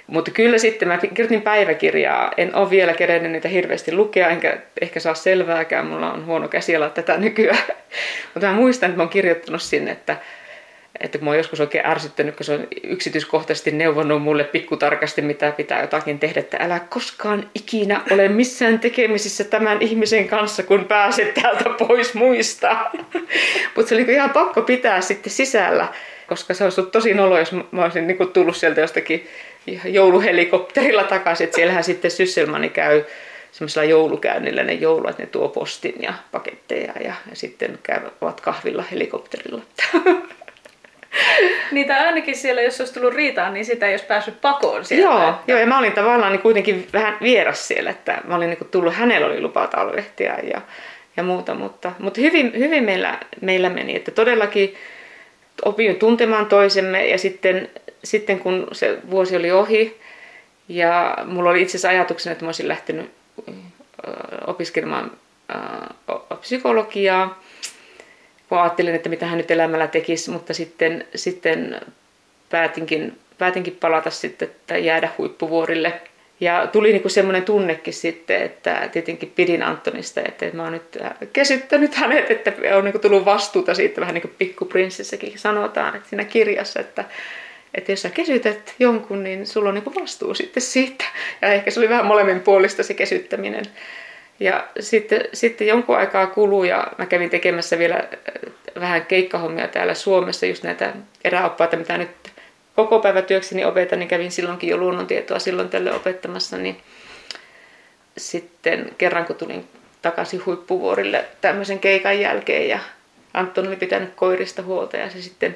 Mutta 0.07 0.31
kyllä 0.31 0.57
sitten 0.57 0.87
mä 0.87 0.97
kirjoitin 0.97 1.41
päiväkirjaa. 1.41 2.31
En 2.37 2.55
ole 2.55 2.69
vielä 2.69 2.93
kerennyt 2.93 3.31
niitä 3.31 3.47
hirveästi 3.47 3.95
lukea, 3.95 4.29
enkä 4.29 4.57
ehkä 4.81 4.99
saa 4.99 5.13
selvääkään. 5.13 5.85
Mulla 5.85 6.13
on 6.13 6.25
huono 6.25 6.47
käsiala 6.47 6.89
tätä 6.89 7.17
nykyään. 7.17 7.63
Mutta 8.33 8.47
mä 8.47 8.53
muistan, 8.53 8.89
että 8.89 8.97
mä 8.97 9.03
oon 9.03 9.09
kirjoittanut 9.09 9.61
sinne, 9.61 9.91
että, 9.91 10.17
että 10.99 11.19
oon 11.25 11.37
joskus 11.37 11.59
oikein 11.59 11.85
ärsyttänyt, 11.85 12.35
kun 12.35 12.45
se 12.45 12.53
on 12.53 12.67
yksityiskohtaisesti 12.83 13.71
neuvonnut 13.71 14.21
mulle 14.21 14.43
pikkutarkasti, 14.43 15.21
mitä 15.21 15.51
pitää 15.51 15.81
jotakin 15.81 16.19
tehdä, 16.19 16.39
että 16.39 16.57
älä 16.59 16.79
koskaan 16.79 17.49
ikinä 17.55 18.01
ole 18.11 18.29
missään 18.29 18.79
tekemisissä 18.79 19.43
tämän 19.43 19.81
ihmisen 19.81 20.27
kanssa, 20.27 20.63
kun 20.63 20.85
pääset 20.85 21.33
täältä 21.33 21.69
pois 21.87 22.13
muista. 22.13 22.77
Mutta 23.75 23.89
se 23.89 23.95
oli 23.95 24.05
ihan 24.13 24.29
pakko 24.29 24.61
pitää 24.61 25.01
sitten 25.01 25.33
sisällä, 25.33 25.87
koska 26.27 26.53
se 26.53 26.63
olisi 26.63 26.81
ollut 26.81 26.91
tosi 26.91 27.13
nolo, 27.13 27.39
jos 27.39 27.51
mä 27.51 27.83
olisin 27.83 28.07
niin 28.07 28.31
tullut 28.33 28.57
sieltä 28.57 28.81
jostakin 28.81 29.27
jouluhelikopterilla 29.85 31.03
takaisin. 31.03 31.45
Että 31.45 31.55
siellähän 31.55 31.83
sitten 31.83 32.11
Sysselmani 32.11 32.69
käy 32.69 33.03
semmoisella 33.51 33.85
joulukäynnillä 33.85 34.63
ne 34.63 34.73
joulut, 34.73 35.17
ne 35.17 35.25
tuo 35.25 35.49
postin 35.49 35.95
ja 35.99 36.13
paketteja 36.31 36.93
ja, 37.03 37.13
ja 37.29 37.35
sitten 37.35 37.79
käyvät 37.83 38.41
kahvilla 38.41 38.83
helikopterilla. 38.91 39.61
Niitä 41.71 41.95
ainakin 41.95 42.35
siellä, 42.35 42.61
jos 42.61 42.81
olisi 42.81 42.93
tullut 42.93 43.13
riitaan, 43.13 43.53
niin 43.53 43.65
sitä 43.65 43.87
ei 43.87 43.93
olisi 43.93 44.05
päässyt 44.05 44.41
pakoon 44.41 44.85
sieltä. 44.85 45.03
Joo, 45.03 45.29
että... 45.29 45.41
joo 45.47 45.59
ja 45.59 45.65
mä 45.67 45.79
olin 45.79 45.91
tavallaan 45.91 46.31
niin 46.31 46.41
kuitenkin 46.41 46.87
vähän 46.93 47.17
vieras 47.21 47.67
siellä, 47.67 47.89
että 47.89 48.21
mä 48.23 48.35
olin 48.35 48.49
niin 48.49 48.67
tullut, 48.71 48.93
hänellä 48.93 49.27
oli 49.27 49.41
lupa 49.41 49.67
talvehtia 49.67 50.33
ja, 50.53 50.61
ja 51.17 51.23
muuta, 51.23 51.53
mutta, 51.53 51.91
mutta 51.99 52.21
hyvin, 52.21 52.51
hyvin 52.57 52.83
meillä, 52.83 53.19
meillä 53.41 53.69
meni, 53.69 53.95
että 53.95 54.11
todellakin 54.11 54.75
opin 55.65 55.95
tuntemaan 55.95 56.45
toisemme 56.45 57.07
ja 57.07 57.17
sitten 57.17 57.69
sitten 58.03 58.39
kun 58.39 58.67
se 58.71 58.97
vuosi 59.09 59.35
oli 59.35 59.51
ohi 59.51 59.97
ja 60.69 61.17
mulla 61.25 61.49
oli 61.49 61.61
itse 61.61 61.71
asiassa 61.71 61.89
ajatuksena, 61.89 62.31
että 62.31 62.45
mä 62.45 62.47
olisin 62.47 62.67
lähtenyt 62.67 63.11
opiskelemaan 64.47 65.11
psykologiaa, 66.39 67.43
kun 68.49 68.57
ajattelin, 68.57 68.95
että 68.95 69.09
mitä 69.09 69.25
hän 69.25 69.37
nyt 69.37 69.51
elämällä 69.51 69.87
tekisi, 69.87 70.31
mutta 70.31 70.53
sitten, 70.53 71.07
sitten 71.15 71.81
päätinkin, 72.49 73.19
päätinkin 73.37 73.77
palata 73.79 74.09
sitten, 74.09 74.47
että 74.47 74.77
jäädä 74.77 75.09
huippuvuorille. 75.17 76.01
Ja 76.39 76.67
tuli 76.67 76.91
niinku 76.91 77.09
semmoinen 77.09 77.43
tunnekin 77.43 77.93
sitten, 77.93 78.41
että 78.41 78.89
tietenkin 78.91 79.33
pidin 79.35 79.63
Antonista, 79.63 80.21
että 80.21 80.45
mä 80.53 80.63
oon 80.63 80.71
nyt 80.71 80.97
kesyttänyt 81.33 81.95
hänet, 81.95 82.31
että 82.31 82.53
on 82.75 82.83
niinku 82.83 82.99
tullut 82.99 83.25
vastuuta 83.25 83.73
siitä, 83.73 84.01
vähän 84.01 84.13
niin 84.13 84.21
kuin 84.21 84.35
pikkuprinssissäkin 84.37 85.39
sanotaan 85.39 85.95
että 85.95 86.09
siinä 86.09 86.23
kirjassa, 86.23 86.79
että 86.79 87.05
että 87.73 87.91
jos 87.91 88.01
sä 88.01 88.09
kesytät 88.09 88.75
jonkun, 88.79 89.23
niin 89.23 89.47
sulla 89.47 89.69
on 89.69 89.75
niin 89.75 89.95
vastuu 90.01 90.33
sitten 90.33 90.63
siitä. 90.63 91.05
Ja 91.41 91.53
ehkä 91.53 91.71
se 91.71 91.79
oli 91.79 91.89
vähän 91.89 92.05
molemmin 92.05 92.39
puolista 92.41 92.83
se 92.83 92.93
kesyttäminen. 92.93 93.65
Ja 94.39 94.67
sitten, 94.79 95.23
sitten 95.33 95.67
jonkun 95.67 95.97
aikaa 95.97 96.27
kuluu 96.27 96.63
ja 96.63 96.87
mä 96.97 97.05
kävin 97.05 97.29
tekemässä 97.29 97.79
vielä 97.79 97.95
äh, 97.95 98.53
vähän 98.79 99.05
keikkahommia 99.05 99.67
täällä 99.67 99.93
Suomessa, 99.93 100.45
just 100.45 100.63
näitä 100.63 100.93
eräoppaita, 101.23 101.77
mitä 101.77 101.97
nyt 101.97 102.09
koko 102.75 102.99
päivä 102.99 103.21
työkseni 103.21 103.65
opetan, 103.65 103.99
niin 103.99 104.09
kävin 104.09 104.31
silloinkin 104.31 104.69
jo 104.69 104.77
luonnontietoa 104.77 105.39
silloin 105.39 105.69
tälle 105.69 105.93
opettamassa, 105.93 106.57
niin 106.57 106.77
sitten 108.17 108.91
kerran 108.97 109.25
kun 109.25 109.35
tulin 109.35 109.67
takaisin 110.01 110.45
huippuvuorille 110.45 111.25
tämmöisen 111.41 111.79
keikan 111.79 112.19
jälkeen 112.19 112.69
ja 112.69 112.79
Anton 113.33 113.67
oli 113.67 113.75
pitänyt 113.75 114.13
koirista 114.15 114.61
huolta 114.61 114.97
ja 114.97 115.09
se 115.09 115.21
sitten 115.21 115.55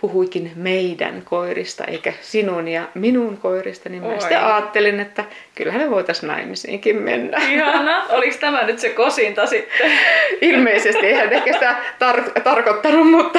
puhuikin 0.00 0.52
meidän 0.56 1.22
koirista 1.24 1.84
eikä 1.84 2.12
sinun 2.20 2.68
ja 2.68 2.82
minun 2.94 3.36
koirista, 3.36 3.88
niin 3.88 4.02
mä 4.02 4.20
sitten 4.20 4.44
ajattelin, 4.44 5.00
että 5.00 5.24
kyllähän 5.54 5.82
me 5.82 5.90
voitaisiin 5.90 6.28
naimisiinkin 6.28 6.96
mennä. 6.96 7.38
Ihana. 7.50 8.04
Oliko 8.08 8.36
tämä 8.40 8.62
nyt 8.62 8.78
se 8.78 8.88
kosinta 8.88 9.46
sitten? 9.46 9.90
Ilmeisesti, 10.40 11.06
eihän 11.06 11.32
ehkä 11.32 11.52
sitä 11.52 11.76
tar- 12.00 12.40
tarkoittanut, 12.40 13.10
mutta... 13.10 13.38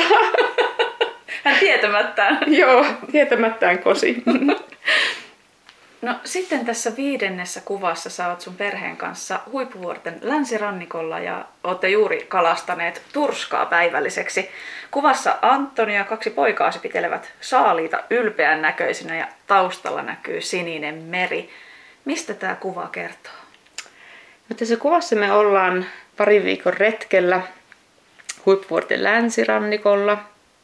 Hän 1.43 1.55
tietämättään. 1.59 2.39
Joo, 2.47 2.85
tietämättään 3.11 3.79
kosi. 3.79 4.23
No 6.01 6.15
sitten 6.23 6.65
tässä 6.65 6.95
viidennessä 6.97 7.61
kuvassa 7.65 8.09
sä 8.09 8.29
oot 8.29 8.41
sun 8.41 8.55
perheen 8.55 8.97
kanssa 8.97 9.39
huippuvuorten 9.51 10.19
länsirannikolla 10.21 11.19
ja 11.19 11.45
olette 11.63 11.89
juuri 11.89 12.25
kalastaneet 12.29 13.01
turskaa 13.13 13.65
päivälliseksi. 13.65 14.49
Kuvassa 14.91 15.37
Antoni 15.41 15.95
ja 15.95 16.03
kaksi 16.03 16.29
poikaasi 16.29 16.79
pitelevät 16.79 17.33
saaliita 17.41 18.03
ylpeän 18.09 18.61
näköisinä 18.61 19.15
ja 19.17 19.27
taustalla 19.47 20.01
näkyy 20.01 20.41
sininen 20.41 20.95
meri. 20.95 21.49
Mistä 22.05 22.33
tämä 22.33 22.55
kuva 22.55 22.87
kertoo? 22.91 23.33
No 24.49 24.55
tässä 24.55 24.77
kuvassa 24.77 25.15
me 25.15 25.31
ollaan 25.31 25.85
pari 26.17 26.43
viikon 26.43 26.73
retkellä 26.73 27.41
huippuvuorten 28.45 29.03
länsirannikolla. 29.03 30.17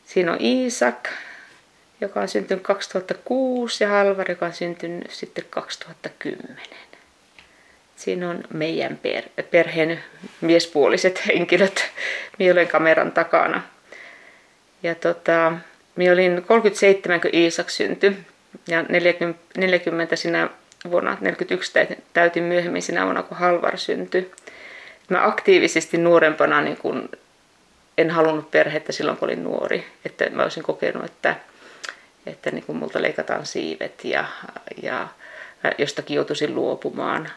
Siinä 0.05 0.31
on 0.31 0.41
Iisak, 0.41 1.09
joka 2.01 2.19
on 2.19 2.27
syntynyt 2.27 2.63
2006 2.63 3.83
ja 3.83 3.89
Halvar, 3.89 4.31
joka 4.31 4.45
on 4.45 4.53
syntynyt 4.53 5.11
sitten 5.11 5.45
2010. 5.49 6.57
Siinä 7.95 8.29
on 8.29 8.43
meidän 8.53 8.97
per- 8.97 9.43
perheen 9.51 10.03
miespuoliset 10.41 11.27
henkilöt. 11.27 11.85
Minä 12.39 12.53
olen 12.53 12.67
kameran 12.67 13.11
takana. 13.11 13.61
Ja 14.83 14.95
tota, 14.95 15.53
minä 15.95 16.13
olin 16.13 16.43
37, 16.47 17.21
kun 17.21 17.29
Iisak 17.33 17.69
syntyi. 17.69 18.17
Ja 18.67 18.83
40, 18.89 19.39
40 19.57 20.15
sinä 20.15 20.49
vuonna 20.91 21.17
41 21.21 21.73
täytin 22.13 22.43
myöhemmin 22.43 22.81
sinä 22.81 23.03
vuonna, 23.03 23.23
kun 23.23 23.37
Halvar 23.37 23.77
syntyi. 23.77 24.31
Mä 25.09 25.27
aktiivisesti 25.27 25.97
nuorempana 25.97 26.61
niin 26.61 26.77
kun 26.77 27.09
en 27.97 28.09
halunnut 28.09 28.51
perhettä 28.51 28.91
silloin, 28.91 29.17
kun 29.17 29.25
olin 29.25 29.43
nuori. 29.43 29.85
Että 30.05 30.29
mä 30.29 30.43
olisin 30.43 30.63
kokenut, 30.63 31.05
että 31.05 31.35
että 32.27 32.51
niin 32.51 32.63
kuin 32.63 32.77
multa 32.77 33.01
leikataan 33.01 33.45
siivet 33.45 34.05
ja, 34.05 34.25
ja 34.83 35.07
jostakin 35.77 36.15
joutuisin 36.15 36.55
luopumaan. 36.55 37.29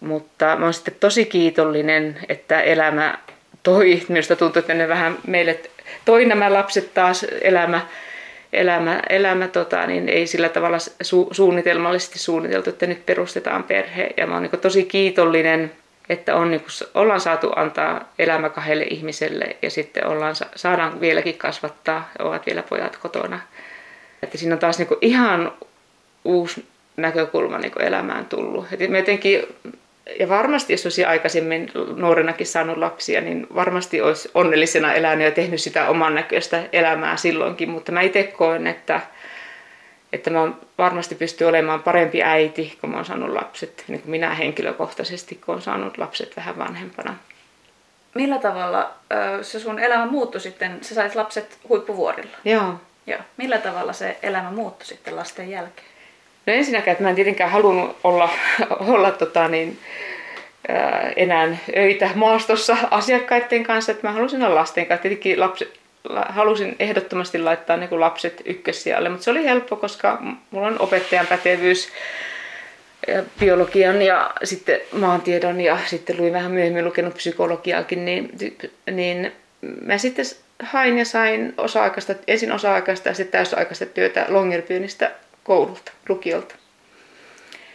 Mutta 0.00 0.56
mä 0.56 0.64
oon 0.64 0.74
sitten 0.74 0.94
tosi 1.00 1.24
kiitollinen, 1.24 2.18
että 2.28 2.60
elämä 2.60 3.18
toi. 3.62 4.02
Minusta 4.08 4.36
tuntuu, 4.36 4.60
että 4.60 4.74
ne 4.74 4.88
vähän 4.88 5.18
meille 5.26 5.60
toi 6.04 6.24
nämä 6.24 6.52
lapset 6.52 6.94
taas 6.94 7.26
elämä, 7.42 7.80
elämä, 8.52 9.02
elämä 9.08 9.48
tota, 9.48 9.86
niin 9.86 10.08
ei 10.08 10.26
sillä 10.26 10.48
tavalla 10.48 10.78
su, 11.02 11.28
suunnitelmallisesti 11.30 12.18
suunniteltu, 12.18 12.70
että 12.70 12.86
nyt 12.86 13.06
perustetaan 13.06 13.62
perhe. 13.62 14.10
Ja 14.16 14.26
mä 14.26 14.34
oon 14.34 14.42
niin 14.42 14.60
tosi 14.60 14.84
kiitollinen, 14.84 15.72
että 16.08 16.36
on, 16.36 16.50
niin 16.50 16.60
kuin, 16.60 16.88
ollaan 16.94 17.20
saatu 17.20 17.52
antaa 17.56 18.12
elämä 18.18 18.48
kahdelle 18.48 18.84
ihmiselle 18.84 19.56
ja 19.62 19.70
sitten 19.70 20.06
ollaan, 20.06 20.34
saadaan 20.54 21.00
vieläkin 21.00 21.38
kasvattaa, 21.38 22.10
ovat 22.18 22.46
vielä 22.46 22.62
pojat 22.62 22.96
kotona. 22.96 23.40
Että 24.22 24.38
siinä 24.38 24.54
on 24.54 24.58
taas 24.58 24.78
niin 24.78 24.88
kuin 24.88 24.98
ihan 25.00 25.52
uusi 26.24 26.66
näkökulma 26.96 27.58
niin 27.58 27.72
kuin 27.72 27.84
elämään 27.84 28.26
tullut. 28.26 28.66
Et 28.72 28.90
mä 28.90 28.96
jotenkin, 28.96 29.42
ja 30.18 30.28
varmasti 30.28 30.72
jos 30.72 30.86
olisi 30.86 31.04
aikaisemmin 31.04 31.70
nuorenakin 31.96 32.46
saanut 32.46 32.76
lapsia, 32.76 33.20
niin 33.20 33.46
varmasti 33.54 34.00
olisi 34.00 34.30
onnellisena 34.34 34.92
elänyt 34.92 35.24
ja 35.24 35.30
tehnyt 35.30 35.60
sitä 35.60 35.88
oman 35.88 36.14
näköistä 36.14 36.62
elämää 36.72 37.16
silloinkin. 37.16 37.68
Mutta 37.68 37.92
mä 37.92 38.00
itse 38.00 38.22
koen, 38.22 38.66
että, 38.66 39.00
että 40.12 40.30
mä 40.30 40.52
varmasti 40.78 41.14
pystyn 41.14 41.48
olemaan 41.48 41.82
parempi 41.82 42.22
äiti, 42.22 42.78
kun 42.80 42.90
mä 42.90 42.96
oon 42.96 43.04
saanut 43.04 43.32
lapset, 43.32 43.84
niin 43.88 44.00
kuin 44.00 44.10
minä 44.10 44.34
henkilökohtaisesti, 44.34 45.34
kun 45.34 45.54
oon 45.54 45.62
saanut 45.62 45.98
lapset 45.98 46.36
vähän 46.36 46.58
vanhempana. 46.58 47.14
Millä 48.14 48.38
tavalla 48.38 48.90
se 49.42 49.60
sun 49.60 49.78
elämä 49.78 50.06
muuttui 50.06 50.40
sitten? 50.40 50.78
Sä 50.80 50.94
sait 50.94 51.14
lapset 51.14 51.58
huippuvuorilla. 51.68 52.36
Joo. 52.44 52.74
Joo. 53.06 53.20
Millä 53.36 53.58
tavalla 53.58 53.92
se 53.92 54.16
elämä 54.22 54.50
muuttui 54.50 54.86
sitten 54.86 55.16
lasten 55.16 55.50
jälkeen? 55.50 55.88
No 56.46 56.52
ensinnäkään, 56.52 56.92
että 56.92 57.04
mä 57.04 57.10
en 57.10 57.14
tietenkään 57.14 57.50
halunnut 57.50 57.96
olla, 58.04 58.30
olla 58.70 59.10
tota 59.10 59.48
niin, 59.48 59.78
ää, 60.68 61.12
enää 61.16 61.56
öitä 61.76 62.10
maastossa 62.14 62.76
asiakkaiden 62.90 63.62
kanssa, 63.62 63.92
että 63.92 64.06
mä 64.06 64.12
halusin 64.12 64.42
olla 64.42 64.54
lasten 64.54 64.86
kanssa. 64.86 65.02
Tietenkin 65.02 65.40
lapset, 65.40 65.80
halusin 66.28 66.76
ehdottomasti 66.78 67.38
laittaa 67.38 67.76
niin 67.76 67.88
kuin 67.88 68.00
lapset 68.00 68.42
ykkössijalle, 68.44 69.08
mutta 69.08 69.24
se 69.24 69.30
oli 69.30 69.44
helppo, 69.44 69.76
koska 69.76 70.22
mulla 70.50 70.66
on 70.66 70.80
opettajan 70.80 71.26
pätevyys 71.26 71.88
biologian 73.38 74.02
ja 74.02 74.30
sitten 74.44 74.80
maantiedon 74.92 75.60
ja 75.60 75.78
sitten 75.86 76.16
luin 76.18 76.32
vähän 76.32 76.50
myöhemmin 76.50 76.84
lukenut 76.84 77.14
psykologiaakin, 77.14 78.04
niin, 78.04 78.30
niin 78.90 79.32
mä 79.82 79.98
sitten 79.98 80.24
hain 80.62 80.98
ja 80.98 81.04
sain 81.04 81.54
osa-aikaista, 81.56 82.14
ensin 82.26 82.52
osa-aikaista 82.52 83.08
ja 83.08 83.14
sitten 83.14 83.32
täysaikaista 83.32 83.86
työtä 83.86 84.26
Longyearbyenistä 84.28 85.10
koululta, 85.44 85.92
lukiolta. 86.08 86.54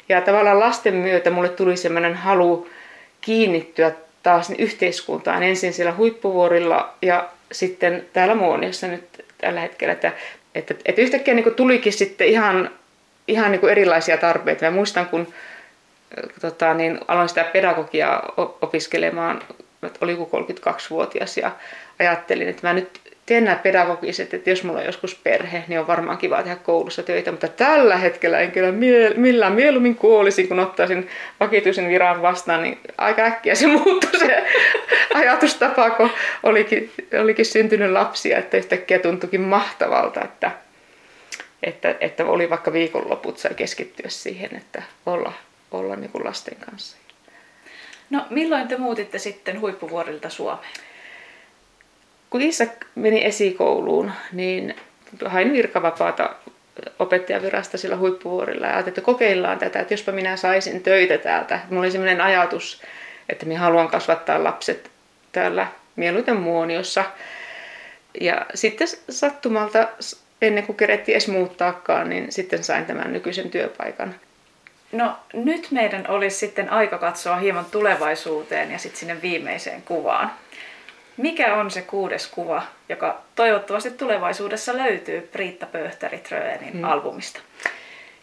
Ja 0.09 0.21
tavallaan 0.21 0.59
lasten 0.59 0.93
myötä 0.93 1.29
mulle 1.29 1.49
tuli 1.49 1.77
semmoinen 1.77 2.15
halu 2.15 2.69
kiinnittyä 3.21 3.91
taas 4.23 4.49
yhteiskuntaan 4.57 5.43
ensin 5.43 5.73
siellä 5.73 5.93
huippuvuorilla 5.93 6.93
ja 7.01 7.29
sitten 7.51 8.05
täällä 8.13 8.35
Muoniossa 8.35 8.87
nyt 8.87 9.25
tällä 9.37 9.59
hetkellä, 9.59 9.93
että, 9.93 10.11
että, 10.55 10.75
että 10.85 11.01
yhtäkkiä 11.01 11.33
niin 11.33 11.55
tulikin 11.55 11.93
sitten 11.93 12.27
ihan, 12.27 12.71
ihan 13.27 13.51
niin 13.51 13.69
erilaisia 13.69 14.17
tarpeita. 14.17 14.65
Mä 14.65 14.71
muistan, 14.71 15.05
kun 15.05 15.33
tota, 16.41 16.73
niin 16.73 16.99
aloin 17.07 17.29
sitä 17.29 17.43
pedagogiaa 17.43 18.33
opiskelemaan, 18.37 19.41
että 19.87 19.99
oli 20.01 20.15
32-vuotias 20.15 21.37
ja 21.37 21.51
ajattelin, 21.99 22.49
että 22.49 22.67
mä 22.67 22.73
nyt 22.73 22.99
teen 23.25 23.43
nämä 23.43 23.55
pedagogiset, 23.55 24.33
että 24.33 24.49
jos 24.49 24.63
mulla 24.63 24.79
on 24.79 24.85
joskus 24.85 25.15
perhe, 25.15 25.63
niin 25.67 25.79
on 25.79 25.87
varmaan 25.87 26.17
kiva 26.17 26.43
tehdä 26.43 26.55
koulussa 26.55 27.03
töitä, 27.03 27.31
mutta 27.31 27.47
tällä 27.47 27.97
hetkellä 27.97 28.39
en 28.39 28.51
kyllä 28.51 28.71
mie- 28.71 29.13
millään 29.15 29.53
mieluummin 29.53 29.95
kuolisin, 29.95 30.47
kun 30.47 30.59
ottaisin 30.59 31.09
vakituisen 31.39 31.89
viran 31.89 32.21
vastaan, 32.21 32.63
niin 32.63 32.79
aika 32.97 33.21
äkkiä 33.21 33.55
se 33.55 33.67
muuttui 33.77 34.19
se 34.19 34.45
ajatustapa, 35.13 35.89
kun 35.89 36.09
olikin, 36.43 36.91
olikin 37.21 37.45
syntynyt 37.45 37.91
lapsia, 37.91 38.37
että 38.37 38.57
yhtäkkiä 38.57 38.99
tuntuikin 38.99 39.41
mahtavalta, 39.41 40.21
että, 40.21 40.51
että, 41.63 41.95
että 41.99 42.25
oli 42.25 42.49
vaikka 42.49 42.73
viikonloput 42.73 43.37
sai 43.37 43.53
keskittyä 43.53 44.09
siihen, 44.09 44.55
että 44.55 44.83
olla, 45.05 45.33
olla 45.71 45.95
niin 45.95 46.11
kuin 46.11 46.25
lasten 46.25 46.57
kanssa. 46.69 46.97
No 48.09 48.25
milloin 48.29 48.67
te 48.67 48.77
muutitte 48.77 49.19
sitten 49.19 49.61
huippuvuorilta 49.61 50.29
Suomeen? 50.29 50.73
kun 52.35 52.41
isä 52.41 52.67
meni 52.95 53.25
esikouluun, 53.25 54.11
niin 54.31 54.75
hain 55.25 55.53
virkavapaata 55.53 56.35
opettajavirasta 56.99 57.77
sillä 57.77 57.97
huippuvuorilla 57.97 58.65
ja 58.65 58.73
ajattelin, 58.73 58.91
että 58.91 59.01
kokeillaan 59.01 59.59
tätä, 59.59 59.79
että 59.79 59.93
jospa 59.93 60.11
minä 60.11 60.37
saisin 60.37 60.83
töitä 60.83 61.17
täältä. 61.17 61.59
Mulla 61.69 61.81
oli 61.81 61.91
sellainen 61.91 62.21
ajatus, 62.21 62.81
että 63.29 63.45
minä 63.45 63.59
haluan 63.59 63.87
kasvattaa 63.87 64.43
lapset 64.43 64.91
täällä 65.31 65.67
mieluiten 65.95 66.35
muoniossa. 66.35 67.03
Ja 68.21 68.45
sitten 68.53 68.87
sattumalta, 69.09 69.87
ennen 70.41 70.65
kuin 70.65 70.75
kerettiin 70.75 71.13
edes 71.13 71.27
muuttaakaan, 71.27 72.09
niin 72.09 72.31
sitten 72.31 72.63
sain 72.63 72.85
tämän 72.85 73.13
nykyisen 73.13 73.49
työpaikan. 73.49 74.15
No 74.91 75.15
nyt 75.33 75.67
meidän 75.71 76.05
olisi 76.07 76.37
sitten 76.37 76.69
aika 76.69 76.97
katsoa 76.97 77.35
hieman 77.35 77.65
tulevaisuuteen 77.65 78.71
ja 78.71 78.77
sitten 78.77 78.99
sinne 78.99 79.21
viimeiseen 79.21 79.81
kuvaan. 79.81 80.31
Mikä 81.17 81.55
on 81.55 81.71
se 81.71 81.81
kuudes 81.81 82.27
kuva, 82.27 82.61
joka 82.89 83.21
toivottavasti 83.35 83.91
tulevaisuudessa 83.91 84.77
löytyy 84.77 85.21
Priitta 85.21 85.65
Pöhtäri-Tröenin 85.65 86.73
hmm. 86.73 86.83
albumista? 86.83 87.39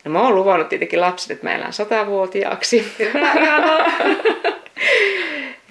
No 0.05 0.11
mä 0.11 0.23
oon 0.23 0.35
luvannut 0.35 0.69
tietenkin 0.69 1.01
lapset, 1.01 1.31
että 1.31 1.47
mä 1.47 1.55
elän 1.55 1.73
satavuotiaaksi. 1.73 2.93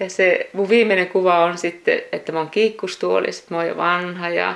ja 0.00 0.10
se 0.10 0.50
mun 0.52 0.68
viimeinen 0.68 1.08
kuva 1.08 1.44
on 1.44 1.58
sitten, 1.58 2.02
että 2.12 2.32
mä 2.32 2.38
oon 2.38 2.50
kiikkustuolissa, 2.50 3.44
mä 3.50 3.56
oon 3.56 3.68
jo 3.68 3.76
vanha 3.76 4.28
ja 4.28 4.54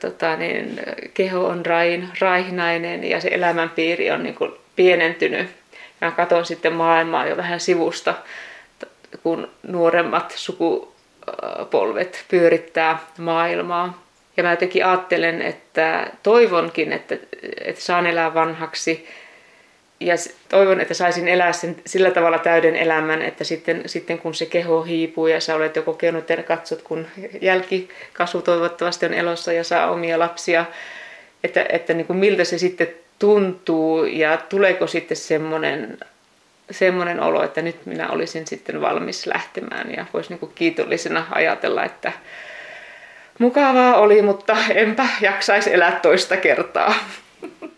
tota, 0.00 0.36
niin, 0.36 0.80
keho 1.14 1.46
on 1.46 1.66
rain, 1.66 2.08
raihnainen 2.20 3.04
ja 3.04 3.20
se 3.20 3.28
elämänpiiri 3.32 4.10
on 4.10 4.22
niin 4.22 4.34
kuin 4.34 4.52
pienentynyt. 4.76 5.48
Ja 6.00 6.10
katson 6.10 6.46
sitten 6.46 6.72
maailmaa 6.72 7.26
jo 7.26 7.36
vähän 7.36 7.60
sivusta, 7.60 8.14
kun 9.22 9.50
nuoremmat 9.62 10.34
suku, 10.36 10.94
polvet 11.70 12.24
pyörittää 12.28 12.98
maailmaa. 13.18 14.06
Ja 14.36 14.42
mä 14.42 14.50
jotenkin 14.50 14.86
ajattelen, 14.86 15.42
että 15.42 16.10
toivonkin, 16.22 16.92
että, 16.92 17.16
että 17.64 17.82
saan 17.82 18.06
elää 18.06 18.34
vanhaksi 18.34 19.08
ja 20.00 20.14
toivon, 20.48 20.80
että 20.80 20.94
saisin 20.94 21.28
elää 21.28 21.52
sen 21.52 21.76
sillä 21.86 22.10
tavalla 22.10 22.38
täyden 22.38 22.76
elämän, 22.76 23.22
että 23.22 23.44
sitten, 23.44 23.82
sitten 23.86 24.18
kun 24.18 24.34
se 24.34 24.46
keho 24.46 24.82
hiipuu 24.82 25.26
ja 25.26 25.40
sä 25.40 25.54
olet 25.54 25.76
jo 25.76 25.82
kokenut 25.82 26.30
ja 26.30 26.42
katsot, 26.42 26.82
kun 26.82 27.06
jälkikasu 27.40 28.42
toivottavasti 28.42 29.06
on 29.06 29.14
elossa 29.14 29.52
ja 29.52 29.64
saa 29.64 29.90
omia 29.90 30.18
lapsia, 30.18 30.64
että, 31.44 31.66
että 31.68 31.94
niin 31.94 32.06
kuin 32.06 32.16
miltä 32.16 32.44
se 32.44 32.58
sitten 32.58 32.88
tuntuu 33.18 34.04
ja 34.04 34.36
tuleeko 34.36 34.86
sitten 34.86 35.16
semmoinen 35.16 35.98
semmoinen 36.70 37.20
olo, 37.20 37.42
että 37.42 37.62
nyt 37.62 37.86
minä 37.86 38.08
olisin 38.08 38.46
sitten 38.46 38.80
valmis 38.80 39.26
lähtemään 39.26 39.94
ja 39.96 40.06
voisi 40.14 40.34
niin 40.34 40.52
kiitollisena 40.54 41.26
ajatella, 41.30 41.84
että 41.84 42.12
mukavaa 43.38 43.96
oli, 43.96 44.22
mutta 44.22 44.56
enpä 44.74 45.06
jaksaisi 45.20 45.74
elää 45.74 45.92
toista 46.02 46.36
kertaa. 46.36 46.94